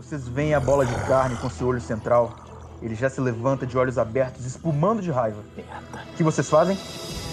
Vocês 0.00 0.26
veem 0.26 0.54
a 0.54 0.60
bola 0.60 0.86
de 0.86 0.94
carne 1.06 1.36
com 1.36 1.50
seu 1.50 1.66
olho 1.66 1.80
central. 1.80 2.34
Ele 2.80 2.94
já 2.94 3.10
se 3.10 3.20
levanta 3.20 3.66
de 3.66 3.76
olhos 3.76 3.98
abertos, 3.98 4.46
espumando 4.46 5.02
de 5.02 5.10
raiva. 5.10 5.44
O 5.58 6.16
que 6.16 6.22
vocês 6.22 6.48
fazem? 6.48 6.74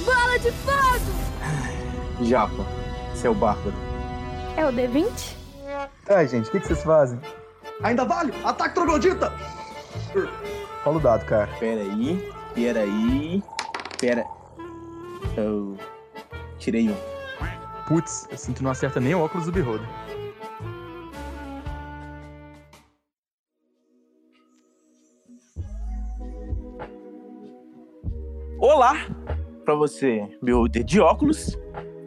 Bola 0.03 0.37
de 0.37 0.51
fogo! 0.51 2.25
Japa, 2.25 2.65
seu 3.15 3.33
bárbaro. 3.33 3.73
É 4.57 4.65
o 4.65 4.73
D20? 4.73 5.37
Tá, 6.05 6.25
gente, 6.25 6.49
o 6.49 6.51
que, 6.51 6.59
que 6.59 6.67
vocês 6.67 6.83
fazem? 6.83 7.17
Ainda 7.81 8.03
vale! 8.03 8.33
Ataque 8.43 8.75
troglodita! 8.75 9.31
Rola 10.83 10.97
o 10.97 10.99
dado, 10.99 11.25
cara. 11.25 11.49
Peraí, 11.59 12.33
peraí, 12.53 13.41
pera. 13.97 14.25
Eu 15.37 15.77
tirei 16.59 16.89
um. 16.89 16.97
Putz, 17.87 18.27
assim 18.29 18.51
tu 18.51 18.61
não 18.61 18.71
acerta 18.71 18.99
nem 18.99 19.15
o 19.15 19.21
óculos 19.21 19.45
do 19.45 19.53
Beholder. 19.53 19.87
Olá 28.69 28.97
pra 29.63 29.75
você, 29.75 30.27
beholder 30.43 30.83
de 30.83 30.99
óculos, 30.99 31.57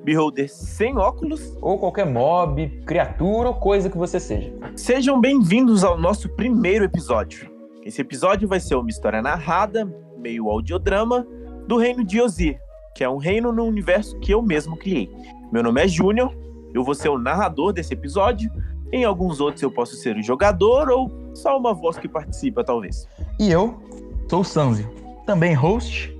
beholder 0.04 0.46
sem 0.46 0.94
óculos. 0.94 1.56
Ou 1.62 1.78
qualquer 1.78 2.04
mob, 2.04 2.68
criatura 2.84 3.48
ou 3.48 3.54
coisa 3.54 3.88
que 3.88 3.96
você 3.96 4.20
seja. 4.20 4.52
Sejam 4.76 5.18
bem-vindos 5.18 5.82
ao 5.84 5.96
nosso 5.96 6.28
primeiro 6.28 6.84
episódio. 6.84 7.50
Esse 7.82 8.02
episódio 8.02 8.46
vai 8.46 8.60
ser 8.60 8.74
uma 8.74 8.90
história 8.90 9.22
narrada, 9.22 9.90
meio 10.18 10.50
audiodrama, 10.50 11.26
do 11.66 11.78
reino 11.78 12.04
de 12.04 12.20
Ozir, 12.20 12.60
que 12.94 13.02
é 13.02 13.08
um 13.08 13.16
reino 13.16 13.50
no 13.54 13.64
universo 13.64 14.20
que 14.20 14.34
eu 14.34 14.42
mesmo 14.42 14.76
criei. 14.76 15.10
Meu 15.50 15.62
nome 15.62 15.82
é 15.82 15.88
Júnior, 15.88 16.30
eu 16.74 16.84
vou 16.84 16.94
ser 16.94 17.08
o 17.08 17.18
narrador 17.18 17.72
desse 17.72 17.94
episódio. 17.94 18.52
Em 18.92 19.02
alguns 19.06 19.40
outros 19.40 19.62
eu 19.62 19.70
posso 19.70 19.96
ser 19.96 20.14
o 20.14 20.22
jogador 20.22 20.90
ou 20.90 21.10
só 21.34 21.56
uma 21.56 21.72
voz 21.72 21.96
que 21.96 22.06
participa, 22.06 22.62
talvez. 22.62 23.08
E 23.38 23.50
eu 23.50 23.80
sou 24.28 24.42
o 24.42 24.44
Sanzio, 24.44 24.90
também 25.24 25.54
host, 25.54 26.19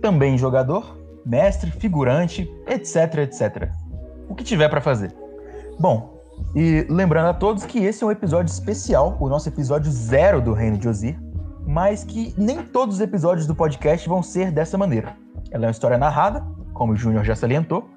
também 0.00 0.36
jogador, 0.38 0.98
mestre, 1.24 1.70
figurante, 1.70 2.50
etc, 2.66 3.18
etc. 3.18 3.70
O 4.28 4.34
que 4.34 4.44
tiver 4.44 4.68
pra 4.68 4.80
fazer. 4.80 5.14
Bom, 5.78 6.20
e 6.54 6.86
lembrando 6.88 7.28
a 7.28 7.34
todos 7.34 7.64
que 7.64 7.78
esse 7.78 8.02
é 8.02 8.06
um 8.06 8.10
episódio 8.10 8.50
especial, 8.50 9.16
o 9.20 9.28
nosso 9.28 9.48
episódio 9.48 9.90
zero 9.90 10.40
do 10.40 10.52
Reino 10.52 10.78
de 10.78 10.88
Ozir, 10.88 11.18
mas 11.66 12.02
que 12.02 12.34
nem 12.36 12.62
todos 12.62 12.96
os 12.96 13.00
episódios 13.00 13.46
do 13.46 13.54
podcast 13.54 14.08
vão 14.08 14.22
ser 14.22 14.50
dessa 14.50 14.76
maneira. 14.76 15.16
Ela 15.50 15.64
é 15.64 15.68
uma 15.68 15.72
história 15.72 15.98
narrada, 15.98 16.44
como 16.74 16.92
o 16.92 16.96
Júnior 16.96 17.24
já 17.24 17.36
salientou, 17.36 17.88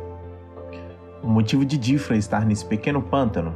O 1.23 1.27
motivo 1.27 1.65
de 1.65 1.79
Difra 1.79 2.15
estar 2.15 2.45
nesse 2.45 2.63
pequeno 2.63 3.01
pântano 3.01 3.55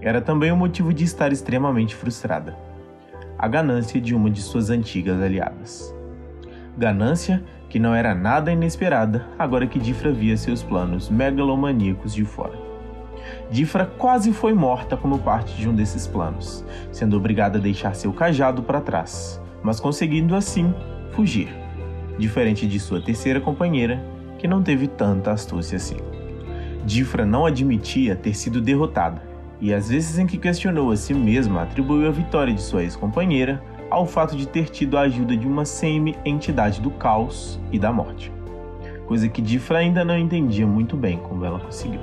era 0.00 0.20
também 0.20 0.50
o 0.50 0.56
motivo 0.56 0.92
de 0.92 1.04
estar 1.04 1.30
extremamente 1.30 1.94
frustrada: 1.94 2.56
a 3.38 3.46
ganância 3.46 4.00
de 4.00 4.12
uma 4.12 4.28
de 4.28 4.42
suas 4.42 4.70
antigas 4.70 5.22
aliadas. 5.22 5.94
Ganância 6.76 7.40
que 7.68 7.78
não 7.78 7.94
era 7.94 8.12
nada 8.12 8.50
inesperada 8.50 9.24
agora 9.38 9.68
que 9.68 9.78
Difra 9.78 10.10
via 10.10 10.36
seus 10.36 10.64
planos 10.64 11.08
megalomaníacos 11.08 12.12
de 12.12 12.24
fora. 12.24 12.58
Difra 13.52 13.86
quase 13.86 14.32
foi 14.32 14.52
morta 14.52 14.96
como 14.96 15.20
parte 15.20 15.54
de 15.54 15.68
um 15.68 15.74
desses 15.76 16.08
planos, 16.08 16.64
sendo 16.90 17.16
obrigada 17.16 17.58
a 17.58 17.62
deixar 17.62 17.94
seu 17.94 18.12
cajado 18.12 18.64
para 18.64 18.80
trás, 18.80 19.40
mas 19.62 19.80
conseguindo 19.80 20.34
assim 20.34 20.74
fugir, 21.12 21.48
diferente 22.18 22.66
de 22.66 22.78
sua 22.78 23.00
terceira 23.00 23.40
companheira, 23.40 24.02
que 24.38 24.48
não 24.48 24.62
teve 24.62 24.88
tanta 24.88 25.32
astúcia 25.32 25.76
assim. 25.76 25.96
Difra 26.84 27.26
não 27.26 27.44
admitia 27.44 28.16
ter 28.16 28.34
sido 28.34 28.60
derrotada, 28.60 29.22
e 29.60 29.74
às 29.74 29.90
vezes 29.90 30.18
em 30.18 30.26
que 30.26 30.38
questionou 30.38 30.90
a 30.90 30.96
si 30.96 31.12
mesma, 31.12 31.62
atribuiu 31.62 32.08
a 32.08 32.12
vitória 32.12 32.54
de 32.54 32.62
sua 32.62 32.82
ex-companheira 32.82 33.62
ao 33.90 34.06
fato 34.06 34.36
de 34.36 34.46
ter 34.46 34.70
tido 34.70 34.96
a 34.96 35.02
ajuda 35.02 35.36
de 35.36 35.46
uma 35.46 35.64
semi-entidade 35.64 36.80
do 36.80 36.90
caos 36.90 37.60
e 37.72 37.78
da 37.78 37.92
morte, 37.92 38.32
coisa 39.06 39.28
que 39.28 39.42
Difra 39.42 39.78
ainda 39.78 40.04
não 40.04 40.16
entendia 40.16 40.66
muito 40.66 40.96
bem 40.96 41.18
como 41.18 41.44
ela 41.44 41.58
conseguiu. 41.58 42.00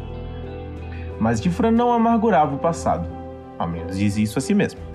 Mas 1.19 1.41
Difra 1.41 1.71
não 1.71 1.91
amargurava 1.91 2.55
o 2.55 2.59
passado, 2.59 3.09
ao 3.57 3.67
menos 3.67 3.97
dizia 3.97 4.23
isso 4.23 4.37
a 4.37 4.41
si 4.41 4.53
mesma. 4.53 4.86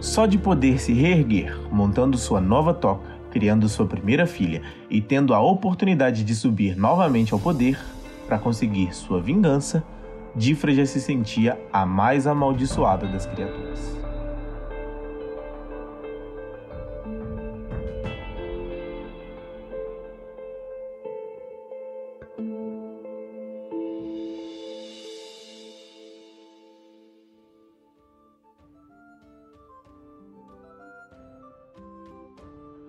Só 0.00 0.26
de 0.26 0.36
poder 0.36 0.80
se 0.80 0.92
reerguer, 0.92 1.58
montando 1.70 2.18
sua 2.18 2.40
nova 2.40 2.74
toca, 2.74 3.14
criando 3.30 3.68
sua 3.68 3.86
primeira 3.86 4.26
filha 4.26 4.62
e 4.88 5.00
tendo 5.00 5.34
a 5.34 5.40
oportunidade 5.40 6.22
de 6.22 6.34
subir 6.34 6.76
novamente 6.76 7.32
ao 7.32 7.40
poder 7.40 7.78
para 8.26 8.38
conseguir 8.38 8.94
sua 8.94 9.20
vingança, 9.20 9.84
Difra 10.36 10.74
já 10.74 10.84
se 10.84 11.00
sentia 11.00 11.58
a 11.72 11.86
mais 11.86 12.26
amaldiçoada 12.26 13.06
das 13.06 13.24
criaturas. 13.24 14.03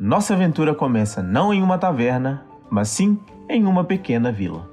Nossa 0.05 0.35
aventura 0.35 0.75
começa 0.75 1.23
não 1.23 1.51
em 1.51 1.63
uma 1.63 1.79
taverna, 1.79 2.45
mas 2.69 2.89
sim 2.89 3.17
em 3.49 3.65
uma 3.65 3.83
pequena 3.83 4.31
vila. 4.31 4.69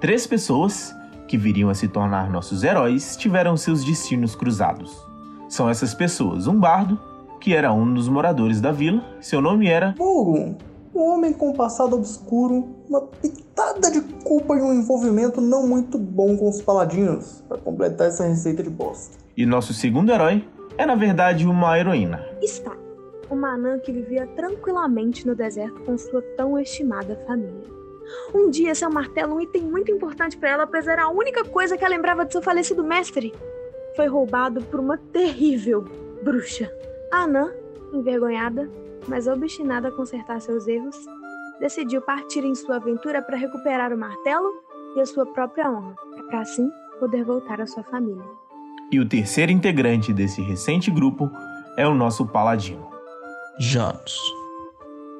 Três 0.00 0.26
pessoas, 0.26 0.92
que 1.28 1.38
viriam 1.38 1.70
a 1.70 1.76
se 1.76 1.86
tornar 1.86 2.28
nossos 2.28 2.64
heróis, 2.64 3.16
tiveram 3.16 3.56
seus 3.56 3.84
destinos 3.84 4.34
cruzados. 4.34 4.92
São 5.48 5.70
essas 5.70 5.94
pessoas 5.94 6.48
um 6.48 6.58
bardo, 6.58 6.98
que 7.40 7.54
era 7.54 7.72
um 7.72 7.94
dos 7.94 8.08
moradores 8.08 8.60
da 8.60 8.72
vila, 8.72 9.00
seu 9.20 9.40
nome 9.40 9.68
era 9.68 9.94
Vulgo, 9.96 10.56
um 10.92 11.00
homem 11.00 11.32
com 11.32 11.52
passado 11.52 11.94
obscuro, 11.94 12.74
uma 12.88 13.02
pitada 13.02 13.92
de 13.92 14.00
culpa 14.24 14.56
e 14.56 14.60
um 14.60 14.74
envolvimento 14.74 15.40
não 15.40 15.68
muito 15.68 15.96
bom 15.96 16.36
com 16.36 16.48
os 16.48 16.60
paladinos, 16.60 17.44
para 17.48 17.58
completar 17.58 18.08
essa 18.08 18.26
receita 18.26 18.60
de 18.60 18.70
bosta. 18.70 19.16
e 19.36 19.46
nosso 19.46 19.72
segundo 19.72 20.10
herói, 20.10 20.44
é 20.76 20.84
na 20.84 20.96
verdade 20.96 21.46
uma 21.46 21.78
heroína. 21.78 22.26
Está. 22.42 22.83
Uma 23.30 23.54
anã 23.54 23.78
que 23.78 23.92
vivia 23.92 24.26
tranquilamente 24.36 25.26
no 25.26 25.34
deserto 25.34 25.80
com 25.82 25.96
sua 25.96 26.22
tão 26.36 26.58
estimada 26.58 27.16
família. 27.26 27.64
Um 28.34 28.50
dia, 28.50 28.74
seu 28.74 28.90
martelo, 28.90 29.36
um 29.36 29.40
item 29.40 29.62
muito 29.62 29.90
importante 29.90 30.36
para 30.36 30.50
ela, 30.50 30.66
pois 30.66 30.86
era 30.86 31.04
a 31.04 31.10
única 31.10 31.44
coisa 31.44 31.76
que 31.76 31.84
ela 31.84 31.94
lembrava 31.94 32.24
de 32.24 32.32
seu 32.32 32.42
falecido 32.42 32.84
mestre, 32.84 33.32
foi 33.96 34.06
roubado 34.06 34.60
por 34.62 34.80
uma 34.80 34.98
terrível 34.98 35.84
bruxa. 36.22 36.70
A 37.10 37.22
anã, 37.22 37.52
envergonhada, 37.92 38.68
mas 39.08 39.26
obstinada 39.26 39.88
a 39.88 39.92
consertar 39.92 40.40
seus 40.40 40.66
erros, 40.66 40.96
decidiu 41.60 42.02
partir 42.02 42.44
em 42.44 42.54
sua 42.54 42.76
aventura 42.76 43.22
para 43.22 43.36
recuperar 43.36 43.92
o 43.92 43.98
martelo 43.98 44.50
e 44.96 45.00
a 45.00 45.06
sua 45.06 45.26
própria 45.26 45.70
honra, 45.70 45.94
para 46.28 46.40
assim 46.40 46.68
poder 46.98 47.24
voltar 47.24 47.60
à 47.60 47.66
sua 47.66 47.84
família. 47.84 48.24
E 48.90 49.00
o 49.00 49.08
terceiro 49.08 49.52
integrante 49.52 50.12
desse 50.12 50.42
recente 50.42 50.90
grupo 50.90 51.30
é 51.76 51.86
o 51.86 51.94
nosso 51.94 52.26
paladino. 52.26 52.93
Janus. 53.58 54.18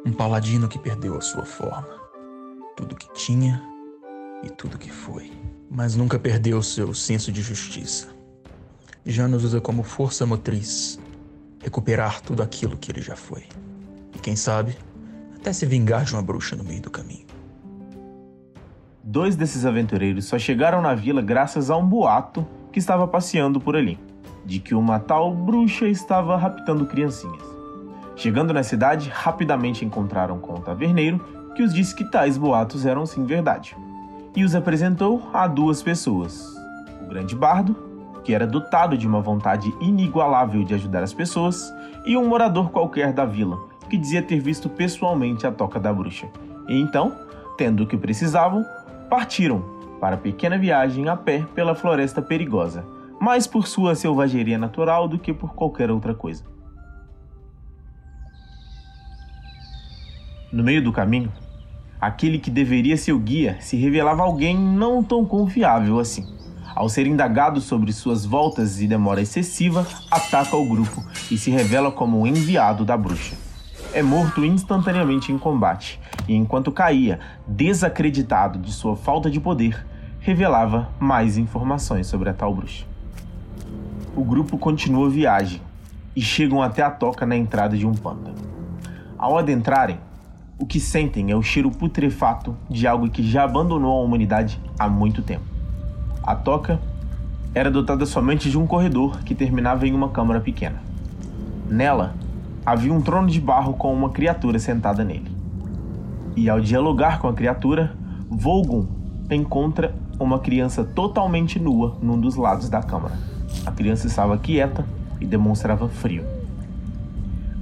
Um 0.04 0.12
paladino 0.12 0.66
que 0.66 0.76
perdeu 0.76 1.16
a 1.16 1.20
sua 1.20 1.44
forma. 1.44 1.88
Tudo 2.76 2.96
que 2.96 3.12
tinha 3.12 3.62
e 4.42 4.50
tudo 4.50 4.76
que 4.76 4.90
foi. 4.90 5.30
Mas 5.70 5.94
nunca 5.94 6.18
perdeu 6.18 6.60
seu 6.60 6.92
senso 6.92 7.30
de 7.30 7.40
justiça. 7.40 8.08
Janus 9.06 9.44
usa 9.44 9.60
como 9.60 9.84
força 9.84 10.26
motriz 10.26 10.98
recuperar 11.62 12.20
tudo 12.22 12.42
aquilo 12.42 12.76
que 12.76 12.90
ele 12.90 13.00
já 13.00 13.14
foi. 13.14 13.44
E 14.12 14.18
quem 14.18 14.34
sabe, 14.34 14.76
até 15.36 15.52
se 15.52 15.64
vingar 15.64 16.04
de 16.04 16.12
uma 16.12 16.22
bruxa 16.22 16.56
no 16.56 16.64
meio 16.64 16.82
do 16.82 16.90
caminho. 16.90 17.26
Dois 19.00 19.36
desses 19.36 19.64
aventureiros 19.64 20.24
só 20.24 20.40
chegaram 20.40 20.82
na 20.82 20.92
vila 20.92 21.22
graças 21.22 21.70
a 21.70 21.76
um 21.76 21.86
boato 21.86 22.44
que 22.72 22.80
estava 22.80 23.06
passeando 23.06 23.60
por 23.60 23.76
ali, 23.76 23.96
de 24.44 24.58
que 24.58 24.74
uma 24.74 24.98
tal 24.98 25.32
bruxa 25.32 25.86
estava 25.86 26.36
raptando 26.36 26.84
criancinhas. 26.84 27.53
Chegando 28.16 28.54
na 28.54 28.62
cidade, 28.62 29.10
rapidamente 29.12 29.84
encontraram 29.84 30.38
com 30.38 30.54
o 30.54 30.60
taverneiro, 30.60 31.20
que 31.54 31.62
os 31.62 31.74
disse 31.74 31.94
que 31.94 32.04
tais 32.04 32.38
boatos 32.38 32.86
eram 32.86 33.06
sim 33.06 33.24
verdade, 33.24 33.76
e 34.34 34.44
os 34.44 34.54
apresentou 34.54 35.22
a 35.32 35.46
duas 35.46 35.82
pessoas: 35.82 36.54
o 37.02 37.08
grande 37.08 37.34
bardo, 37.34 37.76
que 38.24 38.34
era 38.34 38.46
dotado 38.46 38.96
de 38.96 39.06
uma 39.06 39.20
vontade 39.20 39.72
inigualável 39.80 40.64
de 40.64 40.74
ajudar 40.74 41.02
as 41.02 41.12
pessoas, 41.12 41.72
e 42.06 42.16
um 42.16 42.26
morador 42.26 42.70
qualquer 42.70 43.12
da 43.12 43.24
vila, 43.24 43.58
que 43.88 43.98
dizia 43.98 44.22
ter 44.22 44.40
visto 44.40 44.68
pessoalmente 44.68 45.46
a 45.46 45.52
toca 45.52 45.78
da 45.78 45.92
bruxa. 45.92 46.26
E 46.68 46.80
então, 46.80 47.16
tendo 47.56 47.82
o 47.82 47.86
que 47.86 47.96
precisavam, 47.96 48.64
partiram 49.10 49.62
para 50.00 50.16
a 50.16 50.18
pequena 50.18 50.58
viagem 50.58 51.08
a 51.08 51.16
pé 51.16 51.44
pela 51.54 51.74
floresta 51.74 52.22
perigosa, 52.22 52.84
mais 53.20 53.46
por 53.46 53.66
sua 53.66 53.94
selvageria 53.94 54.58
natural 54.58 55.06
do 55.06 55.18
que 55.18 55.32
por 55.32 55.54
qualquer 55.54 55.90
outra 55.90 56.14
coisa. 56.14 56.53
No 60.54 60.62
meio 60.62 60.80
do 60.80 60.92
caminho, 60.92 61.32
aquele 62.00 62.38
que 62.38 62.48
deveria 62.48 62.96
ser 62.96 63.12
o 63.12 63.18
guia 63.18 63.56
se 63.58 63.76
revelava 63.76 64.22
alguém 64.22 64.56
não 64.56 65.02
tão 65.02 65.24
confiável 65.24 65.98
assim. 65.98 66.32
Ao 66.76 66.88
ser 66.88 67.08
indagado 67.08 67.60
sobre 67.60 67.92
suas 67.92 68.24
voltas 68.24 68.80
e 68.80 68.86
demora 68.86 69.20
excessiva, 69.20 69.84
ataca 70.08 70.56
o 70.56 70.64
grupo 70.64 71.04
e 71.28 71.36
se 71.36 71.50
revela 71.50 71.90
como 71.90 72.20
um 72.20 72.24
enviado 72.24 72.84
da 72.84 72.96
bruxa. 72.96 73.34
É 73.92 74.00
morto 74.00 74.44
instantaneamente 74.44 75.32
em 75.32 75.38
combate, 75.38 75.98
e 76.28 76.36
enquanto 76.36 76.70
caía, 76.70 77.18
desacreditado 77.48 78.56
de 78.60 78.72
sua 78.72 78.94
falta 78.94 79.28
de 79.28 79.40
poder, 79.40 79.84
revelava 80.20 80.88
mais 81.00 81.36
informações 81.36 82.06
sobre 82.06 82.30
a 82.30 82.32
tal 82.32 82.54
bruxa. 82.54 82.86
O 84.14 84.22
grupo 84.22 84.56
continua 84.56 85.08
a 85.08 85.10
viagem 85.10 85.60
e 86.14 86.22
chegam 86.22 86.62
até 86.62 86.80
a 86.80 86.92
toca 86.92 87.26
na 87.26 87.36
entrada 87.36 87.76
de 87.76 87.84
um 87.84 87.92
pântano. 87.92 88.38
Ao 89.18 89.36
adentrarem, 89.36 89.98
o 90.58 90.66
que 90.66 90.78
sentem 90.78 91.30
é 91.30 91.36
o 91.36 91.42
cheiro 91.42 91.70
putrefato 91.70 92.56
de 92.70 92.86
algo 92.86 93.10
que 93.10 93.22
já 93.22 93.44
abandonou 93.44 94.00
a 94.00 94.04
humanidade 94.04 94.60
há 94.78 94.88
muito 94.88 95.22
tempo. 95.22 95.44
A 96.22 96.34
toca 96.34 96.80
era 97.54 97.70
dotada 97.70 98.06
somente 98.06 98.50
de 98.50 98.58
um 98.58 98.66
corredor 98.66 99.22
que 99.24 99.34
terminava 99.34 99.86
em 99.86 99.92
uma 99.92 100.08
câmara 100.08 100.40
pequena. 100.40 100.80
Nela 101.68 102.14
havia 102.64 102.92
um 102.92 103.00
trono 103.00 103.28
de 103.28 103.40
barro 103.40 103.74
com 103.74 103.92
uma 103.92 104.10
criatura 104.10 104.58
sentada 104.58 105.04
nele. 105.04 105.30
E 106.36 106.48
ao 106.48 106.60
dialogar 106.60 107.18
com 107.18 107.28
a 107.28 107.34
criatura, 107.34 107.94
Volgun 108.28 108.86
encontra 109.30 109.94
uma 110.18 110.38
criança 110.38 110.84
totalmente 110.84 111.58
nua 111.58 111.96
num 112.00 112.18
dos 112.18 112.36
lados 112.36 112.68
da 112.68 112.82
câmara. 112.82 113.18
A 113.66 113.70
criança 113.70 114.06
estava 114.06 114.38
quieta 114.38 114.84
e 115.20 115.26
demonstrava 115.26 115.88
frio. 115.88 116.33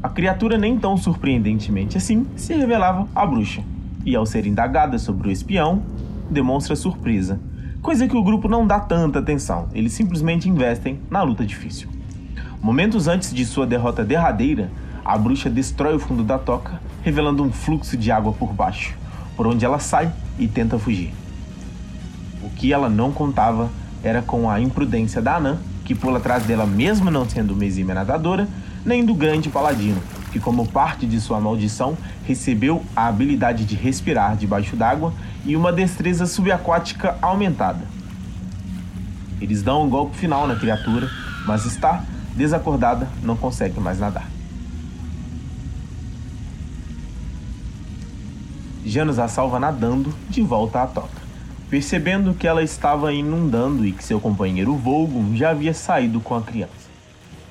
A 0.03 0.09
criatura, 0.09 0.59
nem 0.59 0.79
tão 0.79 0.97
surpreendentemente 0.97 1.97
assim, 1.97 2.27
se 2.37 2.55
revelava 2.55 3.07
a 3.15 3.25
bruxa, 3.25 3.63
e 4.05 4.17
ao 4.17 4.27
ser 4.27 4.47
indagada 4.47 4.99
sobre 4.99 5.29
o 5.29 5.31
espião, 5.31 5.83
demonstra 6.31 6.75
surpresa 6.75 7.39
coisa 7.83 8.07
que 8.07 8.17
o 8.17 8.23
grupo 8.23 8.49
não 8.49 8.65
dá 8.65 8.79
tanta 8.79 9.19
atenção, 9.19 9.69
eles 9.75 9.93
simplesmente 9.93 10.49
investem 10.49 11.01
na 11.11 11.21
luta 11.21 11.45
difícil. 11.45 11.89
Momentos 12.63 13.09
antes 13.09 13.35
de 13.35 13.45
sua 13.45 13.67
derrota 13.67 14.05
derradeira, 14.05 14.71
a 15.05 15.19
bruxa 15.19 15.51
destrói 15.51 15.97
o 15.97 15.99
fundo 15.99 16.23
da 16.23 16.39
toca, 16.39 16.81
revelando 17.03 17.43
um 17.43 17.51
fluxo 17.51 17.97
de 17.97 18.13
água 18.13 18.33
por 18.33 18.53
baixo, 18.53 18.95
por 19.37 19.49
onde 19.49 19.65
ela 19.65 19.81
sai 19.81 20.13
e 20.39 20.47
tenta 20.47 20.79
fugir. 20.79 21.13
O 22.41 22.51
que 22.51 22.73
ela 22.73 22.89
não 22.89 23.11
contava 23.11 23.69
era 24.01 24.23
com 24.23 24.49
a 24.49 24.61
imprudência 24.61 25.21
da 25.21 25.37
Anã, 25.37 25.59
que 25.85 25.93
pula 25.93 26.19
atrás 26.19 26.45
dela 26.45 26.65
mesmo 26.65 27.11
não 27.11 27.29
sendo 27.29 27.53
uma 27.53 27.65
exímia 27.65 27.97
nadadora, 27.97 28.49
nem 28.85 29.05
do 29.05 29.15
grande 29.15 29.49
paladino, 29.49 30.01
que 30.33 30.41
como 30.41 30.67
parte 30.67 31.07
de 31.07 31.21
sua 31.21 31.41
maldição 31.41 31.97
recebeu 32.27 32.83
a 32.97 33.07
habilidade 33.07 33.65
de 33.65 33.77
respirar 33.77 34.37
debaixo 34.37 34.77
d'água 34.77 35.13
e 35.45 35.57
uma 35.57 35.73
destreza 35.73 36.27
subaquática 36.27 37.17
aumentada. 37.21 37.85
Eles 39.41 39.63
dão 39.63 39.85
um 39.85 39.91
golpe 39.91 40.17
final 40.17 40.47
na 40.47 40.57
criatura, 40.57 41.09
mas 41.47 41.65
está 41.65 42.05
desacordada, 42.35 43.09
não 43.23 43.37
consegue 43.37 43.79
mais 43.81 43.99
nadar. 43.99 44.29
Janus 48.85 49.19
a 49.19 49.29
salva 49.29 49.61
nadando 49.61 50.13
de 50.29 50.43
volta 50.43 50.83
à 50.83 50.87
toca, 50.87 51.23
percebendo 51.71 52.35
que 52.35 52.47
ela 52.47 52.63
estava 52.63 53.13
inundando 53.13 53.87
e 53.87 53.93
que 53.93 54.03
seu 54.03 54.21
companheiro 54.21 54.75
Volgo 54.77 55.37
já 55.37 55.51
havia 55.51 55.73
saído 55.73 56.21
com 56.21 56.35
a 56.35 56.43
criança. 56.43 56.82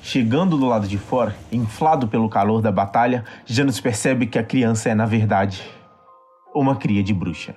Chegando 0.04 0.58
do 0.58 0.66
lado 0.66 0.88
de 0.88 0.98
fora, 0.98 1.36
inflado 1.52 2.08
pelo 2.08 2.28
calor 2.28 2.60
da 2.60 2.72
batalha, 2.72 3.24
Janus 3.46 3.80
percebe 3.80 4.26
que 4.26 4.36
a 4.36 4.42
criança 4.42 4.88
é, 4.88 4.96
na 4.96 5.06
verdade, 5.06 5.62
uma 6.52 6.74
cria 6.74 7.04
de 7.04 7.14
bruxa. 7.14 7.54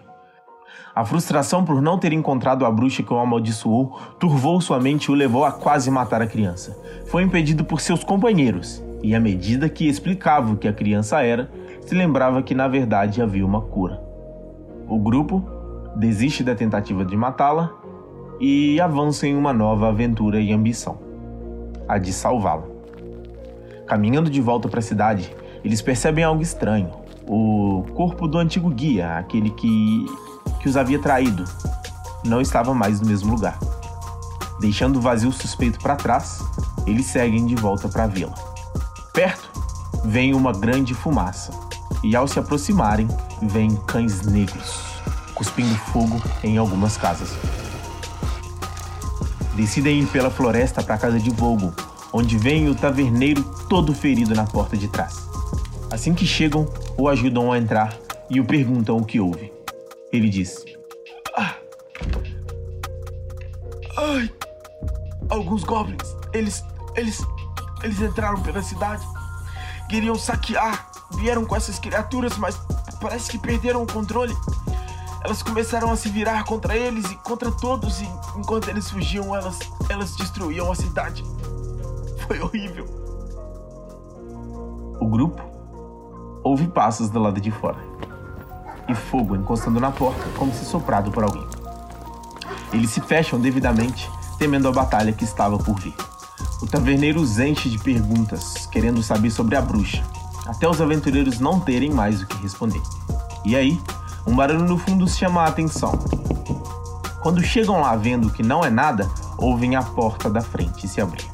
A 0.93 1.03
frustração 1.03 1.65
por 1.65 1.81
não 1.81 1.97
ter 1.97 2.13
encontrado 2.13 2.63
a 2.63 2.71
bruxa 2.71 3.01
que 3.01 3.11
o 3.11 3.17
amaldiçoou 3.17 3.99
turvou 4.19 4.61
sua 4.61 4.79
mente 4.79 5.05
e 5.05 5.11
o 5.11 5.15
levou 5.15 5.43
a 5.43 5.51
quase 5.51 5.89
matar 5.89 6.21
a 6.21 6.27
criança. 6.27 6.79
Foi 7.07 7.23
impedido 7.23 7.65
por 7.65 7.81
seus 7.81 8.03
companheiros, 8.03 8.81
e 9.01 9.15
à 9.15 9.19
medida 9.19 9.67
que 9.67 9.87
explicava 9.87 10.53
o 10.53 10.57
que 10.57 10.67
a 10.67 10.73
criança 10.73 11.23
era, 11.23 11.51
se 11.81 11.95
lembrava 11.95 12.43
que 12.43 12.53
na 12.53 12.67
verdade 12.67 13.23
havia 13.23 13.45
uma 13.45 13.61
cura. 13.61 13.99
O 14.87 14.99
grupo 14.99 15.43
desiste 15.95 16.43
da 16.43 16.53
tentativa 16.53 17.03
de 17.03 17.17
matá-la 17.17 17.71
e 18.39 18.79
avança 18.79 19.25
em 19.25 19.35
uma 19.35 19.51
nova 19.51 19.89
aventura 19.89 20.39
e 20.39 20.53
ambição 20.53 21.04
a 21.87 21.97
de 21.97 22.11
salvá-la. 22.11 22.63
Caminhando 23.87 24.29
de 24.29 24.41
volta 24.41 24.67
para 24.67 24.79
a 24.79 24.83
cidade, 24.83 25.35
eles 25.63 25.81
percebem 25.81 26.23
algo 26.23 26.41
estranho. 26.41 26.91
O 27.27 27.83
corpo 27.95 28.27
do 28.27 28.37
antigo 28.37 28.69
guia, 28.69 29.17
aquele 29.17 29.49
que 29.51 30.05
que 30.65 30.69
os 30.69 30.77
havia 30.77 30.97
traído, 30.97 31.45
não 32.25 32.41
estava 32.41 32.73
mais 32.73 32.99
no 32.99 33.05
mesmo 33.05 33.31
lugar. 33.31 33.59
Deixando 34.59 34.97
o 34.97 34.99
vazio 34.99 35.31
suspeito 35.31 35.79
para 35.79 35.95
trás, 35.95 36.43
eles 36.87 37.05
seguem 37.05 37.45
de 37.45 37.53
volta 37.53 37.87
para 37.87 38.05
a 38.05 38.07
vila. 38.07 38.33
Perto, 39.13 39.47
vem 40.03 40.33
uma 40.33 40.51
grande 40.51 40.95
fumaça, 40.95 41.51
e 42.03 42.15
ao 42.15 42.27
se 42.27 42.39
aproximarem, 42.39 43.07
vêm 43.43 43.75
cães 43.85 44.23
negros, 44.23 44.81
cuspindo 45.35 45.75
fogo 45.75 46.19
em 46.43 46.57
algumas 46.57 46.97
casas. 46.97 47.29
Decidem 49.55 50.01
ir 50.01 50.07
pela 50.07 50.29
floresta 50.29 50.83
para 50.83 50.95
a 50.95 50.97
casa 50.97 51.17
de 51.17 51.29
Volgo, 51.29 51.73
onde 52.11 52.37
vem 52.37 52.67
o 52.67 52.75
taverneiro 52.75 53.41
todo 53.69 53.93
ferido 53.93 54.35
na 54.35 54.45
porta 54.45 54.75
de 54.75 54.87
trás. 54.89 55.27
Assim 55.89 56.13
que 56.13 56.25
chegam, 56.25 56.67
o 56.97 57.07
ajudam 57.07 57.51
a 57.51 57.57
entrar 57.57 57.97
e 58.29 58.39
o 58.39 58.45
perguntam 58.45 58.97
o 58.97 59.05
que 59.05 59.19
houve. 59.19 59.53
Ele 60.11 60.29
diz: 60.29 60.65
ah. 61.37 61.55
Ai, 63.97 64.29
alguns 65.29 65.63
goblins, 65.63 66.15
eles, 66.33 66.63
eles, 66.95 67.25
eles 67.81 68.01
entraram 68.01 68.41
pela 68.41 68.61
cidade, 68.61 69.05
queriam 69.89 70.15
saquear, 70.15 70.91
vieram 71.17 71.45
com 71.45 71.55
essas 71.55 71.79
criaturas, 71.79 72.37
mas 72.37 72.59
parece 72.99 73.31
que 73.31 73.37
perderam 73.37 73.83
o 73.83 73.87
controle. 73.87 74.35
Elas 75.25 75.41
começaram 75.41 75.91
a 75.91 75.95
se 75.95 76.07
virar 76.07 76.43
contra 76.43 76.77
eles 76.77 77.09
e 77.09 77.15
contra 77.15 77.49
todos, 77.49 77.99
e 77.99 78.07
enquanto 78.37 78.69
eles 78.69 78.91
fugiam, 78.91 79.35
elas, 79.35 79.57
elas 79.89 80.15
destruíam 80.15 80.71
a 80.71 80.75
cidade. 80.75 81.25
Foi 82.27 82.39
horrível. 82.39 82.85
O 84.99 85.07
grupo 85.07 85.41
ouve 86.43 86.67
passos 86.67 87.09
do 87.09 87.17
lado 87.19 87.41
de 87.41 87.49
fora 87.49 87.79
e 88.87 88.93
fogo 88.93 89.35
encostando 89.35 89.79
na 89.79 89.89
porta 89.89 90.23
como 90.37 90.53
se 90.53 90.63
soprado 90.63 91.09
por 91.09 91.23
alguém. 91.23 91.47
Eles 92.71 92.91
se 92.91 93.01
fecham 93.01 93.41
devidamente, 93.41 94.07
temendo 94.37 94.67
a 94.67 94.71
batalha 94.71 95.11
que 95.11 95.23
estava 95.23 95.57
por 95.57 95.79
vir. 95.79 95.95
O 96.61 96.67
taverneiro 96.67 97.19
os 97.19 97.39
enche 97.39 97.67
de 97.67 97.79
perguntas, 97.79 98.67
querendo 98.67 99.01
saber 99.01 99.31
sobre 99.31 99.55
a 99.55 99.61
bruxa, 99.63 100.03
até 100.45 100.69
os 100.69 100.79
aventureiros 100.79 101.39
não 101.39 101.59
terem 101.59 101.89
mais 101.89 102.21
o 102.21 102.27
que 102.27 102.37
responder. 102.43 102.81
E 103.43 103.55
aí, 103.55 103.81
um 104.27 104.35
barulho 104.35 104.63
no 104.63 104.77
fundo 104.77 105.07
chama 105.07 105.43
a 105.43 105.47
atenção. 105.47 105.91
Quando 107.21 107.43
chegam 107.43 107.81
lá 107.81 107.95
vendo 107.95 108.29
que 108.31 108.43
não 108.43 108.63
é 108.63 108.69
nada, 108.69 109.09
ouvem 109.37 109.75
a 109.75 109.83
porta 109.83 110.29
da 110.29 110.41
frente 110.41 110.87
se 110.87 110.99
abrir. 110.99 111.29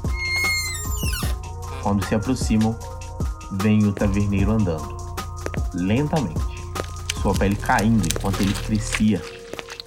Quando 1.82 2.06
se 2.06 2.14
aproximam, 2.14 2.76
vem 3.52 3.86
o 3.86 3.92
taverneiro 3.92 4.52
andando, 4.52 4.96
lentamente, 5.74 6.62
sua 7.22 7.34
pele 7.34 7.56
caindo 7.56 8.06
enquanto 8.06 8.42
ele 8.42 8.54
crescia, 8.54 9.22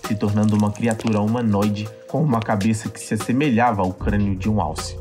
se 0.06 0.14
tornando 0.14 0.56
uma 0.56 0.70
criatura 0.70 1.20
humanoide 1.20 1.88
com 2.08 2.22
uma 2.22 2.40
cabeça 2.40 2.88
que 2.88 3.00
se 3.00 3.14
assemelhava 3.14 3.82
ao 3.82 3.92
crânio 3.92 4.36
de 4.36 4.48
um 4.48 4.60
alce. 4.60 4.98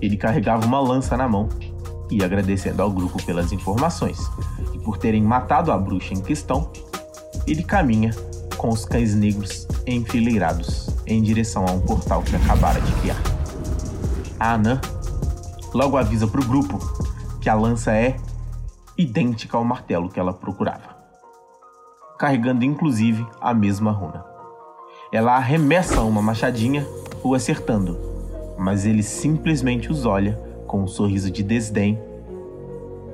Ele 0.00 0.16
carregava 0.16 0.66
uma 0.66 0.80
lança 0.80 1.16
na 1.16 1.28
mão 1.28 1.48
e, 2.10 2.24
agradecendo 2.24 2.82
ao 2.82 2.90
grupo 2.90 3.22
pelas 3.24 3.52
informações 3.52 4.18
e 4.72 4.78
por 4.78 4.98
terem 4.98 5.22
matado 5.22 5.72
a 5.72 5.78
bruxa 5.78 6.14
em 6.14 6.20
questão, 6.20 6.70
ele 7.46 7.62
caminha 7.62 8.10
com 8.56 8.68
os 8.68 8.84
cães 8.84 9.14
negros 9.14 9.66
enfileirados 9.86 10.90
em 11.06 11.22
direção 11.22 11.64
a 11.66 11.72
um 11.72 11.80
portal 11.80 12.22
que 12.22 12.36
acabara 12.36 12.80
de 12.80 12.92
criar. 13.00 13.20
A 14.38 14.54
Anã 14.54 14.80
logo 15.72 15.96
avisa 15.96 16.26
para 16.26 16.40
o 16.40 16.44
grupo 16.44 16.78
que 17.40 17.48
a 17.48 17.54
lança 17.54 17.92
é 17.92 18.16
idêntica 18.96 19.56
ao 19.56 19.64
martelo 19.64 20.10
que 20.10 20.20
ela 20.20 20.32
procurava, 20.32 20.96
carregando 22.18 22.64
inclusive 22.64 23.26
a 23.40 23.54
mesma 23.54 23.90
runa. 23.90 24.24
Ela 25.12 25.36
arremessa 25.36 26.02
uma 26.02 26.20
machadinha, 26.20 26.86
o 27.22 27.34
acertando, 27.34 27.98
mas 28.58 28.84
ele 28.84 29.02
simplesmente 29.02 29.90
os 29.90 30.04
olha 30.04 30.34
com 30.66 30.82
um 30.82 30.86
sorriso 30.86 31.30
de 31.30 31.42
desdém 31.42 31.98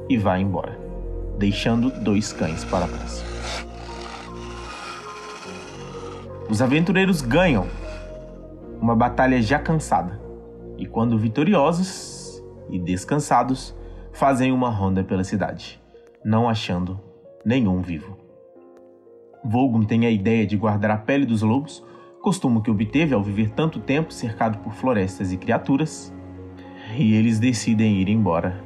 e 0.08 0.18
vai 0.18 0.40
embora, 0.40 0.78
deixando 1.38 1.90
dois 2.02 2.32
cães 2.32 2.64
para 2.64 2.86
trás. 2.86 3.24
Os 6.48 6.62
aventureiros 6.62 7.22
ganham 7.22 7.66
uma 8.80 8.94
batalha 8.94 9.42
já 9.42 9.58
cansada, 9.58 10.20
e 10.78 10.86
quando 10.86 11.18
vitoriosos 11.18 12.40
e 12.70 12.78
descansados, 12.78 13.74
fazem 14.12 14.52
uma 14.52 14.70
ronda 14.70 15.02
pela 15.02 15.24
cidade, 15.24 15.82
não 16.24 16.48
achando 16.48 17.00
nenhum 17.44 17.82
vivo. 17.82 18.16
Vogon 19.44 19.82
tem 19.82 20.06
a 20.06 20.10
ideia 20.10 20.46
de 20.46 20.56
guardar 20.56 20.92
a 20.92 20.96
pele 20.96 21.26
dos 21.26 21.42
lobos, 21.42 21.84
costume 22.22 22.62
que 22.62 22.70
obteve 22.70 23.12
ao 23.12 23.22
viver 23.22 23.50
tanto 23.50 23.80
tempo 23.80 24.12
cercado 24.12 24.58
por 24.58 24.72
florestas 24.72 25.32
e 25.32 25.36
criaturas, 25.36 26.14
e 26.96 27.12
eles 27.14 27.40
decidem 27.40 27.96
ir 27.96 28.08
embora, 28.08 28.62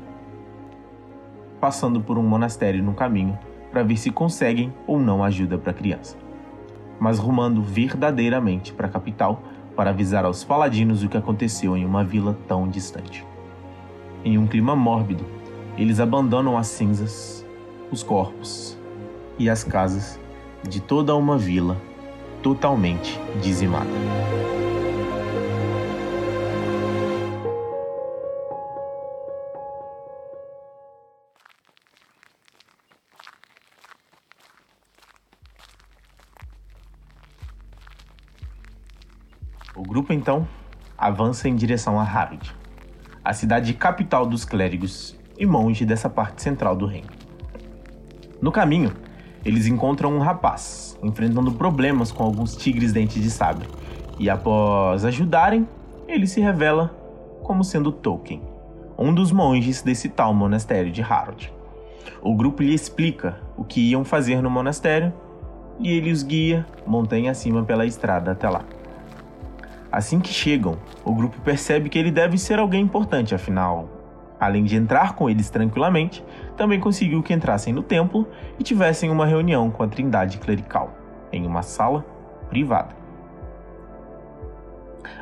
passando 1.58 1.99
por 2.02 2.18
um 2.18 2.22
monastério 2.22 2.82
no 2.82 2.92
caminho 2.92 3.38
para 3.72 3.82
ver 3.82 3.96
se 3.96 4.10
conseguem 4.10 4.70
ou 4.87 4.99
não 4.99 5.25
ajuda 5.25 5.56
para 5.56 5.70
a 5.70 5.75
criança 5.75 6.19
mas 7.00 7.19
rumando 7.19 7.62
verdadeiramente 7.62 8.73
para 8.73 8.87
a 8.87 8.90
capital 8.90 9.42
para 9.75 9.90
avisar 9.90 10.26
aos 10.26 10.45
paladinos 10.45 11.02
o 11.02 11.09
que 11.09 11.16
aconteceu 11.16 11.76
em 11.76 11.87
uma 11.87 12.04
vila 12.04 12.37
tão 12.47 12.69
distante. 12.69 13.26
Em 14.23 14.37
um 14.37 14.47
clima 14.47 14.76
mórbido, 14.76 15.25
eles 15.78 15.99
abandonam 15.99 16.59
as 16.59 16.66
cinzas, 16.66 17.47
os 17.90 18.02
corpos 18.02 18.76
e 19.38 19.49
as 19.49 19.64
casas 19.64 20.21
de 20.69 20.80
toda 20.80 21.16
uma 21.16 21.38
vila 21.38 21.78
totalmente 22.42 23.19
dizimada. 23.40 23.88
Grupo 39.90 40.12
então 40.12 40.47
avança 40.97 41.49
em 41.49 41.56
direção 41.56 41.99
a 41.99 42.04
Harrod, 42.04 42.54
a 43.25 43.32
cidade 43.32 43.75
capital 43.75 44.25
dos 44.25 44.44
clérigos 44.44 45.18
e 45.37 45.44
monge 45.44 45.85
dessa 45.85 46.09
parte 46.09 46.42
central 46.42 46.76
do 46.76 46.87
reino. 46.87 47.09
No 48.40 48.52
caminho, 48.52 48.92
eles 49.44 49.66
encontram 49.66 50.14
um 50.14 50.20
rapaz 50.20 50.97
enfrentando 51.02 51.50
problemas 51.50 52.12
com 52.12 52.23
alguns 52.23 52.54
tigres 52.54 52.92
dentes 52.92 53.20
de 53.20 53.32
sabre, 53.32 53.66
e 54.16 54.30
após 54.30 55.04
ajudarem, 55.04 55.66
ele 56.06 56.28
se 56.28 56.40
revela 56.40 56.94
como 57.42 57.64
sendo 57.64 57.90
Tolkien, 57.90 58.42
um 58.97 59.12
dos 59.12 59.32
monges 59.32 59.82
desse 59.82 60.09
tal 60.09 60.32
monastério 60.32 60.92
de 60.92 61.02
Harrod. 61.02 61.52
O 62.23 62.37
grupo 62.37 62.62
lhe 62.62 62.73
explica 62.73 63.40
o 63.56 63.64
que 63.64 63.90
iam 63.90 64.04
fazer 64.04 64.40
no 64.40 64.50
monastério 64.50 65.12
e 65.80 65.90
ele 65.90 66.12
os 66.12 66.23
guia 66.23 66.64
montanha 66.87 67.32
acima 67.32 67.64
pela 67.64 67.85
estrada 67.85 68.30
até 68.30 68.49
lá. 68.49 68.64
Assim 69.92 70.20
que 70.20 70.32
chegam, 70.32 70.78
o 71.04 71.12
grupo 71.12 71.40
percebe 71.40 71.88
que 71.88 71.99
ele 71.99 72.12
deve 72.12 72.38
ser 72.38 72.61
alguém 72.61 72.80
importante, 72.80 73.35
afinal, 73.35 73.88
além 74.38 74.62
de 74.62 74.76
entrar 74.76 75.14
com 75.14 75.28
eles 75.28 75.50
tranquilamente, 75.50 76.25
também 76.56 76.78
conseguiu 76.78 77.23
que 77.23 77.35
entrassem 77.35 77.73
no 77.73 77.82
templo 77.82 78.28
e 78.59 78.62
tivessem 78.62 79.11
uma 79.11 79.26
reunião 79.26 79.68
com 79.68 79.82
a 79.82 79.88
Trindade 79.88 80.38
Clerical, 80.38 80.94
em 81.32 81.44
uma 81.44 81.62
sala 81.62 82.04
privada. 82.49 82.94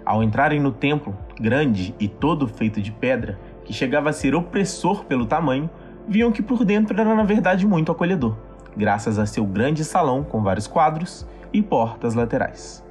Ao 0.05 0.23
entrarem 0.23 0.61
no 0.61 0.71
templo, 0.71 1.17
grande 1.41 1.95
e 1.99 2.07
todo 2.07 2.47
feito 2.47 2.83
de 2.83 2.93
pedra, 2.93 3.39
que 3.65 3.73
chegava 3.73 4.11
a 4.11 4.13
ser 4.13 4.35
opressor 4.35 5.05
pelo 5.05 5.25
tamanho, 5.25 5.71
viam 6.07 6.31
que 6.31 6.43
por 6.43 6.65
dentro 6.65 6.99
era 6.99 7.15
na 7.15 7.23
verdade 7.23 7.67
muito 7.67 7.91
acolhedor, 7.91 8.37
graças 8.77 9.19
a 9.19 9.25
seu 9.25 9.47
grande 9.47 9.83
salão 9.83 10.23
com 10.23 10.43
vários 10.43 10.67
quadros 10.67 11.27
e 11.53 11.63
portas 11.63 12.15
laterais. 12.15 12.87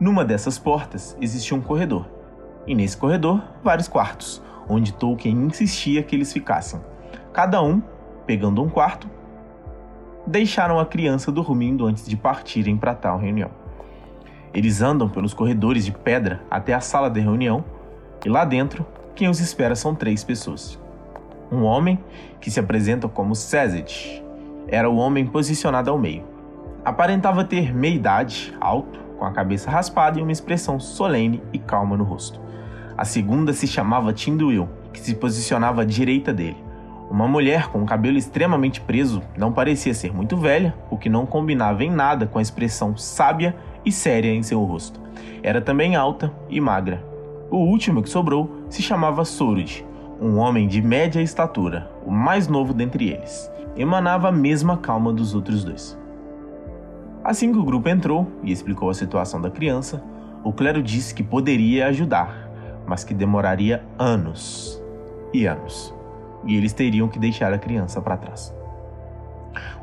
Numa 0.00 0.24
dessas 0.24 0.58
portas 0.58 1.16
existia 1.20 1.56
um 1.56 1.60
corredor, 1.60 2.06
e 2.66 2.74
nesse 2.74 2.96
corredor, 2.96 3.42
vários 3.62 3.86
quartos, 3.86 4.42
onde 4.68 4.92
Tolkien 4.92 5.36
insistia 5.46 6.02
que 6.02 6.16
eles 6.16 6.32
ficassem. 6.32 6.80
Cada 7.32 7.62
um, 7.62 7.80
pegando 8.26 8.62
um 8.62 8.68
quarto, 8.68 9.08
deixaram 10.26 10.80
a 10.80 10.86
criança 10.86 11.30
dormindo 11.30 11.86
antes 11.86 12.06
de 12.06 12.16
partirem 12.16 12.76
para 12.76 12.94
tal 12.94 13.18
reunião. 13.18 13.50
Eles 14.52 14.82
andam 14.82 15.08
pelos 15.08 15.32
corredores 15.32 15.84
de 15.84 15.92
pedra 15.92 16.42
até 16.50 16.74
a 16.74 16.80
sala 16.80 17.08
de 17.08 17.20
reunião, 17.20 17.64
e 18.24 18.28
lá 18.28 18.44
dentro, 18.44 18.84
quem 19.14 19.28
os 19.28 19.38
espera 19.38 19.76
são 19.76 19.94
três 19.94 20.24
pessoas. 20.24 20.78
Um 21.52 21.62
homem, 21.62 22.02
que 22.40 22.50
se 22.50 22.58
apresenta 22.58 23.08
como 23.08 23.34
Sezed, 23.34 24.24
era 24.66 24.90
o 24.90 24.96
homem 24.96 25.24
posicionado 25.24 25.90
ao 25.90 25.98
meio. 25.98 26.24
Aparentava 26.84 27.44
ter 27.44 27.72
meia 27.72 27.94
idade, 27.94 28.52
alto, 28.60 29.03
com 29.18 29.24
a 29.24 29.32
cabeça 29.32 29.70
raspada 29.70 30.18
e 30.18 30.22
uma 30.22 30.32
expressão 30.32 30.78
solene 30.78 31.42
e 31.52 31.58
calma 31.58 31.96
no 31.96 32.04
rosto. 32.04 32.40
A 32.96 33.04
segunda 33.04 33.52
se 33.52 33.66
chamava 33.66 34.12
Tinduil, 34.12 34.68
que 34.92 35.00
se 35.00 35.14
posicionava 35.14 35.82
à 35.82 35.84
direita 35.84 36.32
dele. 36.32 36.64
Uma 37.10 37.28
mulher 37.28 37.68
com 37.68 37.82
o 37.82 37.86
cabelo 37.86 38.16
extremamente 38.16 38.80
preso 38.80 39.22
não 39.36 39.52
parecia 39.52 39.92
ser 39.92 40.12
muito 40.12 40.36
velha, 40.36 40.74
o 40.90 40.96
que 40.96 41.08
não 41.08 41.26
combinava 41.26 41.84
em 41.84 41.90
nada 41.90 42.26
com 42.26 42.38
a 42.38 42.42
expressão 42.42 42.96
sábia 42.96 43.54
e 43.84 43.92
séria 43.92 44.32
em 44.32 44.42
seu 44.42 44.62
rosto. 44.64 45.00
Era 45.42 45.60
também 45.60 45.96
alta 45.96 46.32
e 46.48 46.60
magra. 46.60 47.04
O 47.50 47.58
último 47.58 48.02
que 48.02 48.08
sobrou 48.08 48.64
se 48.68 48.82
chamava 48.82 49.24
Sorud, 49.24 49.84
um 50.20 50.38
homem 50.38 50.66
de 50.66 50.80
média 50.80 51.20
estatura, 51.20 51.90
o 52.04 52.10
mais 52.10 52.48
novo 52.48 52.72
dentre 52.72 53.10
eles. 53.10 53.50
Emanava 53.76 54.28
a 54.28 54.32
mesma 54.32 54.76
calma 54.76 55.12
dos 55.12 55.34
outros 55.34 55.64
dois. 55.64 55.98
Assim 57.24 57.50
que 57.50 57.58
o 57.58 57.64
grupo 57.64 57.88
entrou 57.88 58.30
e 58.42 58.52
explicou 58.52 58.90
a 58.90 58.94
situação 58.94 59.40
da 59.40 59.50
criança, 59.50 60.04
o 60.44 60.52
clero 60.52 60.82
disse 60.82 61.14
que 61.14 61.22
poderia 61.22 61.86
ajudar, 61.86 62.50
mas 62.86 63.02
que 63.02 63.14
demoraria 63.14 63.82
anos 63.98 64.82
e 65.32 65.46
anos, 65.46 65.94
e 66.44 66.54
eles 66.54 66.74
teriam 66.74 67.08
que 67.08 67.18
deixar 67.18 67.52
a 67.52 67.58
criança 67.58 68.00
para 68.00 68.18
trás. 68.18 68.54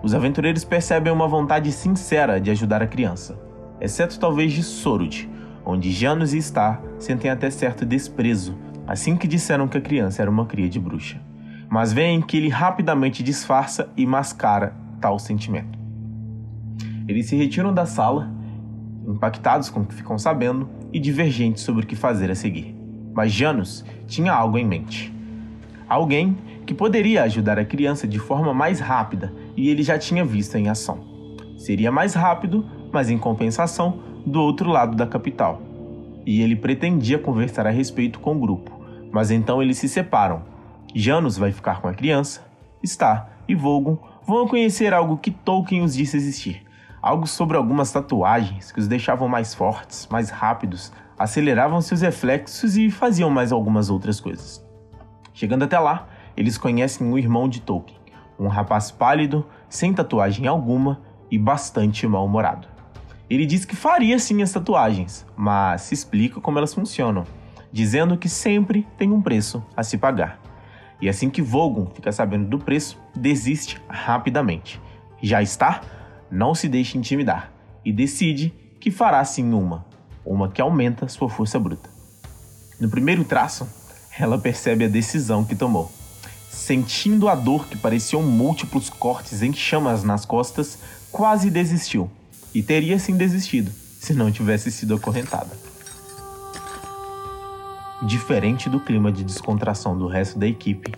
Os 0.03 0.13
aventureiros 0.13 0.63
percebem 0.63 1.11
uma 1.11 1.27
vontade 1.27 1.71
sincera 1.71 2.39
de 2.39 2.51
ajudar 2.51 2.83
a 2.83 2.87
criança, 2.87 3.39
exceto 3.79 4.19
talvez 4.19 4.53
de 4.53 4.61
Sorud, 4.61 5.27
onde 5.65 5.91
Janus 5.91 6.33
e 6.33 6.41
Star 6.41 6.79
sentem 6.99 7.31
até 7.31 7.49
certo 7.49 7.85
desprezo 7.85 8.55
assim 8.87 9.15
que 9.15 9.27
disseram 9.27 9.67
que 9.67 9.77
a 9.77 9.81
criança 9.81 10.21
era 10.21 10.29
uma 10.29 10.45
cria 10.45 10.67
de 10.67 10.79
bruxa. 10.79 11.21
Mas 11.69 11.93
veem 11.93 12.21
que 12.21 12.35
ele 12.35 12.49
rapidamente 12.49 13.23
disfarça 13.23 13.89
e 13.95 14.05
mascara 14.05 14.75
tal 14.99 15.17
sentimento. 15.17 15.80
Eles 17.07 17.27
se 17.27 17.35
retiram 17.35 17.73
da 17.73 17.85
sala, 17.85 18.31
impactados 19.07 19.69
com 19.69 19.81
o 19.81 19.85
que 19.85 19.93
ficam 19.93 20.17
sabendo 20.17 20.69
e 20.93 20.99
divergentes 20.99 21.63
sobre 21.63 21.83
o 21.83 21.87
que 21.87 21.95
fazer 21.95 22.29
a 22.29 22.35
seguir. 22.35 22.75
Mas 23.13 23.31
Janus 23.31 23.83
tinha 24.07 24.33
algo 24.33 24.57
em 24.57 24.65
mente. 24.65 25.13
Alguém 25.87 26.37
que 26.65 26.73
poderia 26.73 27.23
ajudar 27.23 27.59
a 27.59 27.65
criança 27.65 28.07
de 28.07 28.19
forma 28.19 28.53
mais 28.53 28.79
rápida 28.79 29.33
e 29.57 29.69
ele 29.69 29.83
já 29.83 29.97
tinha 29.97 30.23
visto 30.23 30.55
em 30.55 30.69
ação. 30.69 30.99
Seria 31.57 31.91
mais 31.91 32.13
rápido, 32.13 32.65
mas 32.91 33.09
em 33.09 33.17
compensação, 33.17 33.99
do 34.25 34.41
outro 34.41 34.69
lado 34.69 34.95
da 34.95 35.05
capital. 35.05 35.61
E 36.25 36.41
ele 36.41 36.55
pretendia 36.55 37.19
conversar 37.19 37.67
a 37.67 37.71
respeito 37.71 38.19
com 38.19 38.35
o 38.35 38.39
grupo, 38.39 38.71
mas 39.11 39.31
então 39.31 39.61
eles 39.61 39.77
se 39.77 39.89
separam. 39.89 40.43
Janus 40.93 41.37
vai 41.37 41.51
ficar 41.51 41.81
com 41.81 41.87
a 41.87 41.93
criança, 41.93 42.45
Star 42.85 43.29
e 43.47 43.55
Vogon 43.55 43.97
vão 44.25 44.47
conhecer 44.47 44.93
algo 44.93 45.17
que 45.17 45.31
Tolkien 45.31 45.83
os 45.83 45.95
disse 45.95 46.15
existir. 46.15 46.63
Algo 47.01 47.25
sobre 47.25 47.57
algumas 47.57 47.91
tatuagens 47.91 48.71
que 48.71 48.79
os 48.79 48.87
deixavam 48.87 49.27
mais 49.27 49.55
fortes, 49.55 50.07
mais 50.11 50.29
rápidos, 50.29 50.91
aceleravam 51.17 51.81
seus 51.81 52.01
reflexos 52.01 52.77
e 52.77 52.91
faziam 52.91 53.29
mais 53.29 53.51
algumas 53.51 53.89
outras 53.89 54.19
coisas. 54.19 54.63
Chegando 55.33 55.63
até 55.63 55.79
lá, 55.79 56.07
eles 56.37 56.59
conhecem 56.59 57.11
o 57.11 57.17
irmão 57.17 57.49
de 57.49 57.61
Tolkien, 57.61 57.99
um 58.39 58.47
rapaz 58.47 58.91
pálido, 58.91 59.45
sem 59.67 59.93
tatuagem 59.93 60.45
alguma 60.45 61.01
e 61.31 61.39
bastante 61.39 62.05
mal-humorado. 62.05 62.67
Ele 63.27 63.47
diz 63.47 63.65
que 63.65 63.75
faria 63.75 64.19
sim 64.19 64.43
as 64.43 64.51
tatuagens, 64.51 65.25
mas 65.35 65.91
explica 65.91 66.39
como 66.39 66.59
elas 66.59 66.73
funcionam, 66.73 67.23
dizendo 67.71 68.17
que 68.17 68.29
sempre 68.29 68.85
tem 68.97 69.11
um 69.11 69.21
preço 69.21 69.63
a 69.75 69.81
se 69.81 69.97
pagar. 69.97 70.39
E 71.01 71.09
assim 71.09 71.31
que 71.31 71.41
Vogon 71.41 71.87
fica 71.87 72.11
sabendo 72.11 72.47
do 72.47 72.59
preço, 72.59 73.01
desiste 73.15 73.81
rapidamente. 73.89 74.79
Já 75.21 75.41
está? 75.41 75.81
Não 76.31 76.55
se 76.55 76.69
deixa 76.69 76.97
intimidar 76.97 77.51
e 77.83 77.91
decide 77.91 78.53
que 78.79 78.89
fará 78.89 79.23
sim 79.25 79.51
uma, 79.53 79.85
uma 80.25 80.49
que 80.49 80.61
aumenta 80.61 81.07
sua 81.09 81.29
força 81.29 81.59
bruta. 81.59 81.89
No 82.79 82.89
primeiro 82.89 83.25
traço, 83.25 83.67
ela 84.17 84.37
percebe 84.37 84.85
a 84.85 84.87
decisão 84.87 85.43
que 85.43 85.55
tomou. 85.55 85.91
Sentindo 86.49 87.27
a 87.27 87.35
dor 87.35 87.67
que 87.67 87.77
pareciam 87.77 88.23
múltiplos 88.23 88.89
cortes 88.89 89.41
em 89.41 89.51
chamas 89.51 90.03
nas 90.03 90.25
costas, 90.25 90.79
quase 91.11 91.49
desistiu. 91.49 92.09
E 92.53 92.63
teria 92.63 92.97
sim 92.97 93.17
desistido, 93.17 93.71
se 93.99 94.13
não 94.13 94.31
tivesse 94.31 94.71
sido 94.71 94.95
acorrentada. 94.95 95.51
Diferente 98.03 98.69
do 98.69 98.79
clima 98.79 99.11
de 99.11 99.23
descontração 99.23 99.97
do 99.97 100.07
resto 100.07 100.39
da 100.39 100.47
equipe, 100.47 100.93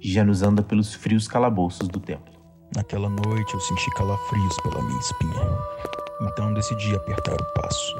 Janus 0.00 0.42
anda 0.42 0.62
pelos 0.62 0.94
frios 0.94 1.28
calabouços 1.28 1.88
do 1.88 2.00
templo. 2.00 2.35
Naquela 2.74 3.08
noite 3.08 3.54
eu 3.54 3.60
senti 3.60 3.90
calafrios 3.92 4.56
pela 4.62 4.82
minha 4.82 4.98
espinha. 4.98 5.58
Então 6.22 6.52
decidi 6.52 6.94
apertar 6.94 7.34
o 7.34 7.60
passo. 7.60 7.96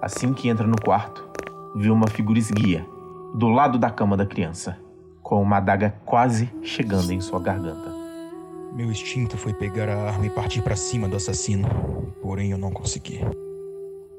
Assim 0.00 0.32
que 0.32 0.48
entra 0.48 0.66
no 0.66 0.80
quarto, 0.80 1.28
vê 1.74 1.90
uma 1.90 2.08
figura 2.08 2.38
esguia, 2.38 2.86
do 3.34 3.48
lado 3.48 3.78
da 3.78 3.90
cama 3.90 4.16
da 4.16 4.26
criança, 4.26 4.78
com 5.22 5.40
uma 5.40 5.56
adaga 5.56 5.94
quase 6.04 6.52
chegando 6.62 7.10
em 7.12 7.20
sua 7.20 7.40
garganta. 7.40 7.92
Meu 8.74 8.90
instinto 8.90 9.36
foi 9.38 9.54
pegar 9.54 9.88
a 9.88 10.08
arma 10.08 10.26
e 10.26 10.30
partir 10.30 10.60
para 10.60 10.76
cima 10.76 11.08
do 11.08 11.16
assassino, 11.16 11.68
porém 12.20 12.50
eu 12.50 12.58
não 12.58 12.72
consegui. 12.72 13.20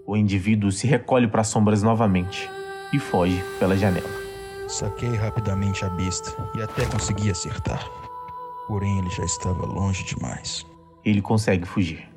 O 0.08 0.16
indivíduo 0.16 0.72
se 0.72 0.88
recolhe 0.88 1.28
para 1.28 1.42
as 1.42 1.48
sombras 1.48 1.84
novamente 1.84 2.50
e 2.94 3.00
foge 3.00 3.44
pela 3.60 3.76
janela. 3.76 4.10
Saquei 4.68 5.14
rapidamente 5.16 5.84
a 5.84 5.90
besta 5.90 6.32
e 6.56 6.62
até 6.62 6.86
consegui 6.86 7.30
acertar. 7.30 7.86
Porém, 8.68 8.98
ele 9.00 9.10
já 9.10 9.24
estava 9.24 9.66
longe 9.66 10.04
demais. 10.04 10.66
Ele 11.04 11.22
consegue 11.22 11.66
fugir. 11.66 12.08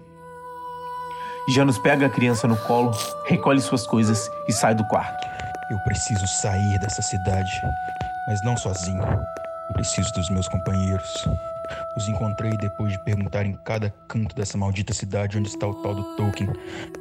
Janus 1.51 1.79
pega 1.79 2.07
a 2.07 2.11
criança 2.11 2.47
no 2.47 2.57
colo, 2.57 2.91
recolhe 3.27 3.61
suas 3.61 3.87
coisas 3.87 4.31
e 4.47 4.53
sai 4.53 4.75
do 4.75 4.85
quarto. 4.85 5.27
Eu 5.71 5.79
preciso 5.81 6.27
sair 6.27 6.79
dessa 6.81 7.01
cidade, 7.03 7.51
mas 8.27 8.43
não 8.45 8.57
sozinho. 8.57 9.03
Preciso 9.73 10.13
dos 10.13 10.29
meus 10.31 10.49
companheiros. 10.49 11.27
Os 11.97 12.09
encontrei 12.09 12.57
depois 12.57 12.93
de 12.93 12.99
perguntar 13.05 13.45
em 13.45 13.55
cada 13.65 13.93
canto 14.07 14.35
dessa 14.35 14.57
maldita 14.57 14.95
cidade 14.95 15.39
onde 15.39 15.49
está 15.49 15.67
o 15.67 15.75
tal 15.83 15.95
do 15.95 16.17
Tolkien, 16.17 16.51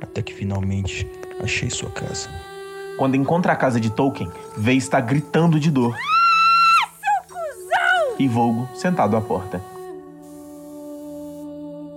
até 0.02 0.22
que 0.22 0.34
finalmente 0.34 1.06
achei 1.44 1.70
sua 1.70 1.92
casa. 1.92 2.30
Quando 2.98 3.16
encontra 3.16 3.54
a 3.54 3.56
casa 3.56 3.80
de 3.80 3.90
Tolkien, 3.90 4.32
vê 4.58 4.74
está 4.74 5.00
gritando 5.00 5.60
de 5.60 5.72
dor. 5.72 5.96
E 8.20 8.28
Volgo 8.28 8.68
sentado 8.76 9.16
à 9.16 9.22
porta. 9.22 9.62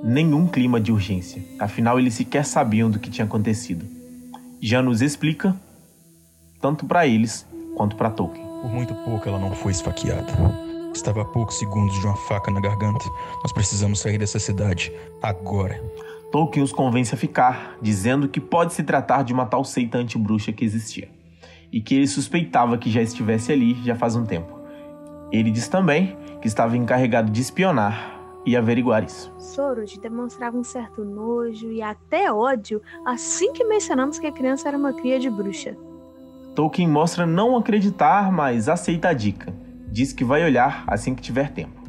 Nenhum 0.04 0.46
clima 0.46 0.78
de 0.78 0.92
urgência, 0.92 1.42
afinal 1.59 1.98
eles 1.98 2.12
sequer 2.12 2.44
sabiam 2.44 2.90
do 2.90 2.98
que 2.98 3.09
tinha 3.09 3.24
acontecido. 3.24 3.87
Já 4.61 4.83
nos 4.83 5.00
explica, 5.00 5.56
tanto 6.61 6.85
para 6.85 7.06
eles 7.06 7.46
quanto 7.74 7.96
para 7.96 8.11
Tolkien. 8.11 8.46
Por 8.61 8.70
muito 8.70 8.94
pouco 8.96 9.26
ela 9.26 9.38
não 9.38 9.52
foi 9.52 9.72
esfaqueada. 9.72 10.30
Estava 10.94 11.22
a 11.22 11.24
poucos 11.24 11.59
segundos 11.59 11.98
de 11.98 12.04
uma 12.04 12.16
faca 12.16 12.50
na 12.50 12.61
garganta. 12.61 13.04
Nós 13.42 13.52
precisamos 13.52 14.00
sair 14.00 14.18
dessa 14.18 14.38
cidade 14.38 14.92
agora. 15.22 15.83
Tolkien 16.30 16.62
os 16.62 16.72
convence 16.72 17.14
a 17.14 17.18
ficar, 17.18 17.78
dizendo 17.80 18.28
que 18.28 18.40
pode 18.40 18.74
se 18.74 18.83
tratar 18.83 19.22
de 19.22 19.33
uma 19.33 19.46
tal 19.46 19.64
seita 19.64 19.96
antibruxa 19.96 20.52
que 20.52 20.66
existia, 20.66 21.09
e 21.72 21.80
que 21.80 21.94
ele 21.94 22.06
suspeitava 22.06 22.76
que 22.76 22.90
já 22.90 23.00
estivesse 23.00 23.50
ali 23.52 23.83
já 23.83 23.96
faz 23.96 24.14
um 24.16 24.26
tempo. 24.26 24.59
Ele 25.32 25.50
diz 25.50 25.68
também 25.68 26.16
que 26.40 26.48
estava 26.48 26.76
encarregado 26.76 27.30
de 27.30 27.40
espionar 27.40 28.18
e 28.44 28.56
averiguar 28.56 29.04
isso. 29.04 29.32
Soros 29.38 29.96
demonstrava 29.98 30.56
um 30.56 30.64
certo 30.64 31.04
nojo 31.04 31.70
e 31.70 31.82
até 31.82 32.32
ódio 32.32 32.80
assim 33.06 33.52
que 33.52 33.64
mencionamos 33.64 34.18
que 34.18 34.26
a 34.26 34.32
criança 34.32 34.68
era 34.68 34.76
uma 34.76 34.92
cria 34.92 35.18
de 35.18 35.30
bruxa. 35.30 35.76
Tolkien 36.54 36.88
mostra 36.88 37.26
não 37.26 37.56
acreditar, 37.56 38.32
mas 38.32 38.68
aceita 38.68 39.08
a 39.08 39.12
dica. 39.12 39.54
Diz 39.88 40.12
que 40.12 40.24
vai 40.24 40.44
olhar 40.44 40.84
assim 40.86 41.14
que 41.14 41.22
tiver 41.22 41.50
tempo. 41.50 41.80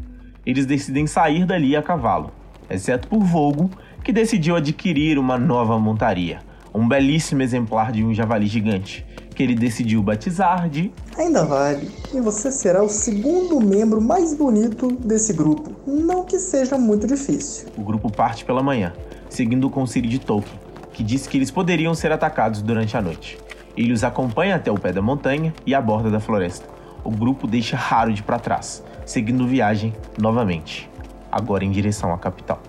Eles 0.46 0.66
decidem 0.66 1.08
sair 1.08 1.46
dali 1.46 1.76
a 1.76 1.82
cavalo, 1.82 2.32
exceto 2.70 3.08
por 3.08 3.20
Volgo, 3.20 3.70
que 4.04 4.12
decidiu 4.12 4.56
adquirir 4.56 5.18
uma 5.18 5.38
nova 5.38 5.78
montaria, 5.80 6.40
um 6.74 6.88
belíssimo 6.88 7.42
exemplar 7.42 7.92
de 7.92 8.04
um 8.04 8.14
javali 8.14 8.48
gigante, 8.48 9.06
que 9.34 9.42
ele 9.42 9.56
decidiu 9.56 10.02
batizar 10.04 10.70
de. 10.70 10.92
Ainda 11.18 11.44
vale, 11.46 11.90
e 12.14 12.20
você 12.20 12.52
será 12.52 12.84
o 12.84 12.90
segundo 12.90 13.60
membro 13.60 14.02
mais 14.02 14.34
bonito 14.34 14.92
desse 14.92 15.34
grupo. 15.34 15.72
Não 15.86 16.24
que 16.24 16.40
seja 16.40 16.78
muito 16.78 17.08
difícil. 17.08 17.70
O 17.78 17.82
grupo 17.82 18.12
parte 18.12 18.46
pela 18.46 18.62
manhã, 18.62 18.94
seguindo 19.30 19.66
o 19.68 19.70
conselho 19.70 20.10
de 20.10 20.20
Tolkien, 20.20 20.60
que 20.94 21.04
disse 21.04 21.28
que 21.28 21.38
eles 21.38 21.52
poderiam 21.52 21.94
ser 21.94 22.12
atacados 22.12 22.62
durante 22.62 22.96
a 22.96 23.02
noite. 23.02 23.38
Ele 23.76 23.94
os 23.94 24.04
acompanha 24.04 24.56
até 24.56 24.72
o 24.72 24.80
pé 24.80 24.92
da 24.92 25.02
montanha 25.02 25.54
e 25.66 25.74
a 25.74 25.82
borda 25.82 26.10
da 26.10 26.20
floresta. 26.20 26.68
O 27.04 27.10
grupo 27.10 27.48
deixa 27.48 27.78
Harold 27.78 28.22
para 28.24 28.38
trás, 28.38 28.84
seguindo 29.06 29.48
viagem 29.48 29.96
novamente, 30.18 30.90
agora 31.32 31.66
em 31.66 31.72
direção 31.72 32.14
à 32.14 32.18
capital. 32.18 32.62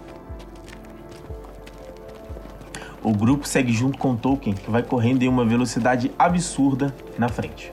O 3.04 3.12
grupo 3.12 3.48
segue 3.48 3.72
junto 3.72 3.98
com 3.98 4.14
Tolkien, 4.14 4.54
que 4.54 4.70
vai 4.70 4.82
correndo 4.82 5.24
em 5.24 5.28
uma 5.28 5.44
velocidade 5.44 6.12
absurda 6.16 6.94
na 7.18 7.28
frente. 7.28 7.72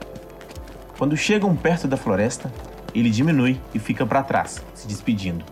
Quando 0.97 1.15
chegam 1.15 1.55
perto 1.55 1.87
da 1.87 1.95
floresta, 1.95 2.51
ele 2.95 3.11
diminui 3.11 3.61
e 3.73 3.77
fica 3.77 4.07
para 4.07 4.23
trás, 4.23 4.63
se 4.73 4.87
despedindo. 4.87 5.45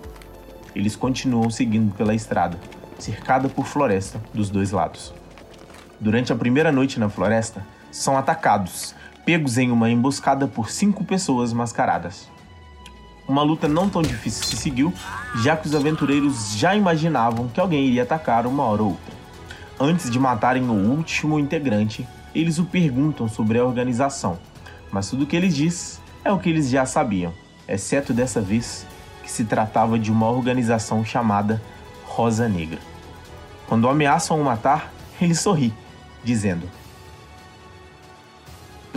Eles 0.75 0.95
continuam 0.95 1.49
seguindo 1.51 1.93
pela 1.93 2.15
estrada, 2.15 2.57
cercada 2.97 3.47
por 3.47 3.67
floresta 3.67 4.19
dos 4.33 4.49
dois 4.49 4.71
lados. 4.71 5.13
Durante 5.99 6.33
a 6.33 6.35
primeira 6.35 6.71
noite 6.71 6.99
na 6.99 7.07
floresta, 7.07 7.63
são 7.91 8.17
atacados, 8.17 8.95
pegos 9.25 9.59
em 9.59 9.69
uma 9.69 9.91
emboscada 9.91 10.47
por 10.47 10.71
cinco 10.71 11.03
pessoas 11.03 11.53
mascaradas. 11.53 12.27
Uma 13.27 13.43
luta 13.43 13.67
não 13.67 13.89
tão 13.89 14.01
difícil 14.01 14.43
se 14.43 14.57
seguiu, 14.57 14.91
já 15.43 15.55
que 15.55 15.67
os 15.67 15.75
aventureiros 15.75 16.53
já 16.55 16.75
imaginavam 16.75 17.47
que 17.47 17.59
alguém 17.59 17.85
iria 17.85 18.03
atacar 18.03 18.47
uma 18.47 18.63
hora 18.63 18.81
ou 18.81 18.89
outra. 18.89 19.16
Antes 19.79 20.09
de 20.09 20.19
matarem 20.19 20.63
o 20.69 20.73
último 20.73 21.37
integrante, 21.37 22.07
eles 22.33 22.57
o 22.57 22.65
perguntam 22.65 23.27
sobre 23.27 23.59
a 23.59 23.63
organização, 23.63 24.39
mas 24.91 25.07
tudo 25.07 25.23
o 25.23 25.27
que 25.27 25.35
ele 25.35 25.49
diz 25.49 26.01
é 26.25 26.31
o 26.31 26.39
que 26.39 26.49
eles 26.49 26.67
já 26.67 26.83
sabiam, 26.83 27.31
exceto 27.67 28.11
dessa 28.11 28.41
vez 28.41 28.87
que 29.23 29.31
se 29.31 29.45
tratava 29.45 29.99
de 29.99 30.11
uma 30.11 30.27
organização 30.29 31.05
chamada 31.05 31.61
Rosa 32.05 32.49
Negra. 32.49 32.79
Quando 33.67 33.87
ameaçam 33.87 34.41
o 34.41 34.43
matar, 34.43 34.91
ele 35.21 35.35
sorri, 35.35 35.71
dizendo: 36.23 36.67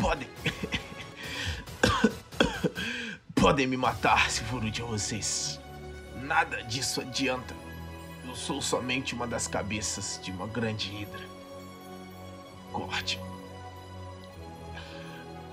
Podem. 0.01 0.29
Podem 3.35 3.67
me 3.67 3.77
matar 3.77 4.31
se 4.31 4.41
for 4.43 4.65
útil 4.65 4.87
a 4.87 4.91
vocês. 4.93 5.61
Nada 6.23 6.63
disso 6.63 7.03
adianta. 7.03 7.60
Eu 8.31 8.37
sou 8.37 8.63
somente 8.63 9.13
uma 9.13 9.27
das 9.27 9.49
cabeças 9.49 10.21
de 10.23 10.31
uma 10.31 10.47
grande 10.47 10.95
hidra. 10.95 11.27
Corte. 12.73 13.19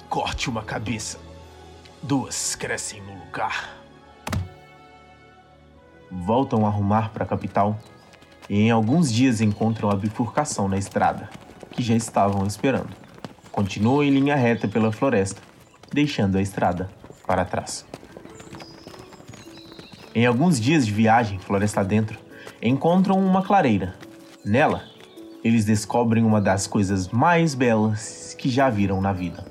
Corte 0.07 0.47
uma 0.47 0.61
cabeça. 0.61 1.17
Duas 2.03 2.55
crescem 2.55 3.01
no 3.01 3.17
lugar. 3.17 3.75
Voltam 6.11 6.67
a 6.67 6.69
arrumar 6.69 7.09
para 7.09 7.23
a 7.23 7.27
capital 7.27 7.79
e 8.47 8.59
em 8.59 8.69
alguns 8.69 9.11
dias 9.11 9.41
encontram 9.41 9.89
a 9.89 9.95
bifurcação 9.95 10.69
na 10.69 10.77
estrada, 10.77 11.31
que 11.71 11.81
já 11.81 11.95
estavam 11.95 12.45
esperando, 12.45 12.95
continuam 13.51 14.03
em 14.03 14.11
linha 14.11 14.35
reta 14.35 14.67
pela 14.67 14.91
floresta, 14.91 15.41
deixando 15.91 16.37
a 16.37 16.43
estrada 16.43 16.91
para 17.25 17.43
trás. 17.43 17.87
Em 20.13 20.27
alguns 20.27 20.59
dias 20.59 20.85
de 20.85 20.91
viagem, 20.91 21.39
floresta 21.39 21.83
dentro, 21.83 22.26
encontram 22.61 23.17
uma 23.19 23.41
clareira. 23.41 23.95
Nela, 24.43 24.83
eles 25.43 25.65
descobrem 25.65 26.23
uma 26.23 26.41
das 26.41 26.67
coisas 26.67 27.09
mais 27.09 27.53
belas 27.53 28.35
que 28.37 28.49
já 28.49 28.69
viram 28.69 29.01
na 29.01 29.13
vida: 29.13 29.45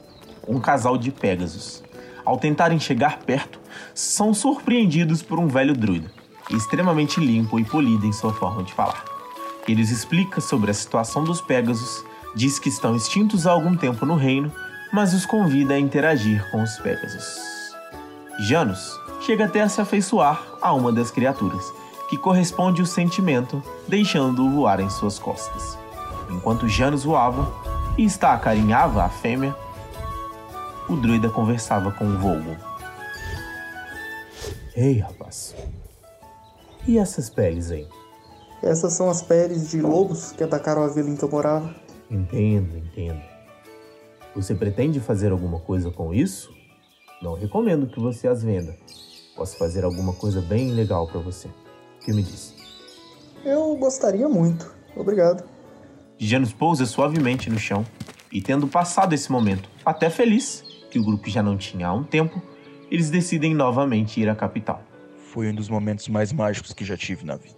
um 0.46 0.60
casal 0.60 0.96
de 0.96 1.10
Pégasos. 1.10 1.82
Ao 2.24 2.36
tentarem 2.36 2.80
chegar 2.80 3.20
perto, 3.20 3.60
são 3.94 4.34
surpreendidos 4.34 5.22
por 5.22 5.38
um 5.38 5.46
velho 5.46 5.74
druida, 5.74 6.10
extremamente 6.50 7.20
limpo 7.20 7.60
e 7.60 7.64
polido 7.64 8.04
em 8.04 8.12
sua 8.12 8.32
forma 8.32 8.64
de 8.64 8.72
falar. 8.72 9.04
Ele 9.68 9.80
lhes 9.80 9.90
explica 9.90 10.40
sobre 10.40 10.70
a 10.70 10.74
situação 10.74 11.24
dos 11.24 11.40
Pégasos, 11.40 12.04
diz 12.34 12.58
que 12.58 12.68
estão 12.68 12.96
extintos 12.96 13.46
há 13.46 13.52
algum 13.52 13.76
tempo 13.76 14.04
no 14.04 14.16
reino, 14.16 14.52
mas 14.92 15.14
os 15.14 15.24
convida 15.24 15.74
a 15.74 15.78
interagir 15.78 16.48
com 16.50 16.62
os 16.62 16.76
Pégasos. 16.78 17.38
Janus 18.40 18.92
chega 19.20 19.44
até 19.46 19.62
a 19.62 19.68
se 19.68 19.80
afeiçoar 19.80 20.42
a 20.60 20.72
uma 20.72 20.92
das 20.92 21.10
criaturas, 21.10 21.72
que 22.08 22.16
corresponde 22.16 22.82
o 22.82 22.86
sentimento, 22.86 23.62
deixando-o 23.88 24.50
voar 24.50 24.80
em 24.80 24.88
suas 24.88 25.18
costas. 25.18 25.76
Enquanto 26.30 26.68
Janus 26.68 27.04
voava 27.04 27.52
e 27.98 28.04
está 28.04 28.32
acarinhava 28.32 29.04
a 29.04 29.08
fêmea, 29.08 29.54
o 30.88 30.96
druida 30.96 31.28
conversava 31.28 31.90
com 31.90 32.04
o 32.04 32.18
Volgo. 32.18 32.56
Ei, 34.76 34.98
rapaz. 34.98 35.54
E 36.86 36.98
essas 36.98 37.28
peles 37.28 37.70
aí? 37.70 37.88
Essas 38.62 38.92
são 38.92 39.10
as 39.10 39.22
peles 39.22 39.70
de 39.70 39.80
lobos 39.80 40.32
que 40.32 40.44
atacaram 40.44 40.82
a 40.82 40.88
vila 40.88 41.10
em 41.10 41.16
que 41.16 41.24
eu 41.24 41.30
morava. 41.30 41.74
Entendo, 42.10 42.76
entendo. 42.76 43.20
Você 44.34 44.54
pretende 44.54 45.00
fazer 45.00 45.32
alguma 45.32 45.58
coisa 45.58 45.90
com 45.90 46.12
isso? 46.12 46.54
Não 47.22 47.34
recomendo 47.34 47.86
que 47.86 47.98
você 47.98 48.28
as 48.28 48.42
venda. 48.42 48.76
Posso 49.34 49.56
fazer 49.56 49.84
alguma 49.84 50.12
coisa 50.12 50.40
bem 50.40 50.70
legal 50.70 51.06
para 51.08 51.20
você. 51.20 51.48
Que 52.06 52.12
me 52.12 52.22
diz? 52.22 52.54
Eu 53.44 53.74
gostaria 53.74 54.28
muito. 54.28 54.72
Obrigado. 54.94 55.42
Janus 56.16 56.52
pousa 56.52 56.86
suavemente 56.86 57.50
no 57.50 57.58
chão 57.58 57.84
e, 58.30 58.40
tendo 58.40 58.68
passado 58.68 59.12
esse 59.12 59.30
momento 59.32 59.68
até 59.84 60.08
feliz, 60.08 60.62
que 60.88 61.00
o 61.00 61.04
grupo 61.04 61.28
já 61.28 61.42
não 61.42 61.56
tinha 61.56 61.88
há 61.88 61.92
um 61.92 62.04
tempo, 62.04 62.40
eles 62.92 63.10
decidem 63.10 63.56
novamente 63.56 64.20
ir 64.20 64.28
à 64.28 64.36
capital. 64.36 64.84
Foi 65.32 65.50
um 65.50 65.54
dos 65.56 65.68
momentos 65.68 66.06
mais 66.06 66.32
mágicos 66.32 66.72
que 66.72 66.84
já 66.84 66.96
tive 66.96 67.26
na 67.26 67.34
vida. 67.34 67.56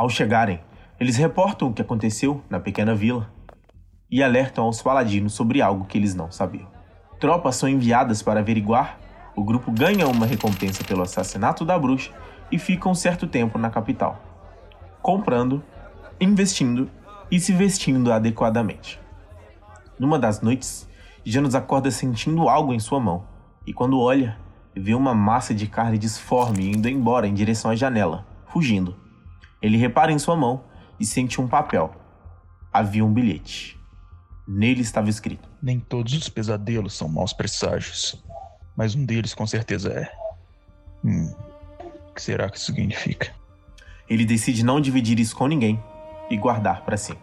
Ao 0.00 0.08
chegarem, 0.08 0.60
eles 0.98 1.18
reportam 1.18 1.68
o 1.68 1.74
que 1.74 1.82
aconteceu 1.82 2.42
na 2.48 2.58
pequena 2.58 2.94
vila 2.94 3.30
e 4.10 4.22
alertam 4.22 4.64
aos 4.64 4.80
paladinos 4.80 5.34
sobre 5.34 5.60
algo 5.60 5.84
que 5.84 5.98
eles 5.98 6.14
não 6.14 6.32
sabiam. 6.32 6.66
Tropas 7.18 7.56
são 7.56 7.68
enviadas 7.68 8.22
para 8.22 8.40
averiguar, 8.40 8.98
o 9.36 9.44
grupo 9.44 9.70
ganha 9.70 10.08
uma 10.08 10.24
recompensa 10.24 10.82
pelo 10.84 11.02
assassinato 11.02 11.66
da 11.66 11.78
bruxa 11.78 12.10
e 12.50 12.58
fica 12.58 12.88
um 12.88 12.94
certo 12.94 13.26
tempo 13.26 13.58
na 13.58 13.68
capital, 13.68 14.18
comprando, 15.02 15.62
investindo 16.18 16.90
e 17.30 17.38
se 17.38 17.52
vestindo 17.52 18.10
adequadamente. 18.10 18.98
Numa 19.98 20.18
das 20.18 20.40
noites, 20.40 20.88
Janus 21.26 21.54
acorda 21.54 21.90
sentindo 21.90 22.48
algo 22.48 22.72
em 22.72 22.80
sua 22.80 23.00
mão 23.00 23.26
e, 23.66 23.74
quando 23.74 24.00
olha, 24.00 24.38
vê 24.74 24.94
uma 24.94 25.14
massa 25.14 25.54
de 25.54 25.66
carne 25.66 25.98
disforme 25.98 26.70
indo 26.70 26.88
embora 26.88 27.26
em 27.26 27.34
direção 27.34 27.70
à 27.70 27.76
janela, 27.76 28.26
fugindo. 28.46 29.09
Ele 29.60 29.76
repara 29.76 30.12
em 30.12 30.18
sua 30.18 30.36
mão 30.36 30.64
e 30.98 31.04
sente 31.04 31.40
um 31.40 31.48
papel. 31.48 31.94
Havia 32.72 33.04
um 33.04 33.12
bilhete. 33.12 33.78
Nele 34.46 34.80
estava 34.80 35.08
escrito: 35.08 35.48
Nem 35.62 35.78
todos 35.78 36.12
os 36.14 36.28
pesadelos 36.28 36.94
são 36.94 37.08
maus 37.08 37.32
presságios, 37.32 38.22
mas 38.76 38.94
um 38.94 39.04
deles 39.04 39.34
com 39.34 39.46
certeza 39.46 39.92
é. 39.92 40.12
Hum, 41.04 41.32
o 42.08 42.14
que 42.14 42.22
será 42.22 42.48
que 42.50 42.56
isso 42.56 42.66
significa? 42.66 43.32
Ele 44.08 44.24
decide 44.24 44.64
não 44.64 44.80
dividir 44.80 45.20
isso 45.20 45.36
com 45.36 45.46
ninguém 45.46 45.82
e 46.28 46.36
guardar 46.36 46.84
para 46.84 46.96
si. 46.96 47.16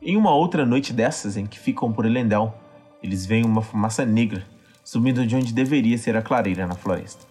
Em 0.00 0.16
uma 0.16 0.34
outra 0.34 0.64
noite 0.64 0.92
dessas 0.92 1.36
em 1.36 1.46
que 1.46 1.58
ficam 1.58 1.92
por 1.92 2.04
Elendel, 2.04 2.54
eles 3.02 3.26
veem 3.26 3.44
uma 3.44 3.62
fumaça 3.62 4.04
negra 4.04 4.44
subindo 4.88 5.26
de 5.26 5.36
onde 5.36 5.52
deveria 5.52 5.98
ser 5.98 6.16
a 6.16 6.22
clareira 6.22 6.66
na 6.66 6.74
floresta. 6.74 7.26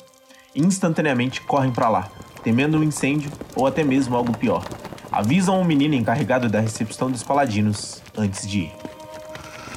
Instantaneamente 0.55 1.41
correm 1.41 1.71
para 1.71 1.89
lá, 1.89 2.11
temendo 2.47 2.77
um 2.77 2.83
incêndio 2.83 3.29
ou 3.57 3.67
até 3.67 3.83
mesmo 3.83 4.15
algo 4.15 4.31
pior. 4.31 4.63
Avisam 5.11 5.59
o 5.59 5.65
menino 5.65 5.95
encarregado 5.95 6.47
da 6.47 6.61
recepção 6.61 7.11
dos 7.11 7.21
paladinos 7.21 8.01
antes 8.17 8.47
de 8.47 8.59
ir. 8.59 8.71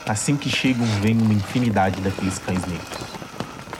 Assim 0.06 0.36
que 0.36 0.48
chegam, 0.48 0.86
vem 1.00 1.20
uma 1.20 1.34
infinidade 1.34 2.00
daqueles 2.00 2.38
cães 2.38 2.64
negros. 2.64 3.08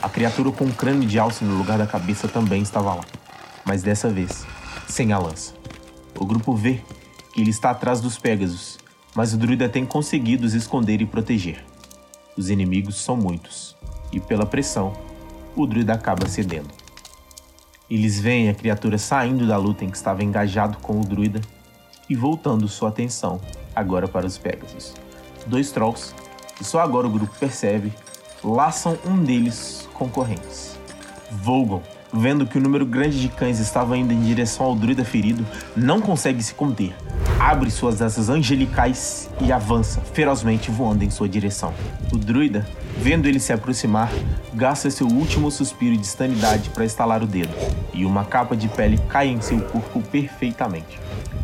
A 0.01 0.09
criatura 0.09 0.51
com 0.51 0.65
um 0.65 0.71
crânio 0.71 1.07
de 1.07 1.17
alce 1.17 1.45
no 1.45 1.57
lugar 1.57 1.77
da 1.77 1.87
cabeça 1.87 2.27
também 2.27 2.61
estava 2.61 2.95
lá, 2.95 3.05
mas 3.63 3.81
dessa 3.81 4.09
vez 4.09 4.45
sem 4.89 5.13
a 5.13 5.17
lança. 5.17 5.53
O 6.19 6.25
grupo 6.25 6.53
vê 6.53 6.81
que 7.33 7.39
ele 7.39 7.51
está 7.51 7.69
atrás 7.69 8.01
dos 8.01 8.17
Pégasos, 8.17 8.77
mas 9.15 9.33
o 9.33 9.37
druida 9.37 9.69
tem 9.69 9.85
conseguido 9.85 10.45
os 10.45 10.53
esconder 10.53 10.99
e 10.99 11.05
proteger. 11.05 11.63
Os 12.35 12.49
inimigos 12.49 13.01
são 13.01 13.15
muitos, 13.15 13.73
e 14.11 14.19
pela 14.19 14.45
pressão, 14.45 14.91
o 15.55 15.65
druida 15.65 15.93
acaba 15.93 16.27
cedendo. 16.27 16.80
Eles 17.91 18.21
veem 18.21 18.47
a 18.47 18.53
criatura 18.53 18.97
saindo 18.97 19.45
da 19.45 19.57
luta 19.57 19.83
em 19.83 19.89
que 19.89 19.97
estava 19.97 20.23
engajado 20.23 20.77
com 20.77 21.01
o 21.01 21.03
druida 21.03 21.41
e 22.09 22.15
voltando 22.15 22.65
sua 22.69 22.87
atenção 22.87 23.41
agora 23.75 24.07
para 24.07 24.25
os 24.25 24.37
Pégasos. 24.37 24.93
Dois 25.45 25.73
trolls, 25.73 26.15
que 26.55 26.63
só 26.63 26.79
agora 26.79 27.05
o 27.05 27.09
grupo 27.09 27.33
percebe, 27.37 27.91
laçam 28.41 28.97
um 29.05 29.21
deles 29.21 29.89
com 29.93 30.07
correntes. 30.07 30.79
Vendo 32.13 32.45
que 32.45 32.57
o 32.57 32.61
número 32.61 32.85
grande 32.85 33.19
de 33.19 33.27
cães 33.27 33.59
estava 33.59 33.97
indo 33.97 34.13
em 34.13 34.21
direção 34.21 34.67
ao 34.67 34.75
druida 34.75 35.03
ferido, 35.03 35.45
não 35.75 35.99
consegue 35.99 36.41
se 36.41 36.53
conter. 36.53 36.95
Abre 37.39 37.69
suas 37.69 38.01
asas 38.01 38.29
angelicais 38.29 39.29
e 39.41 39.51
avança, 39.51 39.99
ferozmente 40.13 40.71
voando 40.71 41.03
em 41.03 41.09
sua 41.09 41.27
direção. 41.27 41.73
O 42.11 42.17
druida, 42.17 42.65
vendo 42.97 43.27
ele 43.27 43.39
se 43.39 43.53
aproximar, 43.53 44.11
gasta 44.53 44.89
seu 44.89 45.07
último 45.07 45.49
suspiro 45.49 45.97
de 45.97 46.05
sanidade 46.05 46.69
para 46.69 46.85
estalar 46.85 47.23
o 47.23 47.27
dedo, 47.27 47.53
e 47.93 48.05
uma 48.05 48.25
capa 48.25 48.55
de 48.55 48.67
pele 48.67 48.97
cai 49.09 49.27
em 49.27 49.41
seu 49.41 49.59
corpo 49.61 50.01
perfeitamente. 50.01 50.99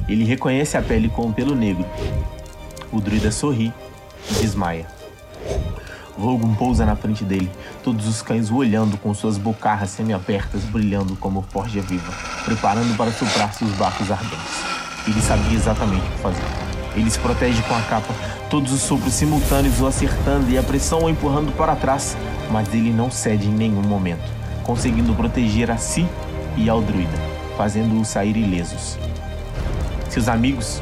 Ele 0.08 0.24
reconhece 0.24 0.78
a 0.78 0.82
pele 0.82 1.10
com 1.10 1.28
o 1.28 1.34
pelo 1.34 1.56
negro. 1.56 1.86
O 2.92 3.02
druida 3.02 3.32
sorri 3.32 3.74
e 4.30 4.34
desmaia. 4.36 4.88
Vogon 6.18 6.56
pousa 6.56 6.86
na 6.86 6.96
frente 6.96 7.24
dele, 7.24 7.52
todos 7.84 8.08
os 8.08 8.22
cães 8.22 8.50
o 8.50 8.56
olhando 8.56 8.98
com 8.98 9.14
suas 9.14 9.38
bocarras 9.38 9.92
semi-abertas 9.92 10.64
brilhando 10.64 11.16
como 11.16 11.44
forja 11.44 11.82
viva, 11.82 12.12
preparando 12.44 12.98
para 12.98 13.12
soprar 13.12 13.54
seus 13.54 13.72
bafos 13.74 14.10
ardentes. 14.10 14.64
Ele 15.08 15.22
sabia 15.22 15.56
exatamente 15.56 16.08
o 16.08 16.12
que 16.12 16.18
fazer. 16.18 16.67
Ele 16.98 17.12
se 17.12 17.20
protege 17.20 17.62
com 17.62 17.76
a 17.76 17.82
capa, 17.82 18.12
todos 18.50 18.74
os 18.74 18.82
sopros 18.82 19.14
simultâneos 19.14 19.80
o 19.80 19.86
acertando 19.86 20.50
e 20.50 20.58
a 20.58 20.64
pressão 20.64 21.04
o 21.04 21.10
empurrando 21.10 21.52
para 21.52 21.76
trás, 21.76 22.18
mas 22.50 22.74
ele 22.74 22.92
não 22.92 23.12
cede 23.12 23.48
em 23.48 23.52
nenhum 23.52 23.84
momento, 23.84 24.24
conseguindo 24.64 25.14
proteger 25.14 25.70
a 25.70 25.78
si 25.78 26.08
e 26.58 26.68
ao 26.68 26.82
druida, 26.82 27.16
fazendo-o 27.56 28.04
sair 28.04 28.36
ilesos. 28.36 28.98
Seus 30.10 30.28
amigos 30.28 30.82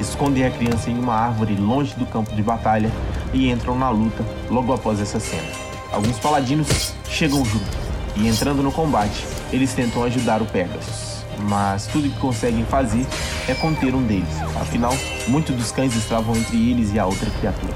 escondem 0.00 0.44
a 0.44 0.50
criança 0.50 0.90
em 0.90 0.98
uma 0.98 1.14
árvore 1.14 1.54
longe 1.54 1.94
do 1.94 2.06
campo 2.06 2.34
de 2.34 2.42
batalha 2.42 2.90
e 3.32 3.48
entram 3.48 3.78
na 3.78 3.88
luta 3.88 4.24
logo 4.50 4.72
após 4.72 5.00
essa 5.00 5.20
cena. 5.20 5.48
Alguns 5.92 6.18
paladinos 6.18 6.92
chegam 7.08 7.44
junto 7.44 7.78
e, 8.16 8.26
entrando 8.26 8.64
no 8.64 8.72
combate, 8.72 9.24
eles 9.52 9.72
tentam 9.72 10.02
ajudar 10.02 10.42
o 10.42 10.46
Pegasus. 10.46 11.05
Mas 11.38 11.86
tudo 11.86 12.08
que 12.08 12.18
conseguem 12.18 12.64
fazer 12.64 13.06
é 13.46 13.54
conter 13.54 13.94
um 13.94 14.02
deles, 14.02 14.36
afinal, 14.60 14.96
muitos 15.28 15.54
dos 15.54 15.70
cães 15.70 15.94
estavam 15.94 16.34
entre 16.34 16.56
eles 16.70 16.92
e 16.92 16.98
a 16.98 17.06
outra 17.06 17.30
criatura. 17.30 17.74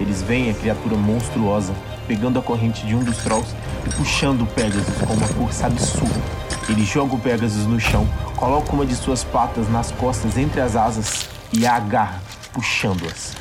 Eles 0.00 0.22
veem 0.22 0.50
a 0.50 0.54
criatura 0.54 0.96
monstruosa 0.96 1.74
pegando 2.06 2.38
a 2.38 2.42
corrente 2.42 2.86
de 2.86 2.94
um 2.94 3.02
dos 3.02 3.18
trolls 3.18 3.54
e 3.86 3.90
puxando 3.90 4.42
o 4.42 4.46
Pegasus 4.46 4.96
com 5.06 5.12
uma 5.12 5.26
força 5.26 5.66
absurda. 5.66 6.20
Ele 6.68 6.84
joga 6.84 7.14
o 7.14 7.18
Pegasus 7.18 7.66
no 7.66 7.78
chão, 7.78 8.06
coloca 8.36 8.72
uma 8.72 8.86
de 8.86 8.94
suas 8.94 9.22
patas 9.24 9.68
nas 9.68 9.90
costas 9.92 10.36
entre 10.36 10.60
as 10.60 10.76
asas 10.76 11.28
e 11.52 11.66
a 11.66 11.76
agarra, 11.76 12.20
puxando-as. 12.52 13.34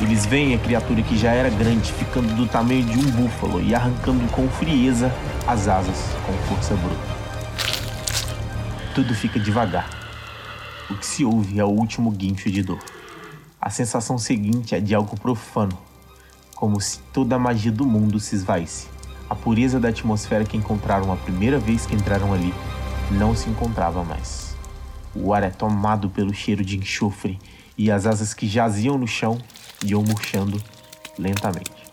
Eles 0.00 0.26
veem 0.26 0.54
a 0.54 0.58
criatura 0.58 1.02
que 1.02 1.16
já 1.16 1.32
era 1.32 1.50
grande 1.50 1.92
ficando 1.92 2.34
do 2.34 2.46
tamanho 2.46 2.84
de 2.84 2.98
um 2.98 3.10
búfalo 3.10 3.60
e 3.60 3.74
arrancando 3.74 4.26
com 4.32 4.48
frieza 4.48 5.12
as 5.46 5.68
asas 5.68 5.96
com 6.26 6.32
força 6.54 6.74
bruta. 6.74 7.13
Tudo 8.94 9.12
fica 9.12 9.40
devagar. 9.40 9.90
O 10.88 10.94
que 10.94 11.04
se 11.04 11.24
ouve 11.24 11.58
é 11.58 11.64
o 11.64 11.68
último 11.68 12.12
guincho 12.12 12.48
de 12.48 12.62
dor. 12.62 12.78
A 13.60 13.68
sensação 13.68 14.16
seguinte 14.16 14.72
é 14.72 14.78
de 14.78 14.94
algo 14.94 15.18
profano, 15.18 15.76
como 16.54 16.80
se 16.80 17.00
toda 17.12 17.34
a 17.34 17.38
magia 17.38 17.72
do 17.72 17.84
mundo 17.84 18.20
se 18.20 18.36
esvaísse. 18.36 18.86
A 19.28 19.34
pureza 19.34 19.80
da 19.80 19.88
atmosfera 19.88 20.44
que 20.44 20.56
encontraram 20.56 21.12
a 21.12 21.16
primeira 21.16 21.58
vez 21.58 21.86
que 21.86 21.96
entraram 21.96 22.32
ali 22.32 22.54
não 23.10 23.34
se 23.34 23.50
encontrava 23.50 24.04
mais. 24.04 24.54
O 25.12 25.34
ar 25.34 25.42
é 25.42 25.50
tomado 25.50 26.08
pelo 26.08 26.32
cheiro 26.32 26.64
de 26.64 26.78
enxofre 26.78 27.40
e 27.76 27.90
as 27.90 28.06
asas 28.06 28.32
que 28.32 28.46
jaziam 28.46 28.96
no 28.96 29.08
chão 29.08 29.38
iam 29.84 30.04
murchando 30.04 30.62
lentamente. 31.18 31.90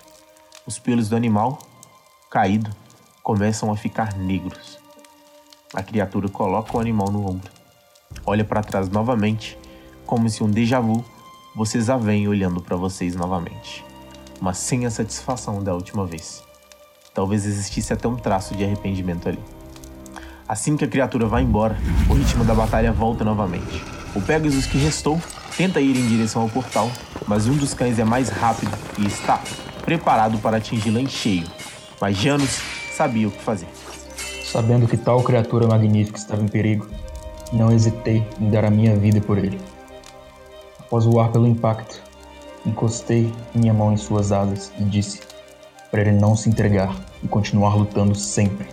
Os 0.68 0.78
pelos 0.78 1.10
do 1.10 1.16
animal, 1.16 1.58
caído, 2.30 2.70
começam 3.24 3.72
a 3.72 3.76
ficar 3.76 4.16
negros. 4.16 4.81
A 5.74 5.82
criatura 5.82 6.28
coloca 6.28 6.76
o 6.76 6.82
animal 6.82 7.10
no 7.10 7.22
ombro. 7.22 7.50
Olha 8.26 8.44
para 8.44 8.62
trás 8.62 8.90
novamente, 8.90 9.58
como 10.06 10.30
se 10.30 10.44
um 10.44 10.52
déjà 10.52 10.82
vu 10.82 11.04
vocês 11.56 11.90
a 11.90 11.96
veem 11.96 12.28
olhando 12.28 12.62
para 12.62 12.76
vocês 12.76 13.16
novamente, 13.16 13.86
mas 14.42 14.58
sem 14.58 14.86
a 14.86 14.90
satisfação 14.90 15.64
da 15.64 15.74
última 15.74 16.06
vez. 16.06 16.44
Talvez 17.14 17.46
existisse 17.46 17.94
até 17.94 18.06
um 18.06 18.18
traço 18.18 18.54
de 18.54 18.66
arrependimento 18.66 19.30
ali. 19.30 19.40
Assim 20.46 20.76
que 20.76 20.84
a 20.84 20.90
criatura 20.90 21.26
vai 21.26 21.42
embora, 21.42 21.78
o 22.10 22.14
ritmo 22.16 22.44
da 22.44 22.54
batalha 22.54 22.92
volta 22.92 23.24
novamente. 23.24 23.82
O 24.14 24.22
Pegasus 24.22 24.66
que 24.66 24.78
restou 24.78 25.22
tenta 25.56 25.80
ir 25.80 25.96
em 25.96 26.06
direção 26.06 26.42
ao 26.42 26.50
portal, 26.50 26.92
mas 27.26 27.48
um 27.48 27.56
dos 27.56 27.74
cães 27.74 27.98
é 27.98 28.04
mais 28.04 28.28
rápido 28.28 28.78
e 28.98 29.08
está 29.08 29.42
preparado 29.86 30.38
para 30.40 30.58
atingi-la 30.58 31.00
em 31.00 31.08
cheio. 31.08 31.48
Mas 32.02 32.18
Janus 32.18 32.62
sabia 32.94 33.30
o 33.30 33.32
que 33.32 33.42
fazer. 33.42 33.70
Sabendo 34.52 34.86
que 34.86 34.98
tal 34.98 35.24
criatura 35.24 35.66
magnífica 35.66 36.18
estava 36.18 36.44
em 36.44 36.48
perigo, 36.50 36.86
não 37.54 37.72
hesitei 37.72 38.22
em 38.38 38.50
dar 38.50 38.66
a 38.66 38.70
minha 38.70 38.94
vida 38.98 39.22
por 39.22 39.38
ele. 39.38 39.58
Após 40.78 41.06
voar 41.06 41.32
pelo 41.32 41.48
impacto, 41.48 42.02
encostei 42.66 43.32
minha 43.56 43.74
mão 43.74 43.94
em 43.94 43.96
suas 43.98 44.34
asas 44.34 44.70
e 44.78 44.84
disse 44.84 45.22
para 45.90 46.02
ele 46.02 46.12
não 46.12 46.36
se 46.36 46.50
entregar 46.50 46.94
e 47.24 47.30
continuar 47.30 47.76
lutando 47.76 48.14
sempre. 48.14 48.68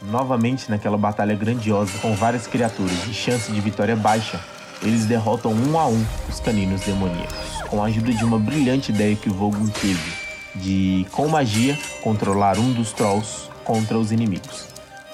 Novamente 0.00 0.70
naquela 0.70 0.96
batalha 0.96 1.34
grandiosa 1.34 1.98
com 1.98 2.14
várias 2.14 2.46
criaturas 2.46 3.02
de 3.02 3.12
chance 3.12 3.50
de 3.50 3.60
vitória 3.60 3.96
baixa, 3.96 4.38
eles 4.80 5.06
derrotam 5.06 5.50
um 5.50 5.76
a 5.76 5.88
um 5.88 6.06
os 6.28 6.38
caninos 6.38 6.82
demoníacos, 6.82 7.62
com 7.68 7.82
a 7.82 7.86
ajuda 7.86 8.12
de 8.12 8.24
uma 8.24 8.38
brilhante 8.38 8.92
ideia 8.92 9.16
que 9.16 9.28
Vogon 9.28 9.66
teve 9.66 10.12
de, 10.54 11.04
com 11.10 11.26
magia, 11.26 11.76
controlar 12.00 12.60
um 12.60 12.72
dos 12.72 12.92
trolls 12.92 13.55
contra 13.66 13.98
os 13.98 14.12
inimigos. 14.12 14.66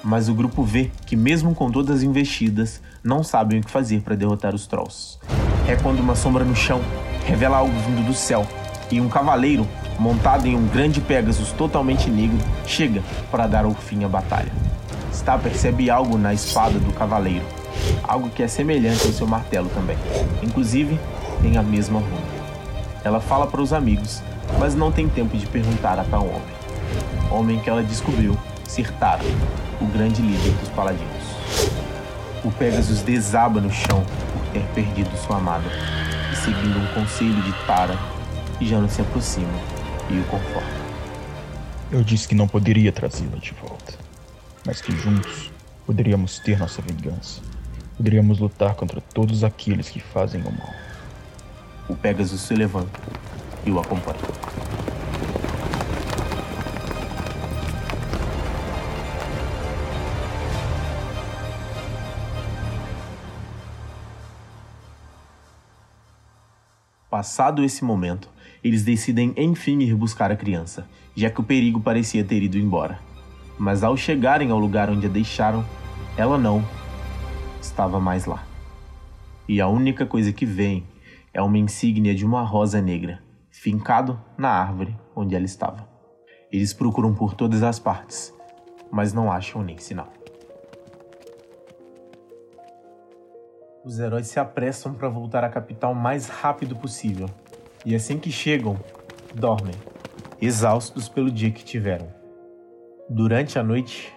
Mas 0.03 0.29
o 0.29 0.33
grupo 0.33 0.63
vê 0.63 0.91
que, 1.05 1.15
mesmo 1.15 1.55
com 1.55 1.71
todas 1.71 1.97
as 1.97 2.03
investidas, 2.03 2.81
não 3.03 3.23
sabem 3.23 3.59
o 3.59 3.63
que 3.63 3.71
fazer 3.71 4.01
para 4.01 4.15
derrotar 4.15 4.53
os 4.53 4.67
trolls. 4.67 5.17
É 5.67 5.75
quando 5.75 5.99
uma 5.99 6.15
sombra 6.15 6.43
no 6.43 6.55
chão 6.55 6.81
revela 7.25 7.57
algo 7.57 7.73
vindo 7.87 8.05
do 8.05 8.13
céu 8.13 8.45
e 8.91 9.01
um 9.01 9.09
cavaleiro, 9.09 9.67
montado 9.97 10.45
em 10.45 10.55
um 10.55 10.67
grande 10.67 11.01
Pegasus 11.01 11.51
totalmente 11.53 12.09
negro, 12.09 12.37
chega 12.65 13.01
para 13.31 13.47
dar 13.47 13.65
o 13.65 13.73
fim 13.73 14.03
à 14.03 14.07
batalha. 14.07 14.51
Star 15.13 15.39
percebe 15.39 15.89
algo 15.89 16.17
na 16.17 16.33
espada 16.33 16.77
do 16.79 16.93
cavaleiro 16.93 17.45
algo 18.03 18.29
que 18.29 18.43
é 18.43 18.47
semelhante 18.47 19.05
ao 19.05 19.13
seu 19.13 19.27
martelo 19.27 19.69
também. 19.69 19.97
Inclusive, 20.41 20.99
tem 21.41 21.57
a 21.57 21.63
mesma 21.63 21.99
runa. 21.99 22.43
Ela 23.03 23.19
fala 23.19 23.47
para 23.47 23.61
os 23.61 23.73
amigos, 23.73 24.21
mas 24.59 24.75
não 24.75 24.91
tem 24.91 25.07
tempo 25.07 25.37
de 25.37 25.45
perguntar 25.47 25.99
a 25.99 26.03
tal 26.03 26.25
homem. 26.25 26.62
Homem 27.33 27.59
que 27.59 27.69
ela 27.69 27.83
descobriu 27.83 28.37
ser 28.65 28.89
Tara, 28.93 29.23
o 29.81 29.85
grande 29.87 30.21
líder 30.21 30.51
dos 30.59 30.69
paladinos. 30.69 31.23
O 32.45 32.51
Pegasus 32.51 33.01
desaba 33.01 33.59
no 33.59 33.69
chão 33.69 34.05
por 34.31 34.41
ter 34.53 34.63
perdido 34.73 35.09
sua 35.17 35.37
amada, 35.37 35.67
e 36.31 36.35
seguindo 36.37 36.79
um 36.79 36.87
conselho 36.93 37.41
de 37.41 37.51
Tara, 37.65 37.97
Jano 38.61 38.87
se 38.87 39.01
aproxima 39.01 39.59
e 40.09 40.17
o 40.17 40.23
conforta. 40.25 40.83
Eu 41.91 42.01
disse 42.01 42.27
que 42.27 42.35
não 42.35 42.47
poderia 42.47 42.93
trazê-la 42.93 43.37
de 43.37 43.53
volta, 43.61 43.95
mas 44.65 44.79
que 44.79 44.95
juntos 44.95 45.51
poderíamos 45.85 46.39
ter 46.39 46.57
nossa 46.57 46.81
vingança 46.81 47.41
poderíamos 47.97 48.39
lutar 48.39 48.75
contra 48.75 48.99
todos 48.99 49.43
aqueles 49.43 49.89
que 49.89 49.99
fazem 49.99 50.41
o 50.41 50.51
mal. 50.51 50.73
O 51.87 51.95
Pegasus 51.95 52.41
se 52.41 52.53
levanta 52.53 52.99
e 53.65 53.71
o 53.71 53.79
acompanha. 53.79 54.19
Passado 67.13 67.63
esse 67.63 67.85
momento, 67.85 68.27
eles 68.63 68.83
decidem 68.83 69.35
enfim 69.37 69.77
ir 69.83 69.93
buscar 69.93 70.31
a 70.31 70.35
criança, 70.35 70.89
já 71.15 71.29
que 71.29 71.39
o 71.39 71.43
perigo 71.43 71.79
parecia 71.79 72.23
ter 72.23 72.41
ido 72.41 72.57
embora. 72.57 72.99
Mas 73.55 73.83
ao 73.83 73.95
chegarem 73.95 74.49
ao 74.49 74.57
lugar 74.57 74.89
onde 74.89 75.05
a 75.05 75.09
deixaram, 75.09 75.63
ela 76.17 76.39
não 76.39 76.65
estava 77.61 77.99
mais 77.99 78.25
lá. 78.25 78.43
E 79.47 79.61
a 79.61 79.67
única 79.67 80.07
coisa 80.07 80.33
que 80.33 80.43
vem 80.43 80.87
é 81.31 81.39
uma 81.39 81.59
insígnia 81.59 82.15
de 82.15 82.25
uma 82.25 82.41
rosa 82.41 82.81
negra, 82.81 83.21
fincado 83.51 84.19
na 84.35 84.49
árvore 84.49 84.97
onde 85.15 85.35
ela 85.35 85.45
estava. 85.45 85.87
Eles 86.51 86.73
procuram 86.73 87.13
por 87.13 87.35
todas 87.35 87.61
as 87.61 87.77
partes, 87.77 88.33
mas 88.91 89.13
não 89.13 89.31
acham 89.31 89.61
nem 89.61 89.77
sinal. 89.77 90.11
Os 93.83 93.99
heróis 93.99 94.27
se 94.27 94.39
apressam 94.39 94.93
para 94.93 95.09
voltar 95.09 95.43
à 95.43 95.49
capital 95.49 95.91
o 95.91 95.95
mais 95.95 96.27
rápido 96.27 96.75
possível, 96.75 97.29
e 97.85 97.93
assim 97.93 98.17
que 98.17 98.31
chegam, 98.31 98.77
dormem, 99.33 99.75
exaustos 100.41 101.09
pelo 101.09 101.29
dia 101.29 101.51
que 101.51 101.65
tiveram. 101.65 102.07
Durante 103.09 103.59
a 103.59 103.63
noite, 103.63 104.13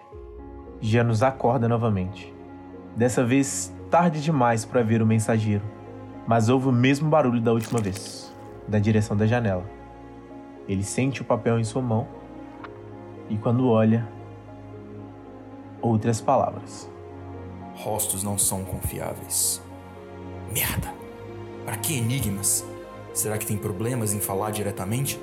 Janus 0.80 1.22
acorda 1.22 1.68
novamente 1.68 2.36
Dessa 2.96 3.22
vez, 3.22 3.70
tarde 3.90 4.22
demais 4.22 4.64
para 4.64 4.82
ver 4.82 5.02
o 5.02 5.06
mensageiro, 5.06 5.62
mas 6.26 6.48
houve 6.48 6.68
o 6.68 6.72
mesmo 6.72 7.10
barulho 7.10 7.42
da 7.42 7.52
última 7.52 7.78
vez, 7.78 8.34
da 8.66 8.78
direção 8.78 9.14
da 9.14 9.26
janela. 9.26 9.64
Ele 10.66 10.82
sente 10.82 11.20
o 11.20 11.24
papel 11.24 11.60
em 11.60 11.64
sua 11.64 11.82
mão 11.82 12.08
e, 13.28 13.36
quando 13.36 13.68
olha, 13.68 14.08
outras 15.82 16.18
palavras. 16.22 16.90
Rostos 17.76 18.22
não 18.22 18.38
são 18.38 18.64
confiáveis. 18.64 19.62
Merda! 20.52 20.92
Para 21.64 21.76
que 21.76 21.96
enigmas? 21.96 22.64
Será 23.12 23.36
que 23.36 23.46
tem 23.46 23.56
problemas 23.56 24.12
em 24.14 24.20
falar 24.20 24.50
diretamente? 24.50 25.20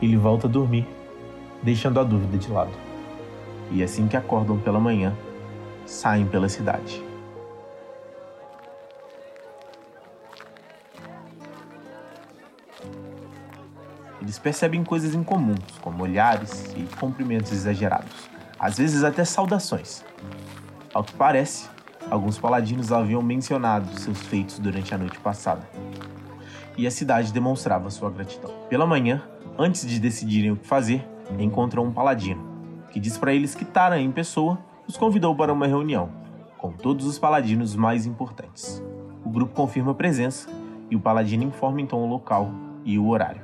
Ele 0.00 0.16
volta 0.16 0.46
a 0.46 0.50
dormir, 0.50 0.86
deixando 1.62 2.00
a 2.00 2.04
dúvida 2.04 2.38
de 2.38 2.50
lado. 2.50 2.72
E 3.70 3.82
assim 3.82 4.08
que 4.08 4.16
acordam 4.16 4.58
pela 4.58 4.80
manhã, 4.80 5.14
saem 5.84 6.26
pela 6.26 6.48
cidade. 6.48 7.04
Eles 14.22 14.38
percebem 14.38 14.82
coisas 14.82 15.14
incomuns, 15.14 15.78
como 15.82 16.04
olhares 16.04 16.72
e 16.76 16.82
cumprimentos 16.96 17.52
exagerados, 17.52 18.28
às 18.58 18.78
vezes 18.78 19.04
até 19.04 19.24
saudações. 19.24 20.04
Ao 20.92 21.04
que 21.04 21.14
parece, 21.14 21.68
alguns 22.10 22.36
paladinos 22.36 22.90
haviam 22.90 23.22
mencionado 23.22 23.96
seus 24.00 24.20
feitos 24.22 24.58
durante 24.58 24.92
a 24.92 24.98
noite 24.98 25.20
passada. 25.20 25.68
E 26.76 26.84
a 26.84 26.90
cidade 26.90 27.32
demonstrava 27.32 27.90
sua 27.90 28.10
gratidão. 28.10 28.50
Pela 28.68 28.84
manhã, 28.84 29.22
antes 29.56 29.86
de 29.86 30.00
decidirem 30.00 30.50
o 30.50 30.56
que 30.56 30.66
fazer, 30.66 31.06
encontram 31.38 31.84
um 31.84 31.92
paladino, 31.92 32.44
que 32.90 32.98
diz 32.98 33.16
para 33.16 33.32
eles 33.32 33.54
que 33.54 33.64
Tara 33.64 34.00
em 34.00 34.10
pessoa 34.10 34.58
os 34.88 34.96
convidou 34.96 35.36
para 35.36 35.52
uma 35.52 35.68
reunião, 35.68 36.10
com 36.58 36.72
todos 36.72 37.06
os 37.06 37.20
paladinos 37.20 37.76
mais 37.76 38.04
importantes. 38.04 38.82
O 39.24 39.30
grupo 39.30 39.54
confirma 39.54 39.92
a 39.92 39.94
presença 39.94 40.48
e 40.90 40.96
o 40.96 41.00
paladino 41.00 41.44
informa 41.44 41.80
então 41.80 42.02
o 42.02 42.08
local 42.08 42.50
e 42.84 42.98
o 42.98 43.06
horário. 43.06 43.42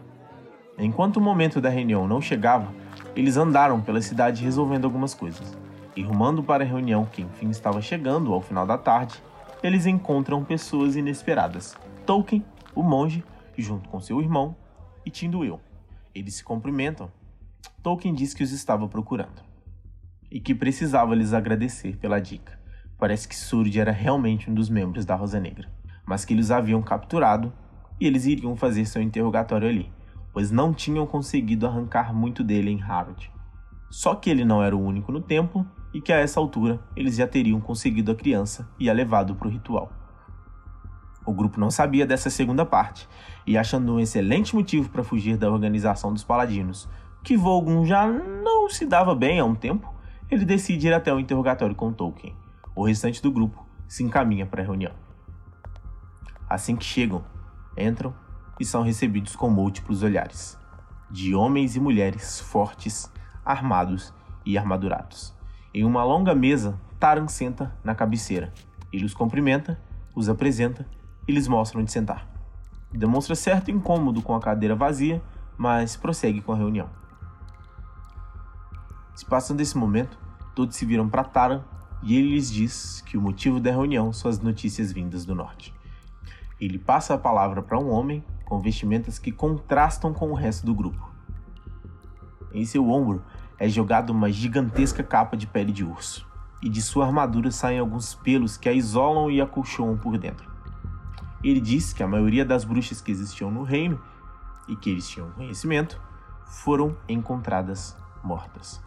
Enquanto 0.77 1.19
o 1.19 1.21
momento 1.21 1.61
da 1.61 1.69
reunião 1.69 2.09
não 2.09 2.21
chegava, 2.21 2.75
eles 3.15 3.37
andaram 3.37 3.81
pela 3.81 4.03
cidade 4.03 4.43
resolvendo 4.43 4.85
algumas 4.85 5.15
coisas. 5.15 5.57
E 5.97 6.03
rumando 6.03 6.43
para 6.43 6.63
a 6.63 6.67
reunião 6.67 7.07
que 7.07 7.23
enfim 7.23 7.49
estava 7.49 7.81
chegando 7.81 8.35
ao 8.35 8.43
final 8.43 8.67
da 8.67 8.77
tarde, 8.77 9.21
eles 9.63 9.87
encontram 9.87 10.45
pessoas 10.45 10.95
inesperadas. 10.95 11.75
Tolkien, 12.05 12.45
o 12.75 12.83
monge, 12.83 13.25
junto 13.57 13.89
com 13.89 13.99
seu 13.99 14.21
irmão, 14.21 14.55
e 15.07 15.11
Tinduil. 15.11 15.59
Eles 16.15 16.35
se 16.35 16.45
cumprimentam. 16.45 17.11
Tolkien 17.83 18.15
diz 18.15 18.35
que 18.35 18.43
os 18.43 18.53
estava 18.53 18.87
procurando 18.87 19.47
e 20.31 20.41
que 20.41 20.55
precisava 20.55 21.15
lhes 21.15 21.33
agradecer 21.33 21.97
pela 21.97 22.21
dica. 22.21 22.59
Parece 22.99 23.29
que 23.29 23.37
Surd 23.37 23.79
era 23.79 23.93
realmente 23.93 24.51
um 24.51 24.55
dos 24.55 24.69
membros 24.69 25.05
da 25.05 25.15
Rosa 25.15 25.41
Negra, 25.41 25.71
mas 26.05 26.25
que 26.25 26.35
eles 26.35 26.51
haviam 26.51 26.83
capturado 26.83 27.53
e 28.01 28.07
eles 28.07 28.27
iriam 28.27 28.57
fazer 28.57 28.85
seu 28.87 29.01
interrogatório 29.01 29.69
ali, 29.69 29.91
pois 30.33 30.51
não 30.51 30.75
tinham 30.75 31.07
conseguido 31.07 31.67
arrancar 31.67 32.13
muito 32.13 32.43
dele 32.43 32.71
em 32.71 32.77
Harrod. 32.77 33.31
Só 33.91 34.15
que 34.15 34.29
ele 34.29 34.45
não 34.45 34.63
era 34.63 34.77
o 34.77 34.83
único 34.83 35.13
no 35.13 35.21
templo 35.21 35.67
e 35.97 36.01
que 36.03 36.13
a 36.13 36.19
essa 36.19 36.39
altura 36.39 36.79
eles 36.95 37.17
já 37.17 37.27
teriam 37.27 37.59
conseguido 37.59 38.13
a 38.13 38.15
criança 38.15 38.69
e 38.79 38.91
a 38.91 38.93
levado 38.93 39.35
para 39.35 39.49
o 39.49 39.51
ritual. 39.51 39.91
O 41.25 41.33
grupo 41.33 41.59
não 41.59 41.71
sabia 41.71 42.05
dessa 42.05 42.29
segunda 42.29 42.67
parte, 42.67 43.09
e 43.47 43.57
achando 43.57 43.95
um 43.95 43.99
excelente 43.99 44.55
motivo 44.55 44.91
para 44.91 45.03
fugir 45.03 45.39
da 45.39 45.51
organização 45.51 46.13
dos 46.13 46.23
paladinos, 46.23 46.87
que 47.25 47.35
Vogon 47.35 47.87
já 47.87 48.07
não 48.07 48.69
se 48.69 48.85
dava 48.85 49.15
bem 49.15 49.41
há 49.41 49.45
um 49.47 49.55
tempo, 49.55 49.91
ele 50.31 50.45
decide 50.45 50.89
ir 50.89 50.93
até 50.93 51.11
o 51.15 51.19
interrogatório 51.19 51.75
com 51.75 51.91
Tolkien. 51.91 52.37
O 52.75 52.85
restante 52.85 53.23
do 53.23 53.33
grupo 53.33 53.67
se 53.89 54.05
encaminha 54.05 54.45
para 54.45 54.61
a 54.61 54.67
reunião. 54.67 54.93
Assim 56.47 56.77
que 56.77 56.85
chegam, 56.85 57.25
entram 57.75 58.15
e 58.61 58.67
são 58.67 58.83
recebidos 58.83 59.35
com 59.35 59.49
múltiplos 59.49 60.03
olhares 60.03 60.59
de 61.11 61.35
homens 61.35 61.75
e 61.75 61.81
mulheres 61.81 62.39
fortes, 62.39 63.11
armados 63.43 64.13
e 64.45 64.59
armadurados. 64.59 65.36
Em 65.77 65.85
uma 65.85 66.03
longa 66.03 66.35
mesa, 66.35 66.81
Taran 66.99 67.29
senta 67.29 67.71
na 67.85 67.95
cabeceira. 67.95 68.51
Ele 68.91 69.05
os 69.05 69.13
cumprimenta, 69.13 69.79
os 70.15 70.27
apresenta 70.27 70.89
e 71.29 71.33
lhes 71.33 71.47
mostra 71.47 71.79
onde 71.79 71.93
sentar. 71.93 72.27
Demonstra 72.91 73.35
certo 73.35 73.71
incômodo 73.71 74.23
com 74.23 74.35
a 74.35 74.41
cadeira 74.41 74.75
vazia, 74.75 75.23
mas 75.55 75.95
prossegue 75.95 76.41
com 76.41 76.51
a 76.51 76.57
reunião. 76.57 76.89
Se 79.15 79.27
passando 79.27 79.59
desse 79.59 79.77
momento, 79.77 80.19
todos 80.55 80.75
se 80.77 80.87
viram 80.87 81.11
para 81.11 81.23
Taran 81.23 81.63
e 82.03 82.17
ele 82.17 82.31
lhes 82.31 82.51
diz 82.51 83.03
que 83.03 83.19
o 83.19 83.21
motivo 83.21 83.61
da 83.61 83.71
reunião 83.71 84.15
são 84.15 84.31
as 84.31 84.41
notícias 84.41 84.91
vindas 84.91 85.27
do 85.27 85.35
norte. 85.35 85.75
Ele 86.59 86.79
passa 86.79 87.13
a 87.13 87.19
palavra 87.19 87.61
para 87.61 87.79
um 87.79 87.91
homem 87.91 88.25
com 88.47 88.61
vestimentas 88.61 89.19
que 89.19 89.31
contrastam 89.31 90.15
com 90.15 90.31
o 90.31 90.35
resto 90.35 90.65
do 90.65 90.75
grupo. 90.75 91.15
Em 92.51 92.65
seu 92.65 92.89
ombro 92.89 93.23
é 93.59 93.69
jogada 93.69 94.13
uma 94.13 94.31
gigantesca 94.31 95.03
capa 95.03 95.37
de 95.37 95.47
pele 95.47 95.73
de 95.73 95.85
urso, 95.85 96.27
e 96.63 96.69
de 96.69 96.83
sua 96.83 97.07
armadura 97.07 97.51
saem 97.51 97.79
alguns 97.79 98.15
pelos 98.15 98.57
que 98.57 98.69
a 98.69 98.73
isolam 98.73 99.31
e 99.31 99.41
acolchoam 99.41 99.97
por 99.97 100.19
dentro. 100.19 100.51
Ele 101.43 101.61
diz 101.61 101.93
que 101.93 102.03
a 102.03 102.09
maioria 102.09 102.45
das 102.45 102.65
bruxas 102.65 103.01
que 103.01 103.13
existiam 103.13 103.51
no 103.51 103.63
reino 103.63 104.01
e 104.69 104.75
que 104.75 104.91
eles 104.91 105.09
tinham 105.09 105.31
conhecimento 105.31 106.01
foram 106.45 106.97
encontradas 107.09 107.97
mortas. 108.23 108.83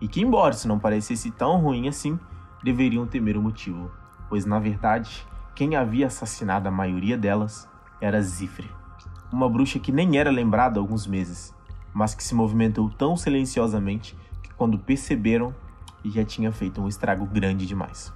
E 0.00 0.08
que, 0.08 0.20
embora 0.20 0.54
isso 0.54 0.68
não 0.68 0.78
parecesse 0.78 1.30
tão 1.30 1.58
ruim 1.60 1.88
assim, 1.88 2.18
deveriam 2.62 3.06
temer 3.06 3.36
o 3.36 3.42
motivo, 3.42 3.90
pois 4.28 4.44
na 4.44 4.58
verdade 4.58 5.26
quem 5.54 5.76
havia 5.76 6.08
assassinado 6.08 6.68
a 6.68 6.70
maioria 6.70 7.16
delas 7.16 7.68
era 8.00 8.20
Zifre, 8.20 8.70
uma 9.32 9.48
bruxa 9.48 9.78
que 9.78 9.92
nem 9.92 10.18
era 10.18 10.30
lembrada 10.30 10.78
há 10.78 10.82
alguns 10.82 11.06
meses, 11.06 11.54
mas 11.96 12.14
que 12.14 12.22
se 12.22 12.34
movimentou 12.34 12.90
tão 12.90 13.16
silenciosamente 13.16 14.14
que 14.42 14.52
quando 14.52 14.78
perceberam 14.78 15.54
já 16.10 16.22
tinha 16.22 16.52
feito 16.52 16.78
um 16.78 16.86
estrago 16.86 17.24
grande 17.24 17.66
demais. 17.66 18.12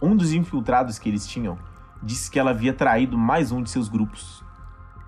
Um 0.00 0.16
dos 0.16 0.32
infiltrados 0.32 0.96
que 0.96 1.08
eles 1.08 1.26
tinham 1.26 1.58
disse 2.00 2.30
que 2.30 2.38
ela 2.38 2.52
havia 2.52 2.72
traído 2.72 3.18
mais 3.18 3.50
um 3.50 3.60
de 3.60 3.68
seus 3.68 3.88
grupos, 3.88 4.44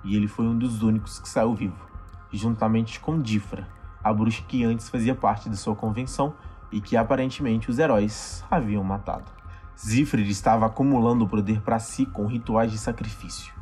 e 0.02 0.16
ele 0.16 0.26
foi 0.26 0.46
um 0.46 0.58
dos 0.58 0.82
únicos 0.82 1.20
que 1.20 1.28
saiu 1.28 1.54
vivo, 1.54 1.88
juntamente 2.32 2.98
com 2.98 3.22
Difra, 3.22 3.68
a 4.02 4.12
bruxa 4.12 4.42
que 4.48 4.64
antes 4.64 4.90
fazia 4.90 5.14
parte 5.14 5.48
de 5.48 5.56
sua 5.56 5.76
convenção 5.76 6.34
e 6.72 6.80
que 6.80 6.96
aparentemente 6.96 7.70
os 7.70 7.78
heróis 7.78 8.44
haviam 8.50 8.82
matado. 8.82 9.30
Zifrid 9.78 10.28
estava 10.28 10.66
acumulando 10.66 11.28
poder 11.28 11.60
para 11.60 11.78
si 11.78 12.04
com 12.04 12.26
rituais 12.26 12.72
de 12.72 12.78
sacrifício. 12.78 13.61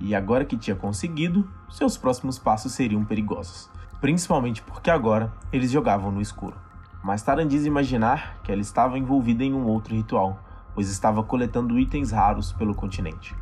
E 0.00 0.14
agora 0.14 0.44
que 0.44 0.56
tinha 0.56 0.76
conseguido, 0.76 1.48
seus 1.68 1.96
próximos 1.96 2.38
passos 2.38 2.72
seriam 2.72 3.04
perigosos, 3.04 3.68
principalmente 4.00 4.62
porque 4.62 4.90
agora 4.90 5.32
eles 5.52 5.70
jogavam 5.70 6.12
no 6.12 6.20
escuro. 6.20 6.56
Mas 7.02 7.22
Taran 7.22 7.46
diz 7.46 7.64
imaginar 7.64 8.40
que 8.42 8.52
ela 8.52 8.60
estava 8.60 8.98
envolvida 8.98 9.44
em 9.44 9.52
um 9.52 9.66
outro 9.66 9.94
ritual, 9.94 10.42
pois 10.74 10.88
estava 10.88 11.22
coletando 11.22 11.78
itens 11.78 12.10
raros 12.12 12.52
pelo 12.52 12.74
continente. 12.74 13.34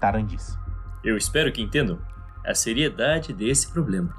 Taran 0.00 0.24
diz: 0.24 0.58
Eu 1.02 1.16
espero 1.16 1.52
que 1.52 1.62
entendam 1.62 1.98
a 2.46 2.54
seriedade 2.54 3.32
desse 3.32 3.70
problema. 3.70 4.14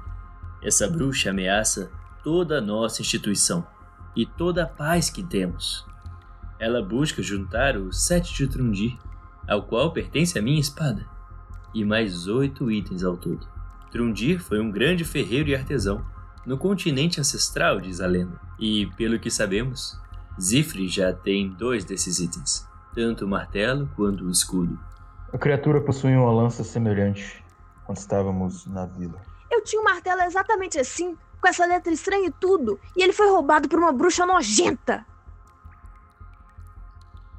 Essa 0.62 0.88
bruxa 0.88 1.30
ameaça 1.30 1.90
toda 2.22 2.58
a 2.58 2.60
nossa 2.60 3.00
instituição 3.00 3.66
e 4.14 4.26
toda 4.26 4.64
a 4.64 4.66
paz 4.66 5.08
que 5.08 5.22
temos. 5.22 5.86
Ela 6.58 6.82
busca 6.82 7.22
juntar 7.22 7.76
o 7.76 7.92
Sete 7.92 8.34
de 8.34 8.46
Trundir, 8.46 8.98
ao 9.50 9.64
qual 9.64 9.92
pertence 9.92 10.38
a 10.38 10.42
minha 10.42 10.60
espada, 10.60 11.04
e 11.74 11.84
mais 11.84 12.28
oito 12.28 12.70
itens 12.70 13.02
ao 13.02 13.16
todo. 13.16 13.46
Trundir 13.90 14.40
foi 14.40 14.60
um 14.60 14.70
grande 14.70 15.04
ferreiro 15.04 15.48
e 15.48 15.54
artesão 15.56 16.04
no 16.46 16.56
continente 16.56 17.20
ancestral, 17.20 17.80
diz 17.80 18.00
a 18.00 18.06
lenda, 18.06 18.40
e, 18.58 18.86
pelo 18.96 19.18
que 19.18 19.30
sabemos, 19.30 20.00
Zifre 20.40 20.88
já 20.88 21.12
tem 21.12 21.50
dois 21.50 21.84
desses 21.84 22.20
itens, 22.20 22.66
tanto 22.94 23.24
o 23.24 23.28
martelo 23.28 23.90
quanto 23.96 24.24
o 24.24 24.30
escudo. 24.30 24.78
A 25.32 25.38
criatura 25.38 25.80
possuía 25.80 26.18
uma 26.18 26.32
lança 26.32 26.64
semelhante 26.64 27.44
quando 27.84 27.98
estávamos 27.98 28.66
na 28.66 28.86
vila. 28.86 29.20
Eu 29.50 29.62
tinha 29.62 29.82
um 29.82 29.84
martelo 29.84 30.22
exatamente 30.22 30.78
assim, 30.78 31.16
com 31.40 31.48
essa 31.48 31.66
letra 31.66 31.92
estranha 31.92 32.28
e 32.28 32.32
tudo, 32.32 32.80
e 32.96 33.02
ele 33.02 33.12
foi 33.12 33.28
roubado 33.28 33.68
por 33.68 33.78
uma 33.78 33.92
bruxa 33.92 34.24
nojenta. 34.24 35.04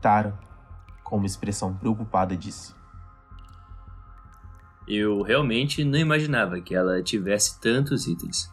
Tara, 0.01 0.37
com 1.11 1.17
uma 1.17 1.25
expressão 1.25 1.73
preocupada, 1.73 2.37
disse: 2.37 2.73
Eu 4.87 5.21
realmente 5.21 5.83
não 5.83 5.99
imaginava 5.99 6.61
que 6.61 6.73
ela 6.73 7.03
tivesse 7.03 7.59
tantos 7.59 8.07
itens. 8.07 8.49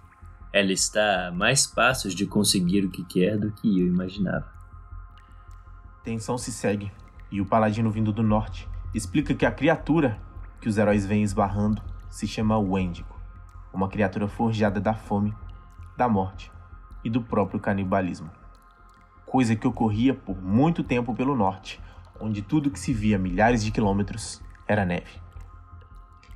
Ela 0.52 0.72
está 0.72 1.28
a 1.28 1.30
mais 1.30 1.68
passos 1.68 2.16
de 2.16 2.26
conseguir 2.26 2.84
o 2.84 2.90
que 2.90 3.04
quer 3.04 3.38
do 3.38 3.52
que 3.52 3.80
eu 3.80 3.86
imaginava. 3.86 4.52
Tensão 6.02 6.36
se 6.36 6.50
segue, 6.50 6.90
e 7.30 7.40
o 7.40 7.46
paladino 7.46 7.92
vindo 7.92 8.12
do 8.12 8.24
norte 8.24 8.68
explica 8.92 9.34
que 9.34 9.46
a 9.46 9.52
criatura 9.52 10.20
que 10.60 10.68
os 10.68 10.76
heróis 10.76 11.06
vêm 11.06 11.22
esbarrando 11.22 11.80
se 12.10 12.26
chama 12.26 12.58
Wendigo, 12.58 13.14
uma 13.72 13.88
criatura 13.88 14.26
forjada 14.26 14.80
da 14.80 14.94
fome, 14.94 15.32
da 15.96 16.08
morte 16.08 16.50
e 17.04 17.10
do 17.10 17.22
próprio 17.22 17.60
canibalismo 17.60 18.30
coisa 19.28 19.54
que 19.54 19.66
ocorria 19.66 20.14
por 20.14 20.42
muito 20.42 20.82
tempo 20.82 21.14
pelo 21.14 21.36
norte, 21.36 21.80
onde 22.20 22.42
tudo 22.42 22.70
que 22.70 22.78
se 22.78 22.92
via 22.92 23.16
a 23.16 23.18
milhares 23.18 23.64
de 23.64 23.70
quilômetros 23.70 24.42
era 24.66 24.84
neve. 24.84 25.20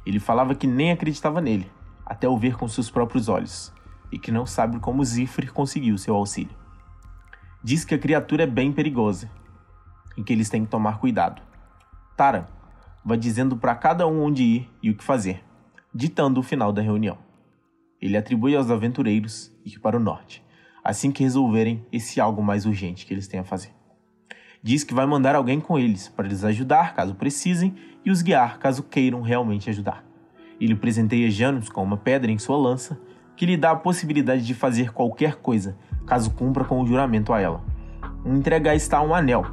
Ele 0.04 0.18
falava 0.18 0.54
que 0.54 0.66
nem 0.66 0.90
acreditava 0.90 1.40
nele, 1.40 1.70
até 2.04 2.28
o 2.28 2.36
ver 2.36 2.56
com 2.56 2.66
seus 2.66 2.90
próprios 2.90 3.28
olhos, 3.28 3.72
e 4.10 4.18
que 4.18 4.32
não 4.32 4.44
sabe 4.44 4.78
como 4.78 5.04
Zifre 5.04 5.46
conseguiu 5.46 5.96
seu 5.96 6.14
auxílio. 6.14 6.56
Diz 7.62 7.84
que 7.84 7.94
a 7.94 7.98
criatura 7.98 8.42
é 8.42 8.46
bem 8.46 8.72
perigosa 8.72 9.30
e 10.16 10.22
que 10.22 10.32
eles 10.32 10.50
têm 10.50 10.64
que 10.64 10.70
tomar 10.70 10.98
cuidado. 10.98 11.40
Tara 12.16 12.48
vai 13.04 13.16
dizendo 13.16 13.56
para 13.56 13.74
cada 13.74 14.06
um 14.06 14.22
onde 14.22 14.42
ir 14.42 14.70
e 14.82 14.90
o 14.90 14.96
que 14.96 15.04
fazer, 15.04 15.42
ditando 15.94 16.40
o 16.40 16.42
final 16.42 16.72
da 16.72 16.82
reunião. 16.82 17.18
Ele 18.00 18.16
atribui 18.16 18.56
aos 18.56 18.70
aventureiros 18.70 19.52
ir 19.64 19.78
para 19.78 19.96
o 19.96 20.00
norte, 20.00 20.44
assim 20.82 21.12
que 21.12 21.22
resolverem 21.22 21.86
esse 21.92 22.20
algo 22.20 22.42
mais 22.42 22.66
urgente 22.66 23.06
que 23.06 23.14
eles 23.14 23.28
têm 23.28 23.40
a 23.40 23.44
fazer. 23.44 23.72
Diz 24.64 24.84
que 24.84 24.94
vai 24.94 25.04
mandar 25.04 25.34
alguém 25.34 25.58
com 25.58 25.76
eles 25.76 26.06
para 26.06 26.28
lhes 26.28 26.44
ajudar 26.44 26.94
caso 26.94 27.16
precisem 27.16 27.74
e 28.04 28.12
os 28.12 28.22
guiar 28.22 28.60
caso 28.60 28.84
queiram 28.84 29.20
realmente 29.20 29.68
ajudar. 29.68 30.04
Ele 30.60 30.76
presenteia 30.76 31.28
Janus 31.28 31.68
com 31.68 31.82
uma 31.82 31.96
pedra 31.96 32.30
em 32.30 32.38
sua 32.38 32.56
lança 32.56 32.96
que 33.34 33.44
lhe 33.44 33.56
dá 33.56 33.72
a 33.72 33.76
possibilidade 33.76 34.46
de 34.46 34.54
fazer 34.54 34.92
qualquer 34.92 35.34
coisa 35.34 35.76
caso 36.06 36.30
cumpra 36.30 36.64
com 36.64 36.80
o 36.80 36.86
juramento 36.86 37.32
a 37.32 37.40
ela. 37.40 37.60
Entrega 38.24 38.70
a 38.70 38.74
está 38.76 39.02
um 39.02 39.12
anel, 39.12 39.44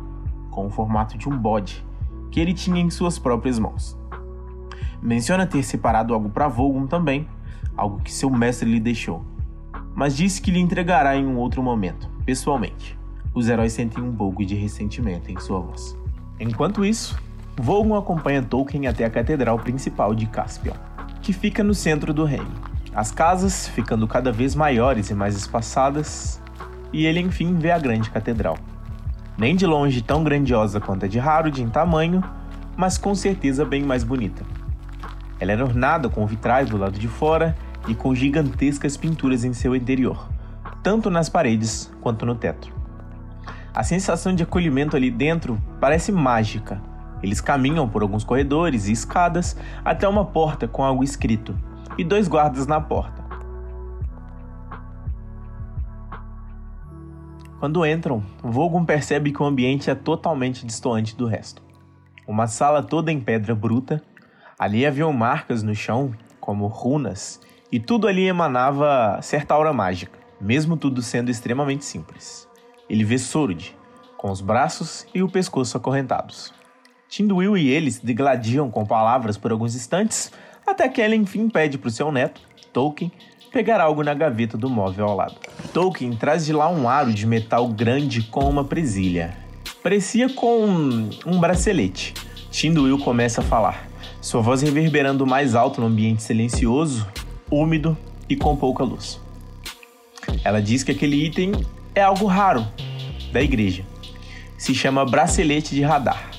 com 0.51 0.67
o 0.67 0.69
formato 0.69 1.17
de 1.17 1.27
um 1.27 1.35
bode, 1.35 1.83
que 2.29 2.39
ele 2.39 2.53
tinha 2.53 2.79
em 2.79 2.91
suas 2.91 3.17
próprias 3.17 3.57
mãos. 3.57 3.97
Menciona 5.01 5.47
ter 5.47 5.63
separado 5.63 6.13
algo 6.13 6.29
para 6.29 6.47
Vogon 6.47 6.85
também, 6.85 7.27
algo 7.75 7.99
que 8.03 8.13
seu 8.13 8.29
mestre 8.29 8.69
lhe 8.69 8.79
deixou, 8.79 9.25
mas 9.95 10.15
disse 10.15 10.39
que 10.39 10.51
lhe 10.51 10.59
entregará 10.59 11.15
em 11.15 11.25
um 11.25 11.37
outro 11.37 11.63
momento, 11.63 12.07
pessoalmente. 12.27 12.98
Os 13.33 13.47
heróis 13.47 13.73
sentem 13.73 14.03
um 14.03 14.15
pouco 14.15 14.45
de 14.45 14.55
ressentimento 14.55 15.31
em 15.31 15.39
sua 15.39 15.59
voz. 15.59 15.95
Enquanto 16.39 16.83
isso, 16.83 17.17
Vogon 17.55 17.95
acompanha 17.95 18.41
Tolkien 18.41 18.87
até 18.87 19.05
a 19.05 19.09
catedral 19.09 19.59
principal 19.59 20.15
de 20.15 20.25
Caspian, 20.25 20.73
que 21.21 21.33
fica 21.33 21.63
no 21.63 21.73
centro 21.73 22.13
do 22.13 22.23
reino. 22.23 22.51
As 22.95 23.11
casas 23.11 23.67
ficando 23.67 24.07
cada 24.07 24.31
vez 24.31 24.55
maiores 24.55 25.09
e 25.09 25.13
mais 25.13 25.35
espaçadas, 25.35 26.41
e 26.91 27.05
ele 27.05 27.19
enfim 27.19 27.55
vê 27.57 27.71
a 27.71 27.77
grande 27.77 28.09
catedral. 28.09 28.57
Nem 29.37 29.55
de 29.55 29.65
longe 29.65 30.01
tão 30.01 30.23
grandiosa 30.23 30.79
quanto 30.79 31.05
a 31.05 31.07
de 31.07 31.19
Harrod 31.19 31.61
em 31.61 31.69
tamanho, 31.69 32.23
mas 32.75 32.97
com 32.97 33.13
certeza 33.13 33.63
bem 33.63 33.83
mais 33.83 34.03
bonita. 34.03 34.43
Ela 35.39 35.51
era 35.51 35.63
ornada 35.63 36.09
com 36.09 36.25
vitrais 36.25 36.69
do 36.69 36.77
lado 36.77 36.97
de 36.97 37.07
fora 37.07 37.55
e 37.87 37.93
com 37.93 38.15
gigantescas 38.15 38.97
pinturas 38.97 39.43
em 39.43 39.53
seu 39.53 39.75
interior, 39.75 40.29
tanto 40.81 41.09
nas 41.09 41.29
paredes 41.29 41.91
quanto 42.01 42.25
no 42.25 42.35
teto. 42.35 42.78
A 43.73 43.83
sensação 43.83 44.33
de 44.33 44.43
acolhimento 44.43 44.95
ali 44.95 45.11
dentro 45.11 45.61
parece 45.79 46.11
mágica. 46.11 46.81
Eles 47.21 47.39
caminham 47.39 47.87
por 47.87 48.01
alguns 48.01 48.23
corredores 48.23 48.87
e 48.87 48.91
escadas 48.91 49.55
até 49.85 50.07
uma 50.07 50.25
porta 50.25 50.67
com 50.67 50.83
algo 50.83 51.03
escrito 51.03 51.55
e 51.97 52.03
dois 52.03 52.27
guardas 52.27 52.65
na 52.65 52.79
porta. 52.81 53.23
Quando 57.59 57.85
entram, 57.85 58.23
Vogon 58.41 58.85
percebe 58.85 59.33
que 59.33 59.43
o 59.43 59.45
ambiente 59.45 59.89
é 59.89 59.95
totalmente 59.95 60.65
distoante 60.65 61.15
do 61.15 61.25
resto. 61.25 61.61
Uma 62.25 62.47
sala 62.47 62.81
toda 62.81 63.11
em 63.11 63.19
pedra 63.19 63.53
bruta. 63.53 64.01
Ali 64.57 64.85
haviam 64.85 65.11
marcas 65.11 65.61
no 65.61 65.75
chão, 65.75 66.13
como 66.39 66.67
runas, 66.67 67.39
e 67.71 67.79
tudo 67.79 68.07
ali 68.07 68.27
emanava 68.27 69.19
certa 69.21 69.53
aura 69.53 69.73
mágica, 69.73 70.17
mesmo 70.39 70.75
tudo 70.75 71.01
sendo 71.01 71.29
extremamente 71.29 71.85
simples. 71.85 72.48
Ele 72.89 73.03
vê 73.03 73.17
Sorud, 73.17 73.75
com 74.17 74.31
os 74.31 74.41
braços 74.41 75.05
e 75.13 75.21
o 75.21 75.29
pescoço 75.29 75.77
acorrentados. 75.77 76.53
Tindwill 77.07 77.57
e 77.57 77.69
ele 77.69 77.91
se 77.91 78.05
degladiam 78.05 78.69
com 78.69 78.85
palavras 78.85 79.37
por 79.37 79.51
alguns 79.51 79.75
instantes, 79.75 80.31
até 80.65 80.87
que 80.87 81.01
ela 81.01 81.15
enfim 81.15 81.49
pede 81.49 81.77
para 81.77 81.87
o 81.87 81.91
seu 81.91 82.11
neto, 82.11 82.41
Tolkien, 82.71 83.11
pegar 83.51 83.81
algo 83.81 84.03
na 84.03 84.13
gaveta 84.13 84.57
do 84.57 84.69
móvel 84.69 85.07
ao 85.07 85.15
lado. 85.15 85.35
Tolkien 85.73 86.15
traz 86.15 86.45
de 86.45 86.53
lá 86.53 86.69
um 86.69 86.87
aro 86.87 87.13
de 87.13 87.25
metal 87.25 87.67
grande 87.67 88.23
com 88.23 88.47
uma 88.47 88.63
presilha. 88.63 89.35
Parecia 89.81 90.29
com 90.29 91.09
um 91.25 91.39
bracelete. 91.39 92.13
Tindwill 92.51 92.99
começa 92.99 93.41
a 93.41 93.43
falar, 93.43 93.87
sua 94.21 94.41
voz 94.41 94.61
reverberando 94.61 95.25
mais 95.25 95.55
alto 95.55 95.79
no 95.79 95.87
ambiente 95.87 96.21
silencioso, 96.21 97.07
úmido 97.49 97.97
e 98.27 98.35
com 98.35 98.55
pouca 98.55 98.83
luz. 98.83 99.19
Ela 100.43 100.61
diz 100.61 100.83
que 100.83 100.91
aquele 100.91 101.25
item 101.25 101.53
é 101.95 102.01
algo 102.01 102.25
raro 102.25 102.65
da 103.31 103.41
igreja. 103.41 103.83
Se 104.57 104.73
chama 104.73 105.05
bracelete 105.05 105.73
de 105.73 105.81
radar. 105.81 106.29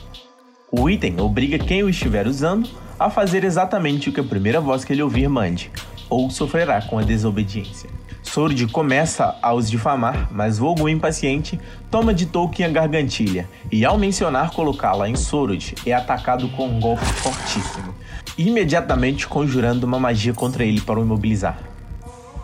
O 0.70 0.88
item 0.88 1.20
obriga 1.20 1.58
quem 1.58 1.82
o 1.82 1.88
estiver 1.88 2.26
usando 2.26 2.68
a 2.98 3.10
fazer 3.10 3.44
exatamente 3.44 4.08
o 4.08 4.12
que 4.12 4.20
a 4.20 4.24
primeira 4.24 4.60
voz 4.60 4.84
que 4.84 4.92
ele 4.92 5.02
ouvir 5.02 5.28
mande, 5.28 5.70
ou 6.08 6.30
sofrerá 6.30 6.82
com 6.82 6.98
a 6.98 7.02
desobediência. 7.02 7.88
Sword 8.22 8.68
começa 8.68 9.36
a 9.42 9.52
os 9.52 9.68
difamar, 9.68 10.28
mas 10.30 10.58
Vogo 10.58 10.88
impaciente 10.88 11.58
toma 11.90 12.14
de 12.14 12.26
Tolkien 12.26 12.68
a 12.68 12.72
gargantilha 12.72 13.48
e, 13.72 13.84
ao 13.84 13.98
mencionar 13.98 14.52
colocá-la 14.52 15.08
em 15.08 15.16
Sorod, 15.16 15.74
é 15.84 15.92
atacado 15.92 16.48
com 16.50 16.68
um 16.68 16.78
golpe 16.78 17.04
fortíssimo, 17.04 17.92
imediatamente 18.38 19.26
conjurando 19.26 19.84
uma 19.84 19.98
magia 19.98 20.32
contra 20.32 20.62
ele 20.64 20.80
para 20.80 21.00
o 21.00 21.02
imobilizar. 21.02 21.58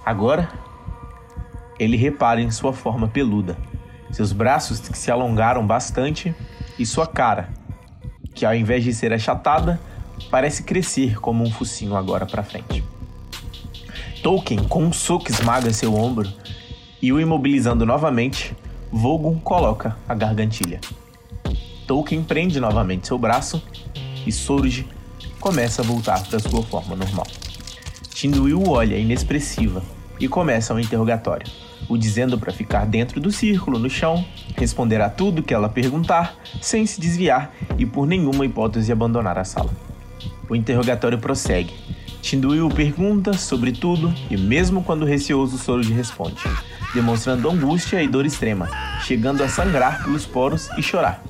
Agora, 0.05 0.49
ele 1.79 1.97
repara 1.97 2.41
em 2.41 2.51
sua 2.51 2.73
forma 2.73 3.09
peluda, 3.09 3.57
seus 4.11 4.33
braços 4.33 4.81
que 4.81 4.97
se 4.97 5.11
alongaram 5.11 5.67
bastante 5.67 6.35
e 6.79 6.87
sua 6.87 7.07
cara, 7.07 7.51
que 8.35 8.47
ao 8.47 8.55
invés 8.55 8.85
de 8.85 8.95
ser 8.95 9.13
achatada, 9.13 9.81
parece 10.31 10.63
crescer 10.63 11.21
como 11.21 11.45
um 11.45 11.51
focinho 11.51 11.97
agora 11.97 12.27
para 12.27 12.43
frente. 12.43 12.83
Tolkien, 14.23 14.65
com 14.65 14.85
um 14.85 14.93
soco, 14.93 15.31
esmaga 15.31 15.73
seu 15.73 15.95
ombro 15.95 16.33
e 17.01 17.13
o 17.13 17.21
imobilizando 17.21 17.85
novamente, 17.85 18.57
Vogon 18.91 19.39
coloca 19.39 19.97
a 20.09 20.15
gargantilha. 20.15 20.81
Tolkien 21.87 22.23
prende 22.23 22.59
novamente 22.59 23.07
seu 23.07 23.19
braço 23.19 23.63
e 24.27 24.33
Sorge 24.33 24.89
começa 25.39 25.83
a 25.83 25.85
voltar 25.85 26.27
para 26.27 26.41
sua 26.41 26.63
forma 26.63 26.97
normal. 26.97 27.27
Tindwill 28.11 28.69
olha 28.69 28.97
inexpressiva 28.97 29.83
e 30.19 30.27
começa 30.27 30.73
um 30.73 30.81
interrogatório 30.81 31.47
o 31.89 31.97
dizendo 31.97 32.39
para 32.39 32.53
ficar 32.53 32.87
dentro 32.87 33.21
do 33.21 33.31
círculo 33.31 33.79
no 33.79 33.89
chão, 33.89 34.25
responder 34.57 35.01
a 35.01 35.09
tudo 35.09 35.43
que 35.43 35.55
ela 35.55 35.69
perguntar, 35.69 36.37
sem 36.61 36.87
se 36.87 37.01
desviar 37.01 37.53
e 37.79 37.87
por 37.87 38.07
nenhuma 38.07 38.45
hipótese 38.45 38.91
abandonar 38.91 39.39
a 39.39 39.45
sala. 39.45 39.71
O 40.49 40.55
interrogatório 40.55 41.19
prossegue. 41.19 41.75
Tinduil 42.23 42.69
pergunta 42.69 43.35
sobre 43.35 43.71
tudo 43.71 44.13
e 44.31 44.37
mesmo 44.37 44.83
quando 44.83 45.05
receoso 45.05 45.59
Sorod 45.59 45.93
responde, 45.93 46.43
demonstrando 46.93 47.49
angústia 47.49 48.03
e 48.03 48.09
dor 48.09 48.27
extrema, 48.27 48.69
chegando 49.03 49.45
a 49.45 49.49
sangrar 49.49 50.03
pelos 50.03 50.27
poros 50.27 50.69
e 50.77 50.83
chorar. 50.83 51.23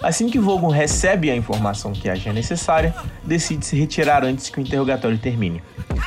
Assim 0.00 0.28
que 0.28 0.38
Vogon 0.38 0.68
recebe 0.68 1.30
a 1.30 1.36
informação 1.36 1.92
que 1.92 2.08
acha 2.08 2.32
necessária, 2.32 2.94
decide 3.24 3.66
se 3.66 3.76
retirar 3.76 4.24
antes 4.24 4.48
que 4.48 4.58
o 4.58 4.62
interrogatório 4.62 5.18
termine. 5.18 5.62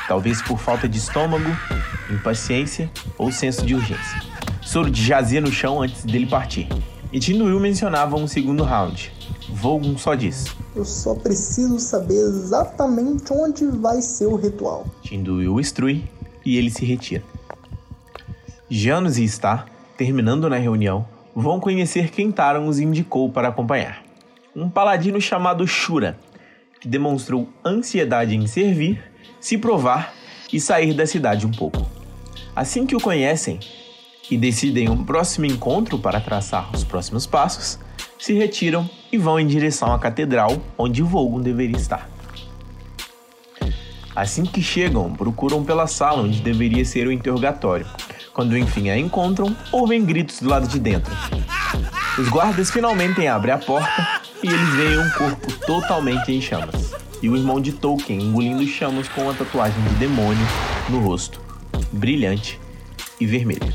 Talvez 0.07 0.41
por 0.41 0.57
falta 0.57 0.87
de 0.87 0.97
estômago, 0.97 1.49
impaciência 2.11 2.89
ou 3.17 3.31
senso 3.31 3.65
de 3.65 3.75
urgência. 3.75 4.21
Sorod 4.61 5.01
jazia 5.01 5.41
no 5.41 5.51
chão 5.51 5.81
antes 5.81 6.03
dele 6.03 6.25
partir. 6.25 6.67
E 7.11 7.19
Tinduil 7.19 7.59
mencionava 7.59 8.15
um 8.15 8.27
segundo 8.27 8.63
round. 8.63 9.11
Vogon 9.49 9.97
só 9.97 10.13
diz: 10.13 10.45
Eu 10.75 10.85
só 10.85 11.15
preciso 11.15 11.79
saber 11.79 12.19
exatamente 12.19 13.33
onde 13.33 13.65
vai 13.65 14.01
ser 14.01 14.27
o 14.27 14.35
ritual. 14.35 14.85
Tinduil 15.01 15.59
instrui 15.59 16.03
e 16.45 16.57
ele 16.57 16.69
se 16.69 16.85
retira. 16.85 17.23
Janus 18.69 19.17
e 19.17 19.27
Star, 19.27 19.65
terminando 19.97 20.47
na 20.47 20.57
reunião, 20.57 21.07
vão 21.35 21.59
conhecer 21.59 22.11
quem 22.11 22.31
Taran 22.31 22.61
os 22.61 22.79
indicou 22.79 23.31
para 23.31 23.47
acompanhar. 23.47 24.03
Um 24.55 24.69
paladino 24.69 25.19
chamado 25.19 25.65
Shura, 25.65 26.17
que 26.79 26.87
demonstrou 26.87 27.49
ansiedade 27.65 28.35
em 28.35 28.45
servir, 28.45 29.01
se 29.39 29.57
provar 29.57 30.13
e 30.51 30.59
sair 30.59 30.93
da 30.93 31.05
cidade 31.05 31.47
um 31.47 31.51
pouco. 31.51 31.98
Assim 32.59 32.85
que 32.85 32.93
o 32.93 32.99
conhecem 32.99 33.57
e 34.29 34.37
decidem 34.37 34.89
um 34.89 35.05
próximo 35.05 35.45
encontro 35.45 35.97
para 35.97 36.19
traçar 36.19 36.69
os 36.73 36.83
próximos 36.83 37.25
passos, 37.25 37.79
se 38.19 38.33
retiram 38.33 38.89
e 39.09 39.17
vão 39.17 39.39
em 39.39 39.47
direção 39.47 39.93
à 39.93 39.97
catedral 39.97 40.57
onde 40.77 41.01
Vogon 41.01 41.39
deveria 41.39 41.77
estar. 41.77 42.09
Assim 44.13 44.43
que 44.43 44.61
chegam, 44.61 45.13
procuram 45.13 45.63
pela 45.63 45.87
sala 45.87 46.23
onde 46.23 46.41
deveria 46.41 46.83
ser 46.83 47.07
o 47.07 47.13
interrogatório. 47.13 47.87
Quando 48.33 48.57
enfim 48.57 48.89
a 48.89 48.97
encontram, 48.97 49.55
ouvem 49.71 50.03
gritos 50.03 50.41
do 50.41 50.49
lado 50.49 50.67
de 50.67 50.79
dentro. 50.79 51.15
Os 52.17 52.27
guardas 52.27 52.69
finalmente 52.69 53.25
abrem 53.25 53.53
a 53.53 53.57
porta 53.57 54.21
e 54.43 54.47
eles 54.47 54.69
veem 54.71 54.99
um 54.99 55.09
corpo 55.11 55.49
totalmente 55.65 56.33
em 56.33 56.41
chamas. 56.41 56.91
E 57.21 57.29
o 57.29 57.37
irmão 57.37 57.61
de 57.61 57.71
Tolkien 57.71 58.21
engolindo 58.21 58.67
chamas 58.67 59.07
com 59.07 59.21
uma 59.21 59.33
tatuagem 59.33 59.81
de 59.81 59.95
demônio 59.95 60.45
no 60.89 60.99
rosto, 60.99 61.47
brilhante 61.91 62.59
e 63.19 63.25
vermelho. 63.25 63.73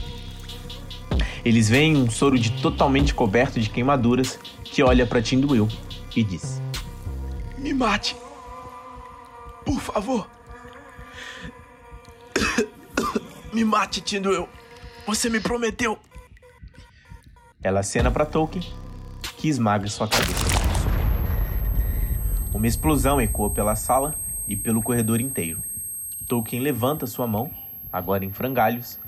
Eles 1.44 1.68
veem 1.68 1.96
um 1.96 2.10
soro 2.10 2.38
de 2.38 2.50
totalmente 2.62 3.12
coberto 3.12 3.60
de 3.60 3.68
queimaduras 3.68 4.38
que 4.64 4.82
olha 4.82 5.06
para 5.06 5.20
Tindwill 5.20 5.68
e 6.16 6.24
diz: 6.24 6.60
Me 7.58 7.74
mate! 7.74 8.16
Por 9.64 9.80
favor! 9.80 10.28
Me 13.52 13.64
mate, 13.64 14.00
Tindwill! 14.00 14.48
Você 15.06 15.28
me 15.28 15.38
prometeu! 15.38 15.98
Ela 17.62 17.80
acena 17.80 18.10
para 18.10 18.26
Tolkien, 18.26 18.64
que 19.36 19.48
esmaga 19.48 19.86
sua 19.88 20.08
cabeça. 20.08 20.44
Uma 22.52 22.66
explosão 22.66 23.20
ecoa 23.20 23.50
pela 23.50 23.76
sala 23.76 24.14
e 24.48 24.56
pelo 24.56 24.82
corredor 24.82 25.20
inteiro. 25.20 25.62
Tolkien 26.26 26.62
levanta 26.62 27.06
sua 27.06 27.26
mão, 27.26 27.50
agora 27.94 28.24
em 28.24 28.32
frangalhos, 28.32 28.98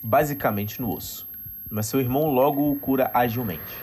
basicamente 0.00 0.80
no 0.80 0.94
osso, 0.94 1.28
mas 1.68 1.86
seu 1.86 1.98
irmão 1.98 2.30
logo 2.30 2.70
o 2.70 2.76
cura 2.76 3.10
agilmente. 3.12 3.76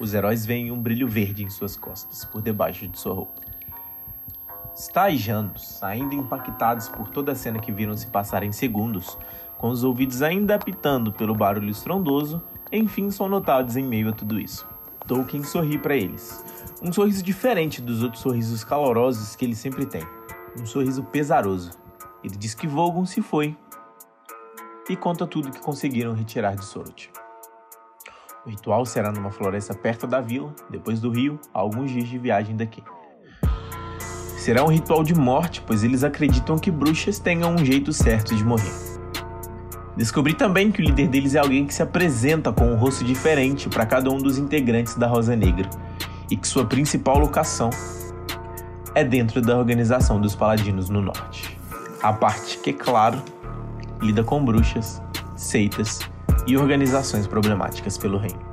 Os 0.00 0.12
heróis 0.12 0.44
veem 0.44 0.72
um 0.72 0.82
brilho 0.82 1.06
verde 1.06 1.44
em 1.44 1.48
suas 1.48 1.76
costas, 1.76 2.24
por 2.24 2.42
debaixo 2.42 2.88
de 2.88 2.98
sua 2.98 3.14
roupa. 3.14 3.40
Sta 4.74 5.08
e 5.08 5.16
Janus, 5.16 5.80
ainda 5.84 6.16
impactados 6.16 6.88
por 6.88 7.10
toda 7.10 7.30
a 7.30 7.36
cena 7.36 7.60
que 7.60 7.70
viram 7.70 7.96
se 7.96 8.08
passar 8.08 8.42
em 8.42 8.50
segundos, 8.50 9.16
com 9.56 9.68
os 9.68 9.84
ouvidos 9.84 10.20
ainda 10.20 10.56
apitando 10.56 11.12
pelo 11.12 11.34
barulho 11.36 11.70
estrondoso, 11.70 12.42
enfim 12.72 13.12
são 13.12 13.28
notados 13.28 13.76
em 13.76 13.84
meio 13.84 14.08
a 14.08 14.12
tudo 14.12 14.40
isso. 14.40 14.68
Tolkien 15.06 15.44
sorri 15.44 15.78
para 15.78 15.94
eles. 15.94 16.44
Um 16.82 16.92
sorriso 16.92 17.22
diferente 17.22 17.80
dos 17.80 18.02
outros 18.02 18.20
sorrisos 18.20 18.64
calorosos 18.64 19.36
que 19.36 19.44
ele 19.44 19.54
sempre 19.54 19.86
tem. 19.86 20.04
Um 20.60 20.66
sorriso 20.66 21.04
pesaroso. 21.04 21.70
Ele 22.24 22.36
diz 22.36 22.52
que 22.52 22.66
Vogon 22.66 23.06
se 23.06 23.22
foi 23.22 23.56
e 24.88 24.96
conta 24.96 25.26
tudo 25.26 25.50
que 25.50 25.60
conseguiram 25.60 26.12
retirar 26.12 26.54
de 26.54 26.64
Sorot. 26.64 27.10
O 28.44 28.50
ritual 28.50 28.86
será 28.86 29.10
numa 29.10 29.30
floresta 29.30 29.74
perto 29.74 30.06
da 30.06 30.20
vila, 30.20 30.54
depois 30.70 31.00
do 31.00 31.10
rio, 31.10 31.40
a 31.52 31.58
alguns 31.58 31.90
dias 31.90 32.08
de 32.08 32.16
viagem 32.16 32.56
daqui. 32.56 32.82
Será 34.38 34.62
um 34.62 34.68
ritual 34.68 35.02
de 35.02 35.12
morte, 35.12 35.60
pois 35.66 35.82
eles 35.82 36.04
acreditam 36.04 36.56
que 36.56 36.70
bruxas 36.70 37.18
tenham 37.18 37.52
um 37.52 37.64
jeito 37.64 37.92
certo 37.92 38.36
de 38.36 38.44
morrer. 38.44 38.72
Descobri 39.96 40.34
também 40.34 40.70
que 40.70 40.80
o 40.80 40.84
líder 40.84 41.08
deles 41.08 41.34
é 41.34 41.40
alguém 41.40 41.66
que 41.66 41.74
se 41.74 41.82
apresenta 41.82 42.52
com 42.52 42.66
um 42.66 42.76
rosto 42.76 43.02
diferente 43.02 43.68
para 43.68 43.84
cada 43.84 44.10
um 44.10 44.18
dos 44.18 44.38
integrantes 44.38 44.94
da 44.94 45.08
Rosa 45.08 45.34
Negra 45.34 45.68
e 46.30 46.36
que 46.36 46.46
sua 46.46 46.64
principal 46.64 47.18
locação 47.18 47.70
é 48.94 49.02
dentro 49.02 49.42
da 49.42 49.58
organização 49.58 50.20
dos 50.20 50.36
Paladinos 50.36 50.88
no 50.88 51.02
Norte. 51.02 51.58
A 52.02 52.12
parte 52.12 52.58
que, 52.58 52.70
é 52.70 52.72
claro, 52.72 53.20
lida 54.00 54.22
com 54.22 54.44
bruxas, 54.44 55.02
seitas 55.36 56.00
e 56.46 56.56
organizações 56.56 57.26
problemáticas 57.26 57.98
pelo 57.98 58.18
reino. 58.18 58.45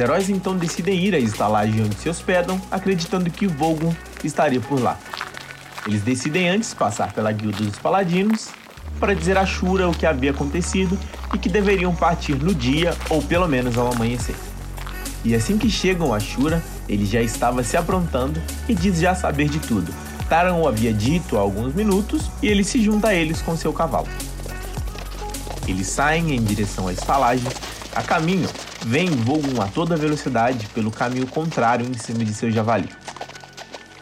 Heróis 0.00 0.28
então 0.28 0.56
decidem 0.56 0.98
ir 0.98 1.14
à 1.14 1.18
estalagem 1.18 1.84
onde 1.84 1.94
se 1.96 2.08
hospedam, 2.08 2.60
acreditando 2.70 3.30
que 3.30 3.46
Vogon 3.46 3.94
estaria 4.24 4.60
por 4.60 4.80
lá. 4.80 4.98
Eles 5.86 6.02
decidem 6.02 6.48
antes 6.48 6.74
passar 6.74 7.12
pela 7.12 7.30
guilda 7.30 7.58
dos 7.58 7.78
paladinos 7.78 8.48
para 8.98 9.14
dizer 9.14 9.38
a 9.38 9.46
Shura 9.46 9.88
o 9.88 9.94
que 9.94 10.06
havia 10.06 10.30
acontecido 10.30 10.98
e 11.34 11.38
que 11.38 11.48
deveriam 11.48 11.94
partir 11.94 12.34
no 12.34 12.54
dia 12.54 12.94
ou 13.08 13.22
pelo 13.22 13.48
menos 13.48 13.78
ao 13.78 13.92
amanhecer. 13.92 14.34
E 15.24 15.34
assim 15.34 15.58
que 15.58 15.70
chegam 15.70 16.14
a 16.14 16.20
Shura, 16.20 16.62
ele 16.88 17.04
já 17.04 17.20
estava 17.20 17.62
se 17.62 17.76
aprontando 17.76 18.40
e 18.68 18.74
diz 18.74 18.98
já 18.98 19.14
saber 19.14 19.48
de 19.48 19.58
tudo. 19.58 19.92
Taran 20.28 20.54
o 20.54 20.68
havia 20.68 20.92
dito 20.92 21.36
há 21.36 21.40
alguns 21.40 21.74
minutos 21.74 22.30
e 22.42 22.48
ele 22.48 22.64
se 22.64 22.82
junta 22.82 23.08
a 23.08 23.14
eles 23.14 23.42
com 23.42 23.56
seu 23.56 23.72
cavalo. 23.72 24.08
Eles 25.66 25.86
saem 25.88 26.34
em 26.34 26.42
direção 26.42 26.88
à 26.88 26.92
estalagem, 26.92 27.50
a 27.94 28.02
caminho, 28.02 28.48
vem 28.84 29.08
voam 29.08 29.60
a 29.60 29.66
toda 29.66 29.96
velocidade 29.96 30.66
pelo 30.68 30.90
caminho 30.90 31.26
contrário 31.26 31.86
em 31.86 31.98
cima 31.98 32.24
de 32.24 32.32
seu 32.32 32.50
javali. 32.50 32.88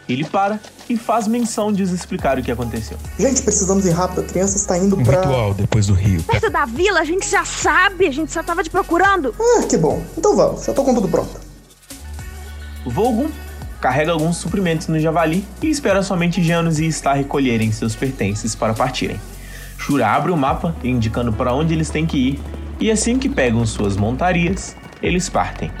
Ele 0.07 0.23
para 0.25 0.59
e 0.89 0.97
faz 0.97 1.27
menção 1.27 1.71
de 1.71 1.83
os 1.83 1.91
explicar 1.91 2.39
o 2.39 2.41
que 2.41 2.51
aconteceu. 2.51 2.97
Gente, 3.19 3.43
precisamos 3.43 3.85
ir 3.85 3.91
rápido. 3.91 4.21
A 4.21 4.23
criança 4.23 4.57
está 4.57 4.75
indo 4.77 4.97
Um 4.97 5.03
pra. 5.03 5.21
ritual 5.21 5.53
depois 5.53 5.85
do 5.85 5.93
rio. 5.93 6.23
Perto 6.23 6.49
da 6.49 6.65
vila, 6.65 6.99
a 6.99 7.05
gente 7.05 7.29
já 7.29 7.45
sabe, 7.45 8.07
a 8.07 8.11
gente 8.11 8.31
só 8.31 8.41
tava 8.41 8.63
te 8.63 8.71
procurando. 8.71 9.35
Ah, 9.39 9.63
que 9.63 9.77
bom. 9.77 10.03
Então 10.17 10.35
vamos, 10.35 10.65
já 10.65 10.73
tô 10.73 10.83
com 10.83 10.95
tudo 10.95 11.07
pronto. 11.07 11.39
Volgum 12.85 13.29
carrega 13.79 14.11
alguns 14.11 14.37
suprimentos 14.37 14.87
no 14.87 14.99
javali 14.99 15.45
e 15.61 15.69
espera 15.69 16.03
somente 16.03 16.43
Janus 16.43 16.79
e 16.79 16.91
Star 16.91 17.15
recolherem 17.15 17.71
seus 17.71 17.95
pertences 17.95 18.55
para 18.55 18.73
partirem. 18.73 19.19
Shura 19.77 20.07
abre 20.07 20.31
o 20.31 20.37
mapa, 20.37 20.75
indicando 20.83 21.31
para 21.31 21.53
onde 21.53 21.73
eles 21.73 21.89
têm 21.89 22.05
que 22.05 22.17
ir, 22.17 22.39
e 22.79 22.89
assim 22.89 23.19
que 23.19 23.27
pegam 23.27 23.65
suas 23.65 23.97
montarias, 23.97 24.75
eles 25.01 25.29
partem. 25.29 25.71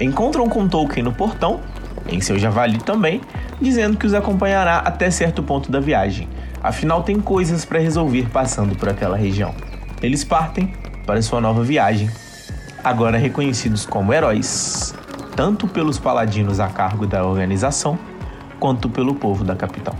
Encontram 0.00 0.48
com 0.48 0.68
Tolkien 0.68 1.04
no 1.04 1.12
portão, 1.12 1.60
em 2.08 2.20
seu 2.20 2.38
javali 2.38 2.78
também, 2.78 3.20
dizendo 3.60 3.96
que 3.96 4.06
os 4.06 4.14
acompanhará 4.14 4.78
até 4.78 5.10
certo 5.10 5.42
ponto 5.42 5.70
da 5.70 5.80
viagem, 5.80 6.28
afinal 6.62 7.02
tem 7.02 7.20
coisas 7.20 7.64
para 7.64 7.78
resolver 7.78 8.28
passando 8.30 8.74
por 8.76 8.88
aquela 8.88 9.16
região. 9.16 9.54
Eles 10.02 10.24
partem 10.24 10.72
para 11.06 11.22
sua 11.22 11.40
nova 11.40 11.62
viagem, 11.62 12.10
agora 12.82 13.16
reconhecidos 13.16 13.86
como 13.86 14.12
heróis, 14.12 14.94
tanto 15.36 15.66
pelos 15.66 15.98
paladinos 15.98 16.60
a 16.60 16.68
cargo 16.68 17.06
da 17.06 17.24
organização, 17.24 17.98
quanto 18.58 18.88
pelo 18.88 19.14
povo 19.14 19.44
da 19.44 19.56
capital. 19.56 19.94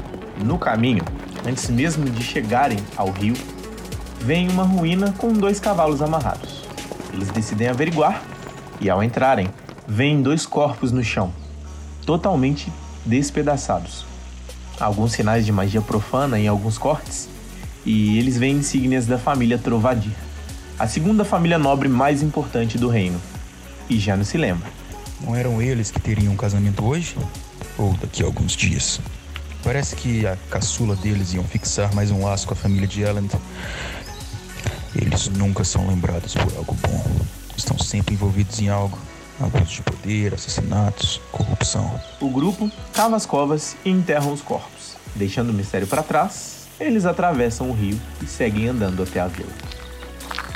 No 0.44 0.58
caminho, 0.58 1.04
antes 1.46 1.68
mesmo 1.70 2.04
de 2.10 2.22
chegarem 2.22 2.78
ao 2.96 3.10
rio, 3.10 3.34
vem 4.22 4.48
uma 4.48 4.62
ruína 4.62 5.12
com 5.18 5.32
dois 5.32 5.58
cavalos 5.58 6.00
amarrados. 6.00 6.62
Eles 7.12 7.28
decidem 7.30 7.68
averiguar 7.68 8.22
e, 8.80 8.88
ao 8.88 9.02
entrarem, 9.02 9.48
veem 9.86 10.22
dois 10.22 10.46
corpos 10.46 10.92
no 10.92 11.02
chão, 11.02 11.32
totalmente 12.06 12.72
despedaçados. 13.04 14.06
Alguns 14.78 15.12
sinais 15.12 15.44
de 15.44 15.50
magia 15.50 15.80
profana 15.80 16.38
em 16.38 16.46
alguns 16.46 16.78
cortes, 16.78 17.28
e 17.84 18.16
eles 18.16 18.38
veem 18.38 18.58
insígnias 18.58 19.06
da 19.06 19.18
família 19.18 19.58
Trovadir, 19.58 20.12
a 20.78 20.86
segunda 20.86 21.24
família 21.24 21.58
nobre 21.58 21.88
mais 21.88 22.22
importante 22.22 22.78
do 22.78 22.88
reino. 22.88 23.20
E 23.90 23.98
já 23.98 24.16
não 24.16 24.24
se 24.24 24.38
lembra. 24.38 24.68
Não 25.20 25.36
eram 25.36 25.60
eles 25.60 25.90
que 25.90 26.00
teriam 26.00 26.32
um 26.32 26.36
casamento 26.36 26.84
hoje? 26.84 27.16
Ou 27.76 27.92
daqui 27.94 28.22
a 28.22 28.26
alguns 28.26 28.56
dias? 28.56 29.00
Parece 29.62 29.94
que 29.94 30.26
a 30.26 30.36
caçula 30.50 30.96
deles 30.96 31.34
iam 31.34 31.44
fixar 31.44 31.94
mais 31.94 32.10
um 32.10 32.24
laço 32.24 32.46
com 32.46 32.54
a 32.54 32.56
família 32.56 32.86
de 32.86 33.02
Elend. 33.02 33.30
Eles 34.94 35.28
nunca 35.28 35.64
são 35.64 35.86
lembrados 35.88 36.34
por 36.34 36.56
algo 36.56 36.76
bom. 36.82 37.04
Estão 37.56 37.78
sempre 37.78 38.14
envolvidos 38.14 38.60
em 38.60 38.68
algo. 38.68 38.98
Abuso 39.40 39.64
de 39.64 39.82
poder, 39.82 40.34
assassinatos, 40.34 41.20
corrupção. 41.32 42.00
O 42.20 42.28
grupo 42.28 42.70
cava 42.92 43.16
as 43.16 43.24
covas 43.24 43.76
e 43.84 43.90
enterram 43.90 44.32
os 44.32 44.42
corpos. 44.42 44.96
Deixando 45.14 45.50
o 45.50 45.54
mistério 45.54 45.86
para 45.86 46.02
trás, 46.02 46.66
eles 46.78 47.06
atravessam 47.06 47.70
o 47.70 47.72
rio 47.72 47.98
e 48.22 48.26
seguem 48.26 48.68
andando 48.68 49.02
até 49.02 49.20
a 49.20 49.26
vila. 49.26 49.50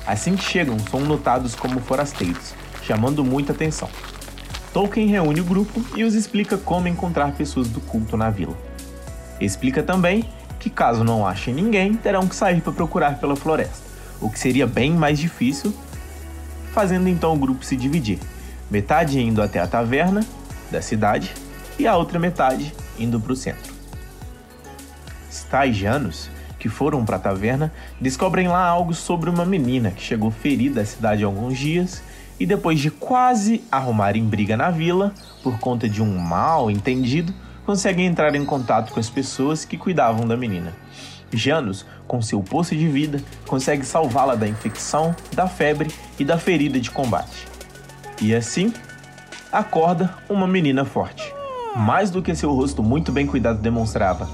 Assim 0.06 0.36
que 0.36 0.44
chegam, 0.44 0.76
são 0.90 1.00
notados 1.00 1.54
como 1.54 1.80
forasteiros, 1.80 2.54
chamando 2.82 3.24
muita 3.24 3.52
atenção. 3.52 3.88
Tolkien 4.72 5.08
reúne 5.08 5.40
o 5.40 5.44
grupo 5.44 5.82
e 5.96 6.04
os 6.04 6.14
explica 6.14 6.58
como 6.58 6.86
encontrar 6.86 7.32
pessoas 7.32 7.68
do 7.68 7.80
culto 7.80 8.16
na 8.16 8.30
vila. 8.30 8.56
Explica 9.40 9.82
também 9.82 10.28
que, 10.60 10.70
caso 10.70 11.02
não 11.02 11.26
achem 11.26 11.54
ninguém, 11.54 11.94
terão 11.94 12.28
que 12.28 12.36
sair 12.36 12.60
para 12.60 12.72
procurar 12.72 13.18
pela 13.18 13.34
floresta, 13.34 13.85
o 14.20 14.30
que 14.30 14.38
seria 14.38 14.66
bem 14.66 14.92
mais 14.92 15.18
difícil, 15.18 15.74
fazendo 16.72 17.08
então 17.08 17.34
o 17.34 17.38
grupo 17.38 17.64
se 17.64 17.76
dividir. 17.76 18.18
Metade 18.70 19.20
indo 19.20 19.40
até 19.40 19.60
a 19.60 19.66
taverna 19.66 20.24
da 20.70 20.82
cidade 20.82 21.32
e 21.78 21.86
a 21.86 21.96
outra 21.96 22.18
metade 22.18 22.74
indo 22.98 23.20
para 23.20 23.32
o 23.32 23.36
centro. 23.36 23.74
Janus, 25.72 26.28
que 26.58 26.68
foram 26.68 27.04
para 27.04 27.16
a 27.16 27.20
taverna, 27.20 27.72
descobrem 28.00 28.48
lá 28.48 28.66
algo 28.66 28.92
sobre 28.92 29.30
uma 29.30 29.44
menina 29.44 29.90
que 29.90 30.02
chegou 30.02 30.30
ferida 30.30 30.80
à 30.80 30.84
cidade 30.84 31.22
há 31.22 31.26
alguns 31.26 31.58
dias 31.58 32.02
e 32.38 32.44
depois 32.44 32.80
de 32.80 32.90
quase 32.90 33.62
arrumarem 33.70 34.24
briga 34.24 34.56
na 34.56 34.70
vila 34.70 35.14
por 35.42 35.58
conta 35.58 35.88
de 35.88 36.02
um 36.02 36.18
mal 36.18 36.70
entendido, 36.70 37.32
conseguem 37.64 38.06
entrar 38.06 38.34
em 38.34 38.44
contato 38.44 38.92
com 38.92 39.00
as 39.00 39.08
pessoas 39.08 39.64
que 39.64 39.78
cuidavam 39.78 40.26
da 40.26 40.36
menina. 40.36 40.74
Janus, 41.32 41.84
com 42.06 42.22
seu 42.22 42.42
poço 42.42 42.74
de 42.76 42.88
vida, 42.88 43.20
consegue 43.46 43.84
salvá-la 43.84 44.34
da 44.34 44.48
infecção, 44.48 45.14
da 45.32 45.48
febre 45.48 45.90
e 46.18 46.24
da 46.24 46.38
ferida 46.38 46.80
de 46.80 46.90
combate. 46.90 47.46
E 48.20 48.34
assim, 48.34 48.72
acorda 49.52 50.14
uma 50.28 50.46
menina 50.46 50.84
forte. 50.84 51.32
Mais 51.74 52.10
do 52.10 52.22
que 52.22 52.34
seu 52.34 52.52
rosto 52.52 52.82
muito 52.82 53.12
bem 53.12 53.26
cuidado 53.26 53.60
demonstrava, 53.60 54.28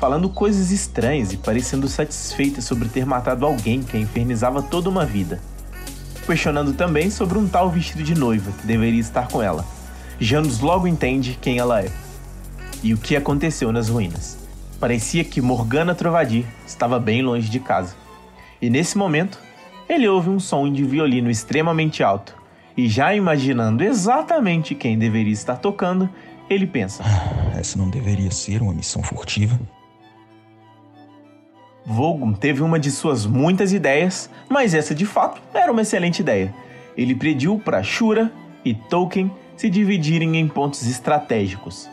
falando 0.00 0.28
coisas 0.28 0.70
estranhas 0.70 1.32
e 1.32 1.36
parecendo 1.36 1.88
satisfeita 1.88 2.62
sobre 2.62 2.88
ter 2.88 3.04
matado 3.04 3.44
alguém 3.44 3.82
que 3.82 3.96
a 3.96 4.00
infernizava 4.00 4.62
toda 4.62 4.88
uma 4.88 5.04
vida. 5.04 5.40
Questionando 6.24 6.72
também 6.72 7.10
sobre 7.10 7.38
um 7.38 7.48
tal 7.48 7.70
vestido 7.70 8.02
de 8.02 8.14
noiva 8.14 8.52
que 8.52 8.66
deveria 8.66 9.00
estar 9.00 9.28
com 9.28 9.42
ela. 9.42 9.64
Janus 10.20 10.60
logo 10.60 10.86
entende 10.86 11.38
quem 11.40 11.58
ela 11.58 11.82
é 11.82 11.90
e 12.82 12.94
o 12.94 12.98
que 12.98 13.16
aconteceu 13.16 13.72
nas 13.72 13.88
ruínas. 13.88 14.37
Parecia 14.80 15.24
que 15.24 15.40
Morgana 15.40 15.92
Trovadir 15.92 16.44
estava 16.64 17.00
bem 17.00 17.20
longe 17.20 17.50
de 17.50 17.58
casa. 17.58 17.96
E 18.62 18.70
nesse 18.70 18.96
momento, 18.96 19.40
ele 19.88 20.08
ouve 20.08 20.30
um 20.30 20.38
som 20.38 20.70
de 20.72 20.84
violino 20.84 21.28
extremamente 21.28 22.02
alto. 22.02 22.36
E 22.76 22.88
já 22.88 23.12
imaginando 23.12 23.82
exatamente 23.82 24.76
quem 24.76 24.96
deveria 24.96 25.32
estar 25.32 25.56
tocando, 25.56 26.08
ele 26.48 26.64
pensa: 26.64 27.02
Essa 27.58 27.76
não 27.76 27.90
deveria 27.90 28.30
ser 28.30 28.62
uma 28.62 28.72
missão 28.72 29.02
furtiva. 29.02 29.58
Vogum 31.84 32.32
teve 32.32 32.62
uma 32.62 32.78
de 32.78 32.92
suas 32.92 33.26
muitas 33.26 33.72
ideias, 33.72 34.30
mas 34.48 34.74
essa 34.74 34.94
de 34.94 35.06
fato 35.06 35.40
era 35.52 35.72
uma 35.72 35.82
excelente 35.82 36.20
ideia. 36.20 36.54
Ele 36.96 37.16
pediu 37.16 37.58
para 37.58 37.82
Shura 37.82 38.30
e 38.64 38.74
Tolkien 38.74 39.30
se 39.56 39.68
dividirem 39.68 40.36
em 40.36 40.46
pontos 40.46 40.86
estratégicos. 40.86 41.88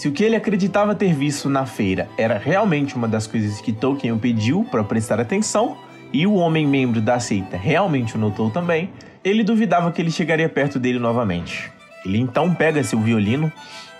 Se 0.00 0.08
o 0.08 0.12
que 0.12 0.24
ele 0.24 0.34
acreditava 0.34 0.94
ter 0.94 1.12
visto 1.12 1.46
na 1.46 1.66
feira 1.66 2.08
era 2.16 2.38
realmente 2.38 2.96
uma 2.96 3.06
das 3.06 3.26
coisas 3.26 3.60
que 3.60 3.70
Tolkien 3.70 4.14
o 4.14 4.18
pediu 4.18 4.64
para 4.64 4.82
prestar 4.82 5.20
atenção, 5.20 5.76
e 6.10 6.26
o 6.26 6.36
homem 6.36 6.66
membro 6.66 7.02
da 7.02 7.20
seita 7.20 7.58
realmente 7.58 8.16
o 8.16 8.18
notou 8.18 8.48
também, 8.48 8.90
ele 9.22 9.44
duvidava 9.44 9.92
que 9.92 10.00
ele 10.00 10.10
chegaria 10.10 10.48
perto 10.48 10.78
dele 10.78 10.98
novamente. 10.98 11.70
Ele 12.02 12.16
então 12.16 12.54
pega 12.54 12.82
seu 12.82 12.98
violino 12.98 13.52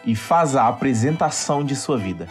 e 0.06 0.16
faz 0.16 0.56
a 0.56 0.68
apresentação 0.68 1.62
de 1.62 1.76
sua 1.76 1.98
vida. 1.98 2.26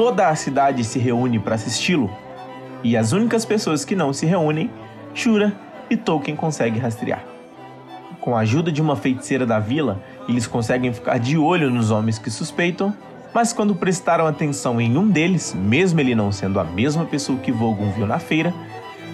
Toda 0.00 0.28
a 0.28 0.34
cidade 0.34 0.82
se 0.82 0.98
reúne 0.98 1.38
para 1.38 1.56
assisti-lo, 1.56 2.10
e 2.82 2.96
as 2.96 3.12
únicas 3.12 3.44
pessoas 3.44 3.84
que 3.84 3.94
não 3.94 4.14
se 4.14 4.24
reúnem, 4.24 4.70
Shura 5.12 5.52
e 5.90 5.96
Tolkien 5.98 6.34
conseguem 6.34 6.80
rastrear. 6.80 7.22
Com 8.18 8.34
a 8.34 8.40
ajuda 8.40 8.72
de 8.72 8.80
uma 8.80 8.96
feiticeira 8.96 9.44
da 9.44 9.58
vila, 9.58 10.02
eles 10.26 10.46
conseguem 10.46 10.90
ficar 10.90 11.18
de 11.18 11.36
olho 11.36 11.70
nos 11.70 11.90
homens 11.90 12.18
que 12.18 12.30
suspeitam, 12.30 12.96
mas 13.34 13.52
quando 13.52 13.74
prestaram 13.74 14.26
atenção 14.26 14.80
em 14.80 14.96
um 14.96 15.06
deles, 15.06 15.54
mesmo 15.54 16.00
ele 16.00 16.14
não 16.14 16.32
sendo 16.32 16.58
a 16.58 16.64
mesma 16.64 17.04
pessoa 17.04 17.38
que 17.38 17.52
Vogon 17.52 17.90
viu 17.90 18.06
na 18.06 18.18
feira, 18.18 18.54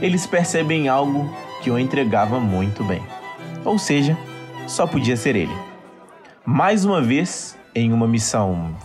eles 0.01 0.24
percebem 0.24 0.89
algo 0.89 1.28
que 1.62 1.70
o 1.70 1.76
entregava 1.76 2.39
muito 2.39 2.84
bem. 2.84 3.03
Ou 3.64 3.76
seja, 3.76 4.16
só 4.68 4.87
podia 4.87 5.16
ser 5.16 5.34
ele. 5.34 5.57
Mais 6.45 6.84
uma 6.84 7.03
vez, 7.03 7.59
em 7.74 7.93
uma 7.93 8.07
missão 8.07 8.76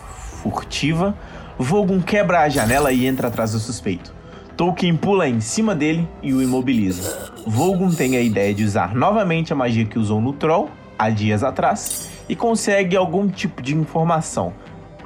furtiva, 0.42 1.16
Vogon 1.62 2.00
quebra 2.00 2.40
a 2.40 2.48
janela 2.48 2.92
e 2.92 3.06
entra 3.06 3.28
atrás 3.28 3.52
do 3.52 3.58
suspeito. 3.60 4.12
Tolkien 4.56 4.96
pula 4.96 5.28
em 5.28 5.40
cima 5.40 5.76
dele 5.76 6.08
e 6.20 6.34
o 6.34 6.42
imobiliza. 6.42 7.32
Vogon 7.46 7.90
tem 7.90 8.16
a 8.16 8.20
ideia 8.20 8.52
de 8.52 8.64
usar 8.64 8.94
novamente 8.94 9.52
a 9.52 9.56
magia 9.56 9.84
que 9.84 9.98
usou 9.98 10.20
no 10.20 10.32
Troll 10.32 10.68
há 10.98 11.08
dias 11.08 11.44
atrás 11.44 12.10
e 12.28 12.34
consegue 12.34 12.96
algum 12.96 13.28
tipo 13.28 13.62
de 13.62 13.76
informação, 13.76 14.52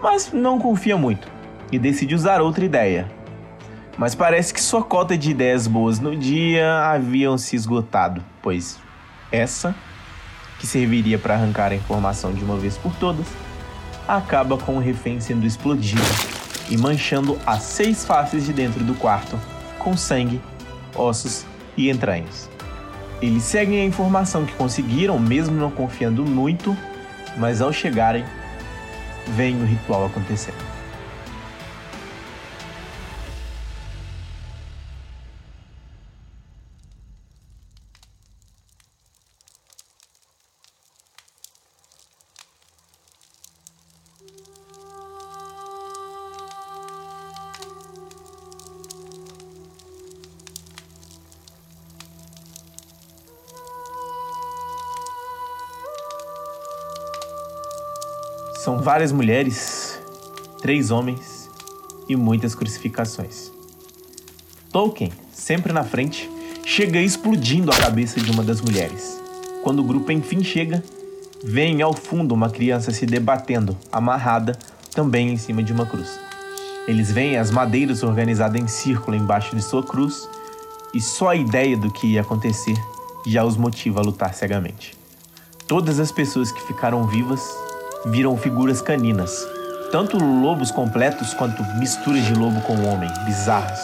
mas 0.03 0.33
não 0.33 0.59
confia 0.59 0.97
muito 0.97 1.29
e 1.71 1.79
decide 1.79 2.15
usar 2.15 2.41
outra 2.41 2.65
ideia. 2.65 3.07
Mas 3.99 4.15
parece 4.15 4.53
que 4.53 4.61
sua 4.61 4.83
cota 4.83 5.17
de 5.17 5.31
ideias 5.31 5.67
boas 5.67 6.01
no 6.01 6.17
dia 6.17 6.91
haviam 6.91 7.37
se 7.37 7.55
esgotado, 7.55 8.25
pois 8.43 8.79
essa, 9.31 9.75
que 10.59 10.67
serviria 10.67 11.19
para 11.19 11.35
arrancar 11.35 11.73
a 11.73 11.75
informação 11.75 12.33
de 12.33 12.43
uma 12.43 12.57
vez 12.57 12.79
por 12.79 12.95
todas, 12.97 13.27
acaba 14.09 14.57
com 14.57 14.77
o 14.77 14.81
refém 14.81 15.21
sendo 15.21 15.47
explodido 15.47 16.36
e 16.69 16.77
manchando 16.77 17.39
as 17.47 17.63
seis 17.63 18.05
faces 18.05 18.45
de 18.45 18.53
dentro 18.53 18.83
do 18.83 18.95
quarto 18.95 19.39
com 19.79 19.97
sangue, 19.97 20.41
ossos 20.95 21.45
e 21.77 21.91
entranhas. 21.91 22.49
Eles 23.23 23.45
seguem 23.45 23.81
a 23.81 23.85
informação 23.85 24.45
que 24.45 24.53
conseguiram, 24.55 25.19
mesmo 25.19 25.57
não 25.57 25.71
confiando 25.71 26.25
muito, 26.25 26.77
mas 27.37 27.63
ao 27.63 27.73
chegarem, 27.73 28.25
vem 29.29 29.61
o 29.61 29.65
ritual 29.65 30.07
acontecendo. 30.07 30.66
São 58.67 58.79
várias 58.79 59.13
mulheres, 59.13 59.97
três 60.61 60.91
homens 60.91 61.49
e 62.09 62.17
muitas 62.17 62.53
crucificações. 62.53 63.53
Tolkien, 64.73 65.13
sempre 65.33 65.73
na 65.73 65.85
frente, 65.85 66.29
chega 66.65 67.01
explodindo 67.01 67.71
a 67.71 67.77
cabeça 67.77 68.21
de 68.21 68.29
uma 68.29 68.43
das 68.43 68.61
mulheres. 68.61 69.23
Quando 69.63 69.79
o 69.79 69.85
grupo 69.85 70.11
enfim 70.11 70.43
chega, 70.43 70.83
vem 71.45 71.81
ao 71.81 71.93
fundo 71.93 72.35
uma 72.35 72.51
criança 72.51 72.91
se 72.91 73.07
debatendo, 73.07 73.79
amarrada, 73.93 74.59
também 74.93 75.31
em 75.31 75.37
cima 75.37 75.63
de 75.63 75.73
uma 75.73 75.87
cruz. 75.87 76.19
Eles 76.89 77.13
veem 77.13 77.39
as 77.39 77.53
madeiras 77.53 78.03
organizadas 78.03 78.61
em 78.61 78.67
círculo 78.67 79.17
embaixo 79.17 79.55
de 79.55 79.63
sua 79.63 79.85
cruz, 79.85 80.29
e 80.93 81.01
só 81.01 81.29
a 81.29 81.37
ideia 81.37 81.77
do 81.77 81.93
que 81.93 82.09
ia 82.09 82.23
acontecer 82.23 82.75
já 83.25 83.45
os 83.45 83.57
motiva 83.57 84.01
a 84.01 84.03
lutar 84.03 84.35
cegamente. 84.35 84.97
Todas 85.69 86.01
as 86.01 86.11
pessoas 86.11 86.51
que 86.51 86.67
ficaram 86.67 87.07
vivas 87.07 87.65
viram 88.07 88.37
figuras 88.37 88.81
caninas, 88.81 89.47
tanto 89.91 90.17
lobos 90.17 90.71
completos 90.71 91.35
quanto 91.35 91.63
misturas 91.79 92.25
de 92.25 92.35
lobo 92.35 92.61
com 92.61 92.75
homem, 92.87 93.11
bizarras. 93.25 93.81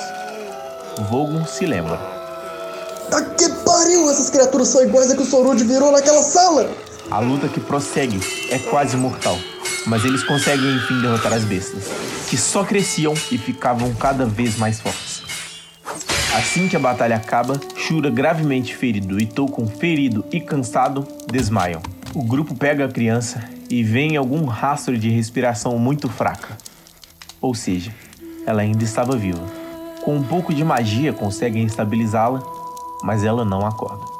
Vogon 1.10 1.44
se 1.44 1.66
lembra. 1.66 1.98
Ah, 3.12 3.22
que 3.36 3.48
pariu! 3.64 4.08
Essas 4.10 4.30
criaturas 4.30 4.68
são 4.68 4.82
iguais 4.82 5.10
a 5.10 5.16
que 5.16 5.22
o 5.22 5.26
Sorud 5.26 5.62
virou 5.64 5.90
naquela 5.90 6.22
sala! 6.22 6.70
A 7.10 7.18
luta 7.18 7.48
que 7.48 7.60
prossegue 7.60 8.20
é 8.48 8.58
quase 8.58 8.96
mortal, 8.96 9.36
mas 9.86 10.04
eles 10.04 10.22
conseguem 10.22 10.76
enfim 10.76 11.00
derrotar 11.00 11.32
as 11.32 11.42
bestas, 11.42 11.84
que 12.28 12.36
só 12.36 12.64
cresciam 12.64 13.14
e 13.30 13.36
ficavam 13.36 13.92
cada 13.94 14.24
vez 14.24 14.56
mais 14.56 14.80
fortes. 14.80 15.22
Assim 16.34 16.68
que 16.68 16.76
a 16.76 16.80
batalha 16.80 17.16
acaba, 17.16 17.60
Shura 17.76 18.08
gravemente 18.08 18.74
ferido 18.74 19.20
e 19.20 19.26
Tolkien 19.26 19.66
ferido 19.66 20.24
e 20.32 20.40
cansado 20.40 21.06
desmaiam. 21.30 21.82
O 22.14 22.22
grupo 22.22 22.54
pega 22.54 22.86
a 22.86 22.88
criança 22.88 23.42
e 23.72 23.82
vem 23.82 24.18
algum 24.18 24.44
rastro 24.44 24.98
de 24.98 25.08
respiração 25.08 25.78
muito 25.78 26.06
fraca. 26.06 26.58
Ou 27.40 27.54
seja, 27.54 27.90
ela 28.46 28.60
ainda 28.60 28.84
estava 28.84 29.16
viva. 29.16 29.42
Com 30.04 30.16
um 30.16 30.22
pouco 30.22 30.52
de 30.52 30.62
magia 30.62 31.10
conseguem 31.10 31.64
estabilizá-la, 31.64 32.42
mas 33.02 33.24
ela 33.24 33.46
não 33.46 33.66
acorda. 33.66 34.11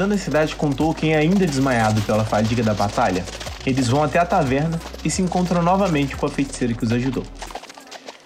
Voltando 0.00 0.14
à 0.14 0.18
cidade 0.18 0.56
com 0.56 0.72
Tolkien 0.72 1.14
ainda 1.14 1.46
desmaiado 1.46 2.00
pela 2.00 2.24
fadiga 2.24 2.62
da 2.62 2.72
batalha, 2.72 3.22
eles 3.66 3.86
vão 3.86 4.02
até 4.02 4.18
a 4.18 4.24
taverna 4.24 4.80
e 5.04 5.10
se 5.10 5.20
encontram 5.20 5.62
novamente 5.62 6.16
com 6.16 6.24
a 6.24 6.28
feiticeira 6.30 6.72
que 6.72 6.82
os 6.82 6.90
ajudou. 6.90 7.22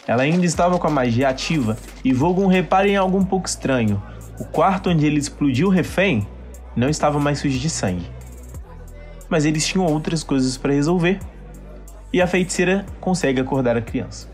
Ela 0.07 0.23
ainda 0.23 0.47
estava 0.47 0.79
com 0.79 0.87
a 0.87 0.91
magia 0.91 1.29
ativa 1.29 1.77
e 2.05 2.13
Vogon 2.13 2.47
repara 2.47 2.87
em 2.87 2.95
algo 2.95 3.19
um 3.19 3.25
pouco 3.25 3.49
estranho. 3.49 4.01
O 4.39 4.45
quarto 4.45 4.89
onde 4.89 5.05
ele 5.05 5.19
explodiu 5.19 5.67
o 5.67 5.71
refém 5.71 6.25
não 6.77 6.89
estava 6.89 7.19
mais 7.19 7.41
sujo 7.41 7.59
de 7.59 7.69
sangue. 7.69 8.09
Mas 9.29 9.45
eles 9.45 9.67
tinham 9.67 9.85
outras 9.85 10.23
coisas 10.23 10.57
para 10.57 10.73
resolver. 10.73 11.19
E 12.13 12.23
a 12.23 12.27
feiticeira 12.29 12.87
consegue 13.01 13.41
acordar 13.41 13.77
a 13.77 13.83
criança. 13.83 14.29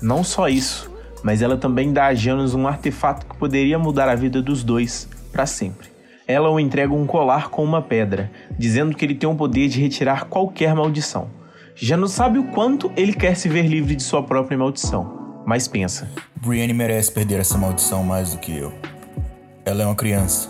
Não 0.00 0.22
só 0.22 0.48
isso, 0.48 0.88
mas 1.24 1.42
ela 1.42 1.56
também 1.56 1.92
dá 1.92 2.06
a 2.06 2.14
Janus 2.14 2.54
um 2.54 2.68
artefato 2.68 3.26
que 3.26 3.36
poderia 3.36 3.76
mudar 3.76 4.08
a 4.08 4.14
vida 4.14 4.40
dos 4.40 4.62
dois 4.62 5.08
para 5.32 5.46
sempre 5.46 5.90
ela 6.26 6.50
o 6.50 6.60
entrega 6.60 6.92
um 6.92 7.06
colar 7.06 7.50
com 7.50 7.64
uma 7.64 7.82
pedra, 7.82 8.30
dizendo 8.58 8.96
que 8.96 9.04
ele 9.04 9.14
tem 9.14 9.28
o 9.28 9.34
poder 9.34 9.68
de 9.68 9.80
retirar 9.80 10.26
qualquer 10.26 10.74
maldição. 10.74 11.28
Já 11.74 11.96
não 11.96 12.06
sabe 12.06 12.38
o 12.38 12.44
quanto 12.44 12.92
ele 12.96 13.12
quer 13.12 13.34
se 13.34 13.48
ver 13.48 13.66
livre 13.66 13.96
de 13.96 14.02
sua 14.02 14.22
própria 14.22 14.56
maldição, 14.56 15.42
mas 15.46 15.66
pensa: 15.66 16.10
Brienne 16.36 16.74
merece 16.74 17.10
perder 17.12 17.40
essa 17.40 17.56
maldição 17.56 18.04
mais 18.04 18.32
do 18.32 18.38
que 18.38 18.56
eu. 18.56 18.72
Ela 19.64 19.82
é 19.82 19.86
uma 19.86 19.94
criança, 19.94 20.48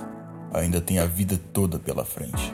ainda 0.53 0.81
tem 0.81 0.99
a 0.99 1.07
vida 1.07 1.39
toda 1.53 1.79
pela 1.79 2.05
frente. 2.05 2.53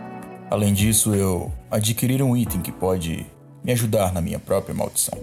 Além 0.50 0.72
disso, 0.72 1.14
eu 1.14 1.52
adquiri 1.70 2.22
um 2.22 2.36
item 2.36 2.60
que 2.60 2.70
pode 2.70 3.26
me 3.64 3.72
ajudar 3.72 4.12
na 4.12 4.20
minha 4.20 4.38
própria 4.38 4.74
maldição. 4.74 5.18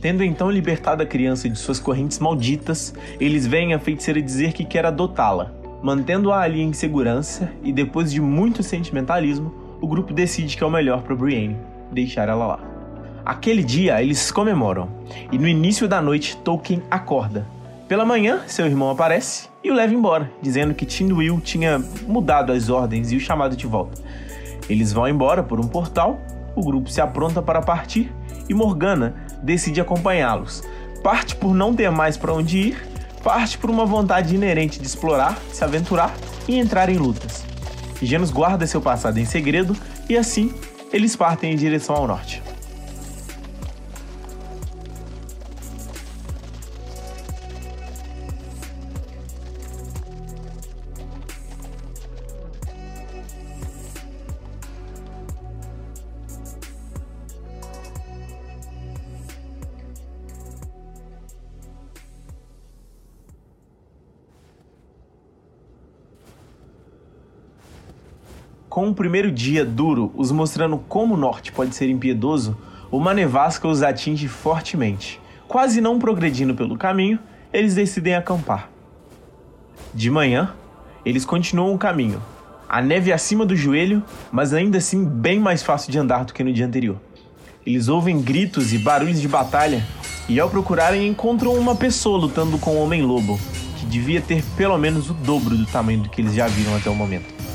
Tendo 0.00 0.22
então 0.22 0.50
libertado 0.50 1.02
a 1.02 1.06
criança 1.06 1.48
de 1.48 1.58
suas 1.58 1.78
correntes 1.78 2.18
malditas, 2.18 2.92
eles 3.20 3.46
veem 3.46 3.72
a 3.72 3.78
feiticeira 3.78 4.20
dizer 4.20 4.52
que 4.52 4.64
quer 4.64 4.84
adotá-la, 4.84 5.52
Mantendo-a 5.82 6.40
ali 6.40 6.62
em 6.62 6.72
segurança 6.72 7.50
e 7.60 7.72
depois 7.72 8.12
de 8.12 8.20
muito 8.20 8.62
sentimentalismo, 8.62 9.52
o 9.80 9.86
grupo 9.88 10.12
decide 10.12 10.56
que 10.56 10.62
é 10.62 10.66
o 10.66 10.70
melhor 10.70 11.02
para 11.02 11.16
Brienne, 11.16 11.56
deixar 11.90 12.28
ela 12.28 12.46
lá. 12.46 12.60
Aquele 13.24 13.64
dia 13.64 14.00
eles 14.00 14.30
comemoram, 14.30 14.88
e 15.32 15.36
no 15.36 15.48
início 15.48 15.88
da 15.88 16.00
noite 16.00 16.36
Tolkien 16.36 16.80
acorda. 16.88 17.44
Pela 17.88 18.04
manhã, 18.04 18.42
seu 18.46 18.64
irmão 18.64 18.90
aparece 18.90 19.48
e 19.62 19.72
o 19.72 19.74
leva 19.74 19.92
embora, 19.92 20.30
dizendo 20.40 20.72
que 20.72 20.86
Tindwyl 20.86 21.40
tinha 21.40 21.82
mudado 22.06 22.52
as 22.52 22.68
ordens 22.68 23.10
e 23.10 23.16
o 23.16 23.20
chamado 23.20 23.56
de 23.56 23.66
volta. 23.66 24.00
Eles 24.68 24.92
vão 24.92 25.08
embora 25.08 25.42
por 25.42 25.58
um 25.58 25.66
portal, 25.66 26.20
o 26.54 26.64
grupo 26.64 26.90
se 26.90 27.00
apronta 27.00 27.42
para 27.42 27.60
partir 27.60 28.12
e 28.48 28.54
Morgana 28.54 29.16
decide 29.42 29.80
acompanhá-los. 29.80 30.62
Parte 31.02 31.34
por 31.34 31.52
não 31.52 31.74
ter 31.74 31.90
mais 31.90 32.16
para 32.16 32.32
onde 32.32 32.58
ir 32.58 32.91
parte 33.22 33.56
por 33.56 33.70
uma 33.70 33.86
vontade 33.86 34.34
inerente 34.34 34.80
de 34.80 34.86
explorar, 34.86 35.38
se 35.52 35.62
aventurar 35.62 36.14
e 36.48 36.58
entrar 36.58 36.88
em 36.88 36.96
lutas. 36.96 37.44
Genos 38.02 38.30
guarda 38.30 38.66
seu 38.66 38.80
passado 38.80 39.18
em 39.18 39.24
segredo 39.24 39.76
e 40.08 40.16
assim 40.16 40.52
eles 40.92 41.14
partem 41.16 41.52
em 41.52 41.56
direção 41.56 41.94
ao 41.94 42.06
norte. 42.06 42.42
Com 68.72 68.88
o 68.88 68.94
primeiro 68.94 69.30
dia 69.30 69.66
duro, 69.66 70.10
os 70.14 70.32
mostrando 70.32 70.78
como 70.88 71.12
o 71.12 71.16
norte 71.18 71.52
pode 71.52 71.74
ser 71.74 71.90
impiedoso, 71.90 72.56
uma 72.90 73.12
nevasca 73.12 73.68
os 73.68 73.82
atinge 73.82 74.26
fortemente. 74.28 75.20
Quase 75.46 75.78
não 75.78 75.98
progredindo 75.98 76.54
pelo 76.54 76.78
caminho, 76.78 77.18
eles 77.52 77.74
decidem 77.74 78.14
acampar. 78.14 78.70
De 79.92 80.10
manhã, 80.10 80.54
eles 81.04 81.26
continuam 81.26 81.74
o 81.74 81.78
caminho. 81.78 82.22
A 82.66 82.80
neve 82.80 83.12
acima 83.12 83.44
do 83.44 83.54
joelho, 83.54 84.02
mas 84.32 84.54
ainda 84.54 84.78
assim 84.78 85.04
bem 85.04 85.38
mais 85.38 85.62
fácil 85.62 85.92
de 85.92 85.98
andar 85.98 86.24
do 86.24 86.32
que 86.32 86.42
no 86.42 86.50
dia 86.50 86.64
anterior. 86.64 86.96
Eles 87.66 87.88
ouvem 87.88 88.22
gritos 88.22 88.72
e 88.72 88.78
barulhos 88.78 89.20
de 89.20 89.28
batalha 89.28 89.86
e 90.26 90.40
ao 90.40 90.48
procurarem 90.48 91.06
encontram 91.06 91.52
uma 91.56 91.76
pessoa 91.76 92.16
lutando 92.16 92.56
com 92.56 92.76
um 92.76 92.82
homem-lobo, 92.82 93.38
que 93.76 93.84
devia 93.84 94.22
ter 94.22 94.42
pelo 94.56 94.78
menos 94.78 95.10
o 95.10 95.12
dobro 95.12 95.58
do 95.58 95.66
tamanho 95.66 96.04
do 96.04 96.08
que 96.08 96.22
eles 96.22 96.32
já 96.32 96.46
viram 96.46 96.74
até 96.74 96.88
o 96.88 96.94
momento. 96.94 97.51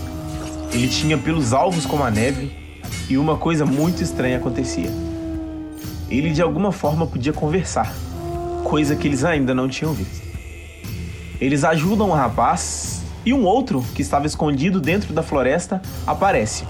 Ele 0.72 0.88
tinha 0.88 1.18
pelos 1.18 1.54
alvos 1.54 1.86
como 1.86 2.04
a 2.04 2.12
neve 2.12 2.52
e 3.10 3.18
uma 3.18 3.38
coisa 3.38 3.66
muito 3.66 4.04
estranha 4.04 4.38
acontecia. 4.38 4.92
Ele 6.10 6.32
de 6.32 6.42
alguma 6.42 6.72
forma 6.72 7.06
podia 7.08 7.34
conversar, 7.34 7.94
coisa 8.64 8.96
que 8.96 9.08
eles 9.08 9.24
ainda 9.24 9.54
não 9.54 9.68
tinham 9.68 9.94
visto. 9.94 10.26
Eles 11.40 11.64
ajudam 11.64 12.10
o 12.10 12.14
rapaz 12.14 13.04
e 13.26 13.34
um 13.34 13.44
outro, 13.44 13.84
que 13.94 14.02
estava 14.02 14.26
escondido 14.26 14.80
dentro 14.80 15.14
da 15.14 15.22
floresta, 15.22 15.82
aparece. 16.06 16.64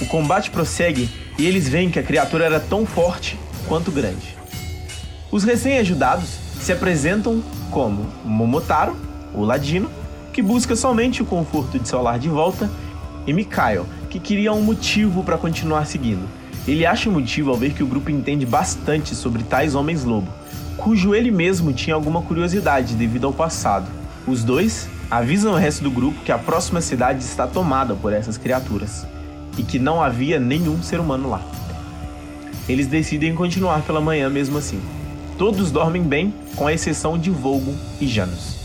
O 0.00 0.06
combate 0.06 0.50
prossegue 0.50 1.08
e 1.38 1.46
eles 1.46 1.68
veem 1.68 1.90
que 1.90 1.98
a 1.98 2.02
criatura 2.02 2.44
era 2.44 2.60
tão 2.60 2.84
forte 2.84 3.38
quanto 3.66 3.90
grande. 3.90 4.36
Os 5.30 5.42
recém-ajudados 5.42 6.28
se 6.60 6.72
apresentam 6.72 7.42
como 7.70 8.06
Momotaro, 8.24 8.96
o 9.34 9.42
ladino, 9.42 9.90
que 10.32 10.42
busca 10.42 10.76
somente 10.76 11.22
o 11.22 11.26
conforto 11.26 11.78
de 11.78 11.88
seu 11.88 12.02
lar 12.02 12.18
de 12.18 12.28
volta, 12.28 12.70
e 13.26 13.32
Mikhail, 13.32 13.86
que 14.08 14.18
queria 14.18 14.52
um 14.52 14.62
motivo 14.62 15.22
para 15.24 15.38
continuar 15.38 15.86
seguindo. 15.86 16.28
Ele 16.66 16.84
acha 16.84 17.08
o 17.08 17.12
motivo 17.12 17.50
ao 17.50 17.56
ver 17.56 17.72
que 17.72 17.82
o 17.82 17.86
grupo 17.86 18.10
entende 18.10 18.44
bastante 18.44 19.14
sobre 19.14 19.42
tais 19.42 19.74
homens-lobo, 19.74 20.28
cujo 20.76 21.14
ele 21.14 21.30
mesmo 21.30 21.72
tinha 21.72 21.94
alguma 21.94 22.22
curiosidade 22.22 22.94
devido 22.94 23.26
ao 23.26 23.32
passado. 23.32 23.86
Os 24.26 24.42
dois 24.42 24.88
avisam 25.10 25.52
o 25.52 25.56
resto 25.56 25.84
do 25.84 25.90
grupo 25.90 26.22
que 26.24 26.32
a 26.32 26.38
próxima 26.38 26.80
cidade 26.80 27.22
está 27.22 27.46
tomada 27.46 27.94
por 27.94 28.12
essas 28.12 28.36
criaturas 28.36 29.06
e 29.56 29.62
que 29.62 29.78
não 29.78 30.02
havia 30.02 30.40
nenhum 30.40 30.82
ser 30.82 30.98
humano 30.98 31.30
lá. 31.30 31.40
Eles 32.68 32.88
decidem 32.88 33.34
continuar 33.34 33.82
pela 33.82 34.00
manhã 34.00 34.28
mesmo 34.28 34.58
assim. 34.58 34.80
Todos 35.38 35.70
dormem 35.70 36.02
bem, 36.02 36.34
com 36.56 36.66
a 36.66 36.72
exceção 36.72 37.18
de 37.18 37.30
Volgo 37.30 37.74
e 38.00 38.08
Janus. 38.08 38.56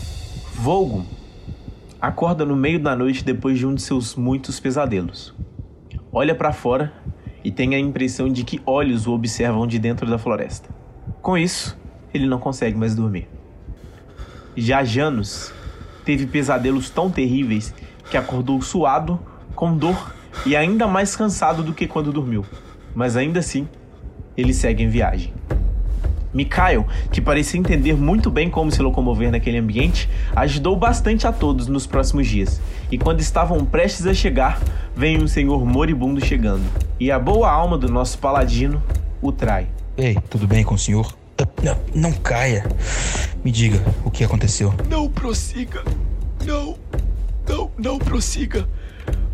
Volgo 0.54 1.06
acorda 2.02 2.44
no 2.44 2.56
meio 2.56 2.80
da 2.80 2.96
noite 2.96 3.24
depois 3.24 3.56
de 3.56 3.64
um 3.64 3.72
de 3.72 3.80
seus 3.80 4.16
muitos 4.16 4.58
pesadelos. 4.58 5.32
Olha 6.12 6.34
para 6.34 6.52
fora 6.52 6.92
e 7.44 7.52
tem 7.52 7.76
a 7.76 7.78
impressão 7.78 8.28
de 8.28 8.42
que 8.42 8.60
olhos 8.66 9.06
o 9.06 9.12
observam 9.12 9.68
de 9.68 9.78
dentro 9.78 10.10
da 10.10 10.18
floresta. 10.18 10.68
Com 11.22 11.38
isso, 11.38 11.78
ele 12.12 12.26
não 12.26 12.40
consegue 12.40 12.76
mais 12.76 12.96
dormir. 12.96 13.28
Já 14.56 14.82
Janus 14.82 15.54
teve 16.04 16.26
pesadelos 16.26 16.90
tão 16.90 17.08
terríveis 17.08 17.72
que 18.10 18.16
acordou 18.16 18.60
suado, 18.60 19.20
com 19.54 19.76
dor 19.76 20.12
e 20.44 20.56
ainda 20.56 20.88
mais 20.88 21.14
cansado 21.14 21.62
do 21.62 21.72
que 21.72 21.86
quando 21.86 22.12
dormiu. 22.12 22.44
Mas 22.96 23.16
ainda 23.16 23.38
assim, 23.38 23.68
ele 24.36 24.52
segue 24.52 24.82
em 24.82 24.88
viagem. 24.88 25.32
Mikhail, 26.32 26.86
que 27.10 27.20
parecia 27.20 27.58
entender 27.58 27.94
muito 27.94 28.30
bem 28.30 28.48
como 28.48 28.70
se 28.70 28.80
locomover 28.80 29.30
naquele 29.30 29.58
ambiente, 29.58 30.08
ajudou 30.34 30.76
bastante 30.76 31.26
a 31.26 31.32
todos 31.32 31.68
nos 31.68 31.86
próximos 31.86 32.26
dias. 32.26 32.60
E 32.90 32.98
quando 32.98 33.20
estavam 33.20 33.64
prestes 33.64 34.06
a 34.06 34.14
chegar, 34.14 34.60
vem 34.96 35.22
um 35.22 35.26
senhor 35.26 35.64
moribundo 35.64 36.24
chegando. 36.24 36.64
E 36.98 37.10
a 37.10 37.18
boa 37.18 37.50
alma 37.50 37.76
do 37.76 37.88
nosso 37.88 38.18
paladino 38.18 38.82
o 39.20 39.30
trai. 39.30 39.68
Ei, 39.96 40.16
tudo 40.30 40.46
bem 40.46 40.64
com 40.64 40.74
o 40.74 40.78
senhor? 40.78 41.14
Não, 41.62 41.76
não 41.94 42.12
caia. 42.12 42.64
Me 43.44 43.50
diga 43.50 43.82
o 44.04 44.10
que 44.10 44.24
aconteceu. 44.24 44.74
Não 44.88 45.08
prossiga. 45.08 45.82
Não. 46.44 46.76
Não, 47.48 47.70
não 47.76 47.98
prossiga. 47.98 48.68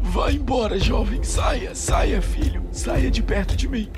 Vá 0.01 0.33
embora, 0.33 0.79
jovem. 0.79 1.23
Saia, 1.23 1.75
saia, 1.75 2.23
filho. 2.23 2.63
Saia 2.73 3.11
de 3.11 3.23
perto 3.23 3.57
de 3.57 3.69
mim. 3.69 3.89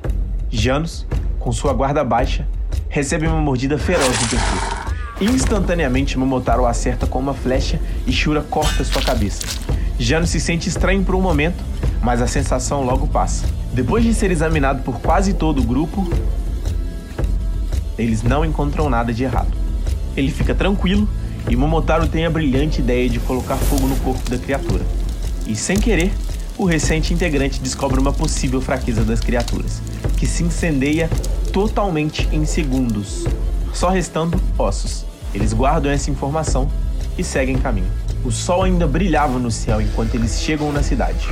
Janus, 0.51 1.07
com 1.39 1.53
sua 1.53 1.73
guarda 1.73 2.03
baixa, 2.03 2.47
recebe 2.91 3.29
uma 3.29 3.41
mordida 3.41 3.79
feroz 3.79 4.19
do 4.19 4.29
pescoço. 4.29 4.91
Instantaneamente, 5.21 6.19
Momotaro 6.19 6.67
acerta 6.67 7.07
com 7.07 7.21
uma 7.21 7.33
flecha 7.33 7.81
e 8.07 8.13
Shura 8.13 8.43
corta 8.43 8.83
sua 8.83 9.01
cabeça. 9.01 9.43
Janus 9.99 10.31
se 10.31 10.41
sente 10.41 10.69
estranho 10.69 11.05
por 11.05 11.15
um 11.15 11.21
momento, 11.21 11.63
mas 12.03 12.21
a 12.21 12.27
sensação 12.27 12.83
logo 12.83 13.07
passa. 13.07 13.47
Depois 13.73 14.03
de 14.03 14.13
ser 14.13 14.33
examinado 14.33 14.83
por 14.83 15.01
quase 15.01 15.35
todo 15.35 15.61
o 15.61 15.65
grupo, 15.65 16.11
eles 17.97 18.23
não 18.25 18.45
encontram 18.45 18.91
nada 18.91 19.13
de 19.13 19.23
errado. 19.23 19.53
Ele 20.17 20.33
fica 20.33 20.55
tranquilo 20.55 21.09
e 21.49 21.55
Momotaro 21.55 22.09
tem 22.09 22.27
a 22.27 22.31
brilhante 22.31 22.81
ideia 22.81 23.09
de 23.09 23.21
colocar 23.21 23.57
fogo 23.57 23.87
no 23.87 23.97
corpo 23.97 24.29
da 24.29 24.39
criatura. 24.39 24.85
E 25.47 25.55
sem 25.55 25.79
querer, 25.79 26.11
o 26.59 26.65
recente 26.65 27.15
integrante 27.15 27.61
descobre 27.61 28.01
uma 28.01 28.13
possível 28.13 28.61
fraqueza 28.61 29.05
das 29.05 29.21
criaturas, 29.21 29.81
que 30.17 30.27
se 30.27 30.43
incendeia 30.43 31.09
totalmente 31.51 32.29
em 32.33 32.45
segundos, 32.45 33.25
só 33.73 33.89
restando 33.89 34.41
ossos. 34.59 35.05
Eles 35.35 35.53
guardam 35.53 35.91
essa 35.91 36.11
informação 36.11 36.69
e 37.19 37.25
seguem 37.25 37.59
caminho. 37.59 37.91
O 38.25 38.31
sol 38.31 38.63
ainda 38.63 38.87
brilhava 38.87 39.39
no 39.39 39.51
céu 39.51 39.81
enquanto 39.81 40.15
eles 40.15 40.41
chegam 40.41 40.73
na 40.73 40.83
cidade. 40.83 41.29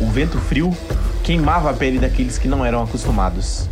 O 0.00 0.06
vento 0.06 0.38
frio 0.38 0.76
queimava 1.22 1.70
a 1.70 1.72
pele 1.72 1.98
daqueles 1.98 2.38
que 2.38 2.48
não 2.48 2.64
eram 2.64 2.82
acostumados. 2.82 3.68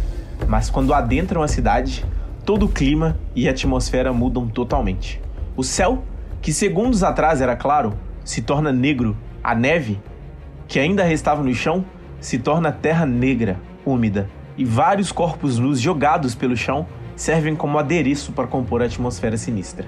Mas 0.47 0.71
quando 0.71 0.95
adentram 0.95 1.43
a 1.43 1.49
cidade, 1.49 2.05
todo 2.45 2.67
o 2.67 2.69
clima 2.69 3.19
e 3.35 3.49
a 3.49 3.51
atmosfera 3.51 4.13
mudam 4.13 4.49
totalmente. 4.49 5.21
O 5.57 5.63
céu, 5.63 6.03
que 6.41 6.53
segundos 6.53 7.03
atrás 7.03 7.41
era 7.41 7.57
claro, 7.57 7.95
se 8.25 8.43
torna 8.43 8.73
negro. 8.73 9.17
A 9.43 9.55
neve, 9.55 10.01
que 10.67 10.79
ainda 10.79 11.03
restava 11.03 11.43
no 11.43 11.55
chão, 11.55 11.85
se 12.21 12.39
torna 12.39 12.73
terra 12.73 13.07
negra, 13.07 13.59
úmida, 13.85 14.29
e 14.59 14.65
vários 14.65 15.11
corpos 15.13 15.59
nus 15.59 15.81
jogados 15.81 16.35
pelo 16.35 16.57
chão 16.57 16.87
servem 17.17 17.57
como 17.57 17.79
adereço 17.79 18.33
para 18.33 18.47
compor 18.47 18.83
a 18.83 18.87
atmosfera 18.87 19.37
sinistra. 19.37 19.87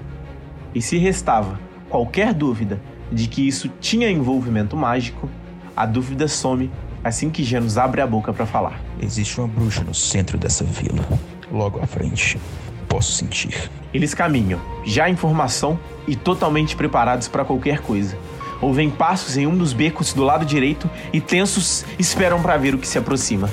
E 0.73 0.81
se 0.81 0.97
restava 0.97 1.59
qualquer 1.89 2.33
dúvida 2.33 2.81
de 3.11 3.27
que 3.27 3.45
isso 3.45 3.69
tinha 3.79 4.09
envolvimento 4.09 4.75
mágico, 4.77 5.29
a 5.75 5.85
dúvida 5.85 6.27
some 6.27 6.71
assim 7.03 7.29
que 7.29 7.43
Janus 7.43 7.77
abre 7.77 8.01
a 8.01 8.07
boca 8.07 8.31
para 8.31 8.45
falar. 8.45 8.79
Existe 9.01 9.39
uma 9.39 9.47
bruxa 9.47 9.83
no 9.83 9.93
centro 9.93 10.37
dessa 10.37 10.63
vila 10.63 11.03
logo 11.51 11.79
à 11.81 11.87
frente. 11.87 12.39
Posso 12.87 13.11
sentir. 13.11 13.69
Eles 13.93 14.13
caminham, 14.13 14.59
já 14.85 15.09
em 15.09 15.15
formação 15.15 15.79
e 16.07 16.15
totalmente 16.15 16.75
preparados 16.75 17.27
para 17.27 17.43
qualquer 17.43 17.81
coisa. 17.81 18.17
Ouvem 18.61 18.89
passos 18.89 19.37
em 19.37 19.47
um 19.47 19.57
dos 19.57 19.73
becos 19.73 20.13
do 20.13 20.23
lado 20.23 20.45
direito 20.45 20.89
e 21.11 21.19
tensos 21.19 21.83
esperam 21.97 22.41
para 22.41 22.57
ver 22.57 22.75
o 22.75 22.77
que 22.77 22.87
se 22.87 22.97
aproxima. 22.97 23.49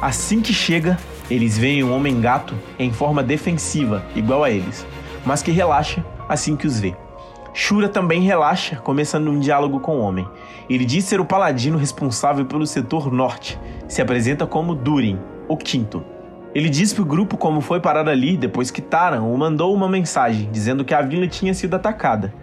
Assim 0.00 0.40
que 0.40 0.52
chega, 0.52 0.98
eles 1.30 1.56
veem 1.56 1.82
um 1.82 1.94
homem-gato 1.94 2.54
em 2.78 2.92
forma 2.92 3.22
defensiva, 3.22 4.04
igual 4.14 4.44
a 4.44 4.50
eles, 4.50 4.86
mas 5.24 5.42
que 5.42 5.50
relaxa 5.50 6.04
assim 6.28 6.56
que 6.56 6.66
os 6.66 6.78
vê. 6.78 6.94
Shura 7.52 7.88
também 7.88 8.22
relaxa, 8.22 8.76
começando 8.76 9.28
um 9.30 9.38
diálogo 9.38 9.78
com 9.78 9.98
o 9.98 10.00
homem. 10.00 10.28
Ele 10.68 10.84
diz 10.84 11.04
ser 11.04 11.20
o 11.20 11.24
paladino 11.24 11.78
responsável 11.78 12.44
pelo 12.44 12.66
setor 12.66 13.12
norte. 13.12 13.58
Se 13.86 14.02
apresenta 14.02 14.46
como 14.46 14.74
Durin, 14.74 15.18
o 15.46 15.56
quinto. 15.56 16.04
Ele 16.54 16.68
diz 16.68 16.92
pro 16.92 17.04
grupo 17.04 17.36
como 17.36 17.60
foi 17.60 17.80
parar 17.80 18.08
ali 18.08 18.36
depois 18.36 18.70
que 18.70 18.82
Taran 18.82 19.22
o 19.22 19.36
mandou 19.36 19.74
uma 19.74 19.88
mensagem 19.88 20.48
dizendo 20.50 20.84
que 20.84 20.94
a 20.94 21.02
vila 21.02 21.26
tinha 21.26 21.54
sido 21.54 21.74
atacada. 21.74 22.34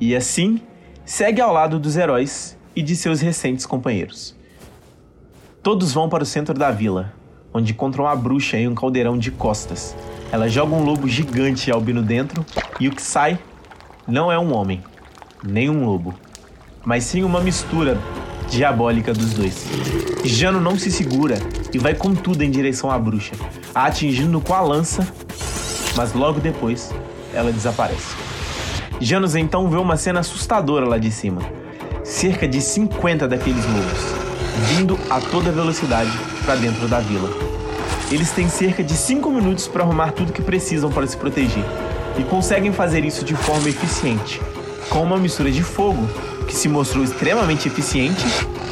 E 0.00 0.14
assim, 0.14 0.60
segue 1.04 1.40
ao 1.40 1.52
lado 1.52 1.78
dos 1.78 1.96
heróis 1.96 2.58
e 2.74 2.82
de 2.82 2.94
seus 2.94 3.20
recentes 3.20 3.64
companheiros. 3.64 4.35
Todos 5.66 5.92
vão 5.92 6.08
para 6.08 6.22
o 6.22 6.26
centro 6.26 6.54
da 6.54 6.70
vila, 6.70 7.12
onde 7.52 7.72
encontram 7.72 8.06
a 8.06 8.14
bruxa 8.14 8.56
em 8.56 8.68
um 8.68 8.74
caldeirão 8.76 9.18
de 9.18 9.32
costas. 9.32 9.96
Ela 10.30 10.48
joga 10.48 10.76
um 10.76 10.84
lobo 10.84 11.08
gigante 11.08 11.72
albino 11.72 12.02
dentro 12.02 12.46
e 12.78 12.86
o 12.86 12.92
que 12.92 13.02
sai 13.02 13.36
não 14.06 14.30
é 14.30 14.38
um 14.38 14.54
homem, 14.54 14.80
nem 15.42 15.68
um 15.68 15.84
lobo, 15.84 16.14
mas 16.84 17.02
sim 17.02 17.24
uma 17.24 17.40
mistura 17.40 17.98
diabólica 18.48 19.12
dos 19.12 19.34
dois. 19.34 19.66
Jano 20.24 20.60
não 20.60 20.78
se 20.78 20.88
segura 20.88 21.34
e 21.74 21.78
vai 21.78 21.96
com 21.96 22.14
tudo 22.14 22.42
em 22.42 22.50
direção 22.52 22.88
à 22.88 22.96
bruxa, 22.96 23.34
a 23.74 23.86
atingindo 23.86 24.40
com 24.40 24.54
a 24.54 24.60
lança, 24.60 25.04
mas 25.96 26.12
logo 26.12 26.38
depois 26.38 26.94
ela 27.34 27.50
desaparece. 27.50 28.14
Janus 29.00 29.34
então 29.34 29.68
vê 29.68 29.78
uma 29.78 29.96
cena 29.96 30.20
assustadora 30.20 30.86
lá 30.86 30.96
de 30.96 31.10
cima. 31.10 31.42
Cerca 32.04 32.46
de 32.46 32.60
50 32.60 33.26
daqueles 33.26 33.66
lobos 33.66 34.25
vindo 34.68 34.98
a 35.10 35.20
toda 35.20 35.52
velocidade 35.52 36.10
para 36.44 36.56
dentro 36.56 36.88
da 36.88 37.00
vila. 37.00 37.28
Eles 38.10 38.30
têm 38.30 38.48
cerca 38.48 38.82
de 38.84 38.94
5 38.94 39.30
minutos 39.30 39.66
para 39.66 39.82
arrumar 39.82 40.12
tudo 40.12 40.32
que 40.32 40.42
precisam 40.42 40.90
para 40.90 41.06
se 41.06 41.16
proteger 41.16 41.64
e 42.18 42.22
conseguem 42.24 42.72
fazer 42.72 43.04
isso 43.04 43.24
de 43.24 43.34
forma 43.34 43.68
eficiente, 43.68 44.40
com 44.88 45.02
uma 45.02 45.18
mistura 45.18 45.50
de 45.50 45.62
fogo 45.62 46.08
que 46.46 46.54
se 46.54 46.68
mostrou 46.68 47.02
extremamente 47.02 47.68
eficiente, 47.68 48.24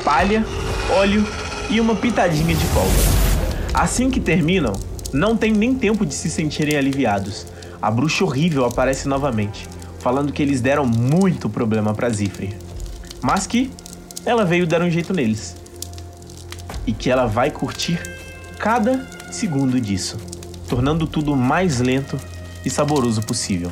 palha, 0.04 0.44
óleo 0.90 1.26
e 1.68 1.80
uma 1.80 1.94
pitadinha 1.94 2.54
de 2.54 2.64
pólvora. 2.66 3.08
Assim 3.74 4.10
que 4.10 4.20
terminam, 4.20 4.72
não 5.12 5.36
tem 5.36 5.52
nem 5.52 5.74
tempo 5.74 6.06
de 6.06 6.14
se 6.14 6.30
sentirem 6.30 6.76
aliviados. 6.76 7.46
A 7.82 7.90
bruxa 7.90 8.24
horrível 8.24 8.64
aparece 8.64 9.08
novamente, 9.08 9.68
falando 9.98 10.32
que 10.32 10.42
eles 10.42 10.60
deram 10.60 10.86
muito 10.86 11.50
problema 11.50 11.92
para 11.92 12.08
Zifre. 12.08 12.54
mas 13.20 13.46
que 13.46 13.70
ela 14.24 14.44
veio 14.44 14.66
dar 14.66 14.82
um 14.82 14.90
jeito 14.90 15.12
neles. 15.12 15.56
E 16.86 16.92
que 16.92 17.10
ela 17.10 17.26
vai 17.26 17.50
curtir 17.50 18.00
cada 18.58 19.06
segundo 19.30 19.80
disso, 19.80 20.16
tornando 20.68 21.06
tudo 21.06 21.34
mais 21.36 21.80
lento 21.80 22.18
e 22.64 22.70
saboroso 22.70 23.22
possível. 23.22 23.70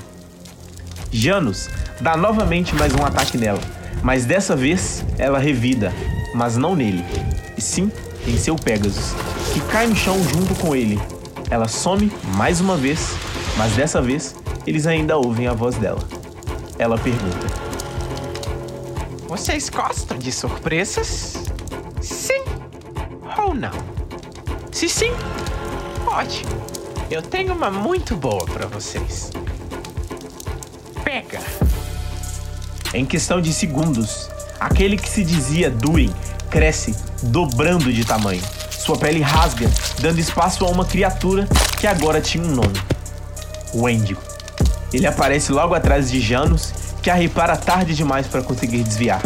Janus 1.10 1.68
dá 2.00 2.16
novamente 2.16 2.74
mais 2.74 2.92
um 2.94 3.04
ataque 3.04 3.38
nela, 3.38 3.60
mas 4.02 4.24
dessa 4.24 4.56
vez 4.56 5.04
ela 5.18 5.38
revida, 5.38 5.92
mas 6.34 6.56
não 6.56 6.74
nele, 6.74 7.04
e 7.56 7.60
sim 7.60 7.90
em 8.26 8.36
seu 8.36 8.56
Pegasus, 8.56 9.12
que 9.52 9.60
cai 9.70 9.86
no 9.86 9.96
chão 9.96 10.22
junto 10.24 10.54
com 10.56 10.74
ele. 10.74 11.00
Ela 11.50 11.68
some 11.68 12.10
mais 12.36 12.60
uma 12.60 12.76
vez, 12.76 13.14
mas 13.56 13.72
dessa 13.72 14.00
vez 14.00 14.34
eles 14.66 14.86
ainda 14.86 15.16
ouvem 15.16 15.46
a 15.46 15.52
voz 15.52 15.76
dela. 15.76 16.02
Ela 16.78 16.96
pergunta: 16.98 17.46
Vocês 19.28 19.68
gostam 19.68 20.18
de 20.18 20.32
surpresas? 20.32 21.36
Sim 22.00 22.41
ou 23.52 23.54
não? 23.54 23.70
Se 24.72 24.88
sim, 24.88 25.12
ótimo. 26.06 26.50
Eu 27.10 27.20
tenho 27.20 27.52
uma 27.52 27.70
muito 27.70 28.16
boa 28.16 28.46
para 28.46 28.66
vocês. 28.66 29.30
Pega! 31.04 31.40
Em 32.94 33.04
questão 33.04 33.42
de 33.42 33.52
segundos, 33.52 34.30
aquele 34.58 34.96
que 34.96 35.08
se 35.08 35.22
dizia 35.22 35.70
Duin 35.70 36.12
cresce, 36.50 36.96
dobrando 37.22 37.92
de 37.92 38.04
tamanho. 38.04 38.42
Sua 38.70 38.96
pele 38.96 39.20
rasga, 39.20 39.70
dando 40.00 40.18
espaço 40.18 40.64
a 40.64 40.68
uma 40.68 40.84
criatura 40.84 41.46
que 41.78 41.86
agora 41.86 42.20
tinha 42.20 42.42
um 42.42 42.50
nome: 42.50 42.80
Wendigo. 43.74 44.20
Ele 44.92 45.06
aparece 45.06 45.52
logo 45.52 45.74
atrás 45.74 46.10
de 46.10 46.20
Janus, 46.20 46.72
que 47.02 47.10
a 47.10 47.14
repara 47.14 47.56
tarde 47.56 47.94
demais 47.94 48.26
para 48.26 48.42
conseguir 48.42 48.82
desviar. 48.82 49.20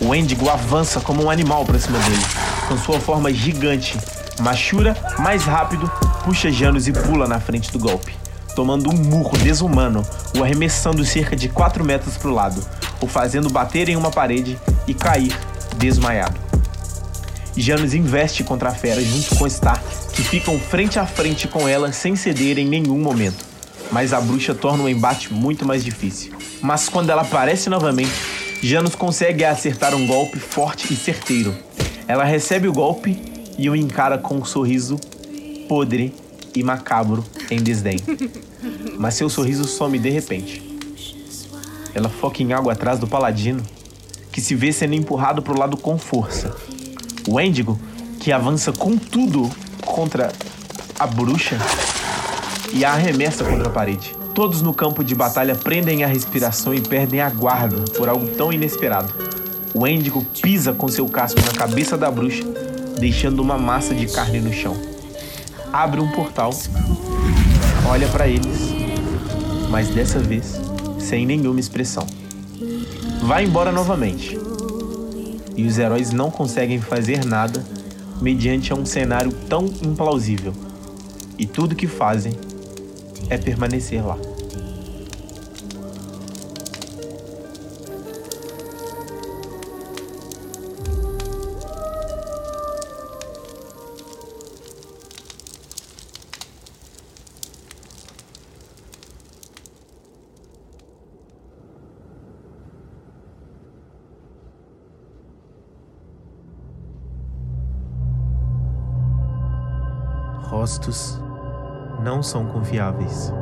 O 0.00 0.08
Wendigo 0.08 0.48
avança 0.48 1.00
como 1.00 1.24
um 1.24 1.30
animal 1.30 1.64
para 1.64 1.78
cima 1.78 1.98
dele, 1.98 2.24
com 2.70 2.78
sua 2.78 3.00
forma 3.00 3.32
gigante. 3.32 3.98
Machura, 4.40 4.96
mais 5.18 5.42
rápido, 5.42 5.90
puxa 6.24 6.52
Janus 6.52 6.86
e 6.86 6.92
pula 6.92 7.26
na 7.26 7.40
frente 7.40 7.72
do 7.72 7.80
golpe, 7.80 8.14
tomando 8.54 8.88
um 8.88 8.96
murro 8.96 9.36
desumano, 9.38 10.06
o 10.38 10.44
arremessando 10.44 11.04
cerca 11.04 11.34
de 11.34 11.48
4 11.48 11.84
metros 11.84 12.16
para 12.16 12.30
o 12.30 12.34
lado, 12.34 12.64
o 13.00 13.08
fazendo 13.08 13.50
bater 13.50 13.88
em 13.88 13.96
uma 13.96 14.12
parede 14.12 14.56
e 14.86 14.94
cair 14.94 15.36
desmaiado. 15.78 16.38
Janus 17.56 17.92
investe 17.92 18.44
contra 18.44 18.68
a 18.68 18.74
fera 18.74 19.02
junto 19.02 19.34
com 19.34 19.50
Star, 19.50 19.82
que 20.12 20.22
ficam 20.22 20.56
frente 20.56 20.96
a 20.96 21.04
frente 21.04 21.48
com 21.48 21.66
ela 21.66 21.90
sem 21.92 22.14
ceder 22.14 22.56
em 22.56 22.68
nenhum 22.68 23.00
momento. 23.00 23.44
Mas 23.90 24.12
a 24.12 24.20
bruxa 24.20 24.54
torna 24.54 24.84
o 24.84 24.88
embate 24.88 25.34
muito 25.34 25.66
mais 25.66 25.82
difícil. 25.82 26.32
Mas 26.62 26.88
quando 26.88 27.10
ela 27.10 27.22
aparece 27.22 27.68
novamente, 27.68 28.12
Janus 28.62 28.94
consegue 28.94 29.44
acertar 29.44 29.92
um 29.92 30.06
golpe 30.06 30.38
forte 30.38 30.94
e 30.94 30.96
certeiro. 30.96 31.52
Ela 32.10 32.24
recebe 32.24 32.66
o 32.66 32.72
golpe 32.72 33.22
e 33.56 33.70
o 33.70 33.76
encara 33.76 34.18
com 34.18 34.38
um 34.38 34.44
sorriso 34.44 34.96
podre 35.68 36.12
e 36.56 36.60
macabro 36.60 37.24
em 37.48 37.62
desdém. 37.62 37.98
Mas 38.98 39.14
seu 39.14 39.30
sorriso 39.30 39.62
some 39.62 39.96
de 39.96 40.10
repente. 40.10 40.60
Ela 41.94 42.08
foca 42.08 42.42
em 42.42 42.52
algo 42.52 42.68
atrás 42.68 42.98
do 42.98 43.06
paladino, 43.06 43.62
que 44.32 44.40
se 44.40 44.56
vê 44.56 44.72
sendo 44.72 44.94
empurrado 44.94 45.40
para 45.40 45.52
o 45.52 45.56
lado 45.56 45.76
com 45.76 45.96
força. 45.96 46.52
O 47.28 47.34
Wendigo, 47.34 47.78
que 48.18 48.32
avança 48.32 48.72
com 48.72 48.96
tudo 48.96 49.48
contra 49.86 50.32
a 50.98 51.06
bruxa 51.06 51.58
e 52.72 52.84
a 52.84 52.92
arremessa 52.92 53.44
contra 53.44 53.68
a 53.68 53.70
parede. 53.70 54.16
Todos 54.34 54.62
no 54.62 54.74
campo 54.74 55.04
de 55.04 55.14
batalha 55.14 55.54
prendem 55.54 56.02
a 56.02 56.08
respiração 56.08 56.74
e 56.74 56.80
perdem 56.80 57.20
a 57.20 57.30
guarda 57.30 57.82
por 57.92 58.08
algo 58.08 58.26
tão 58.34 58.52
inesperado. 58.52 59.29
O 59.74 59.80
Wendigo 59.82 60.24
pisa 60.42 60.72
com 60.72 60.88
seu 60.88 61.08
casco 61.08 61.40
na 61.40 61.52
cabeça 61.52 61.96
da 61.96 62.10
bruxa, 62.10 62.44
deixando 62.98 63.40
uma 63.40 63.56
massa 63.56 63.94
de 63.94 64.06
carne 64.06 64.40
no 64.40 64.52
chão. 64.52 64.76
Abre 65.72 66.00
um 66.00 66.10
portal, 66.10 66.50
olha 67.88 68.08
para 68.08 68.26
eles, 68.26 68.74
mas 69.70 69.88
dessa 69.88 70.18
vez 70.18 70.60
sem 70.98 71.24
nenhuma 71.24 71.60
expressão. 71.60 72.06
Vai 73.22 73.44
embora 73.44 73.70
novamente 73.70 74.38
e 75.56 75.66
os 75.66 75.78
heróis 75.78 76.10
não 76.10 76.30
conseguem 76.30 76.80
fazer 76.80 77.24
nada 77.24 77.64
mediante 78.20 78.72
um 78.72 78.84
cenário 78.84 79.32
tão 79.48 79.66
implausível. 79.66 80.52
E 81.38 81.46
tudo 81.46 81.74
que 81.74 81.86
fazem 81.86 82.32
é 83.28 83.38
permanecer 83.38 84.06
lá. 84.06 84.29
Rostos 110.60 111.18
não 112.04 112.22
são 112.22 112.44
confiáveis. 112.44 113.32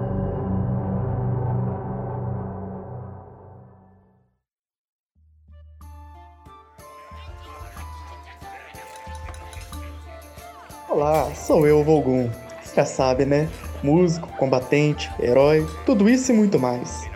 Olá, 10.88 11.34
sou 11.34 11.66
eu, 11.66 11.82
Volgum. 11.82 12.30
Você 12.62 12.76
já 12.76 12.84
sabe, 12.84 13.24
né? 13.24 13.48
Músico, 13.82 14.28
combatente, 14.36 15.10
herói, 15.18 15.66
tudo 15.84 16.08
isso 16.08 16.30
e 16.30 16.36
muito 16.36 16.56
mais. 16.56 17.10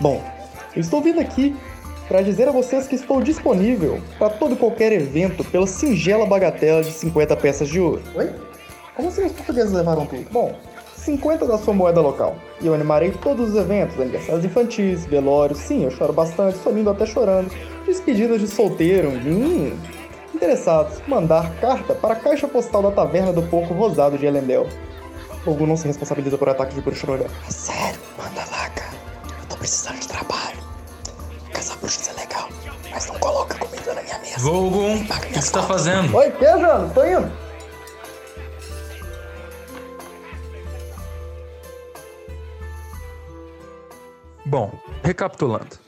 Bom, 0.00 0.24
eu 0.74 0.80
estou 0.80 1.02
vindo 1.02 1.20
aqui 1.20 1.54
para 2.08 2.22
dizer 2.22 2.48
a 2.48 2.52
vocês 2.52 2.88
que 2.88 2.94
estou 2.94 3.20
disponível 3.20 4.00
para 4.18 4.30
todo 4.30 4.54
e 4.54 4.56
qualquer 4.56 4.92
evento 4.92 5.44
pela 5.44 5.66
singela 5.66 6.24
bagatela 6.24 6.82
de 6.82 6.90
50 6.90 7.36
peças 7.36 7.68
de 7.68 7.78
ouro. 7.78 8.02
Oi? 8.14 8.51
Como 8.94 9.08
assim 9.08 9.24
os 9.24 9.32
portugueses 9.32 9.72
levaram 9.72 10.04
tudo? 10.06 10.26
Bom, 10.30 10.54
50 10.96 11.46
da 11.46 11.58
sua 11.58 11.72
moeda 11.72 12.00
local. 12.00 12.36
E 12.60 12.66
eu 12.66 12.74
animarei 12.74 13.10
todos 13.10 13.50
os 13.50 13.56
eventos, 13.56 13.98
aniversários 13.98 14.44
infantis, 14.44 15.06
velórios, 15.06 15.58
sim, 15.58 15.84
eu 15.84 15.90
choro 15.90 16.12
bastante, 16.12 16.58
sou 16.58 16.72
lindo 16.72 16.90
até 16.90 17.06
chorando, 17.06 17.50
despedidas 17.86 18.40
de 18.40 18.46
solteiro, 18.46 19.08
hum, 19.08 19.76
interessados, 20.34 21.00
mandar 21.06 21.50
carta 21.60 21.94
para 21.94 22.14
a 22.14 22.16
caixa 22.16 22.46
postal 22.46 22.82
da 22.82 22.90
taverna 22.90 23.32
do 23.32 23.42
porco 23.42 23.72
rosado 23.74 24.18
de 24.18 24.26
Elendel. 24.26 24.66
Fogo 25.44 25.66
não 25.66 25.76
se 25.76 25.88
responsabiliza 25.88 26.38
por 26.38 26.48
ataque 26.48 26.74
de 26.74 26.80
bruxa 26.80 27.06
no 27.06 27.14
olhar. 27.14 27.30
Sério, 27.48 27.98
manda 28.16 28.40
lá, 28.52 28.68
cara. 28.70 28.92
Eu 29.40 29.48
tô 29.48 29.56
precisando 29.56 29.98
de 29.98 30.06
trabalho. 30.06 30.58
Caçar 31.52 31.76
bruxas 31.78 32.08
é 32.10 32.20
legal, 32.20 32.48
mas 32.92 33.06
não 33.08 33.16
coloca 33.16 33.56
comida 33.58 33.92
na 33.92 34.02
minha 34.02 34.18
mesa. 34.20 34.38
Volgum, 34.38 34.94
o 34.94 35.04
que 35.04 35.42
você 35.42 35.52
tá 35.52 35.62
fazendo? 35.64 36.16
Oi, 36.16 36.30
que, 36.30 36.44
Jano? 36.44 36.90
Tô 36.94 37.04
indo. 37.04 37.41
Bom, 44.52 44.70
recapitulando. 45.02 45.78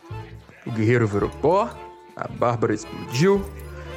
O 0.67 0.71
guerreiro 0.71 1.07
virou 1.07 1.29
pó, 1.29 1.69
a 2.17 2.27
Bárbara 2.27 2.73
explodiu 2.73 3.45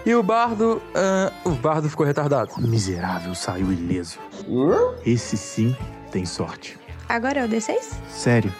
e 0.06 0.14
o 0.14 0.22
bardo. 0.22 0.82
ah, 0.94 1.32
o 1.46 1.52
bardo 1.52 1.90
ficou 1.90 2.06
retardado. 2.06 2.52
O 2.58 2.60
miserável 2.60 3.34
saiu 3.34 3.72
ileso. 3.72 4.20
Esse 5.06 5.38
sim 5.38 5.74
tem 6.12 6.26
sorte. 6.26 6.78
Agora 7.08 7.40
é 7.40 7.46
o 7.46 7.48
D6? 7.48 7.80
Sério. 8.10 8.54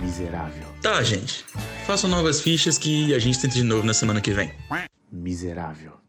Miserável. 0.00 0.68
Tá, 0.80 1.02
gente. 1.02 1.44
Façam 1.84 2.08
novas 2.08 2.40
fichas 2.40 2.78
que 2.78 3.12
a 3.12 3.18
gente 3.18 3.40
tenta 3.40 3.54
de 3.54 3.64
novo 3.64 3.84
na 3.84 3.92
semana 3.94 4.20
que 4.20 4.30
vem. 4.30 4.54
Miserável. 5.10 6.01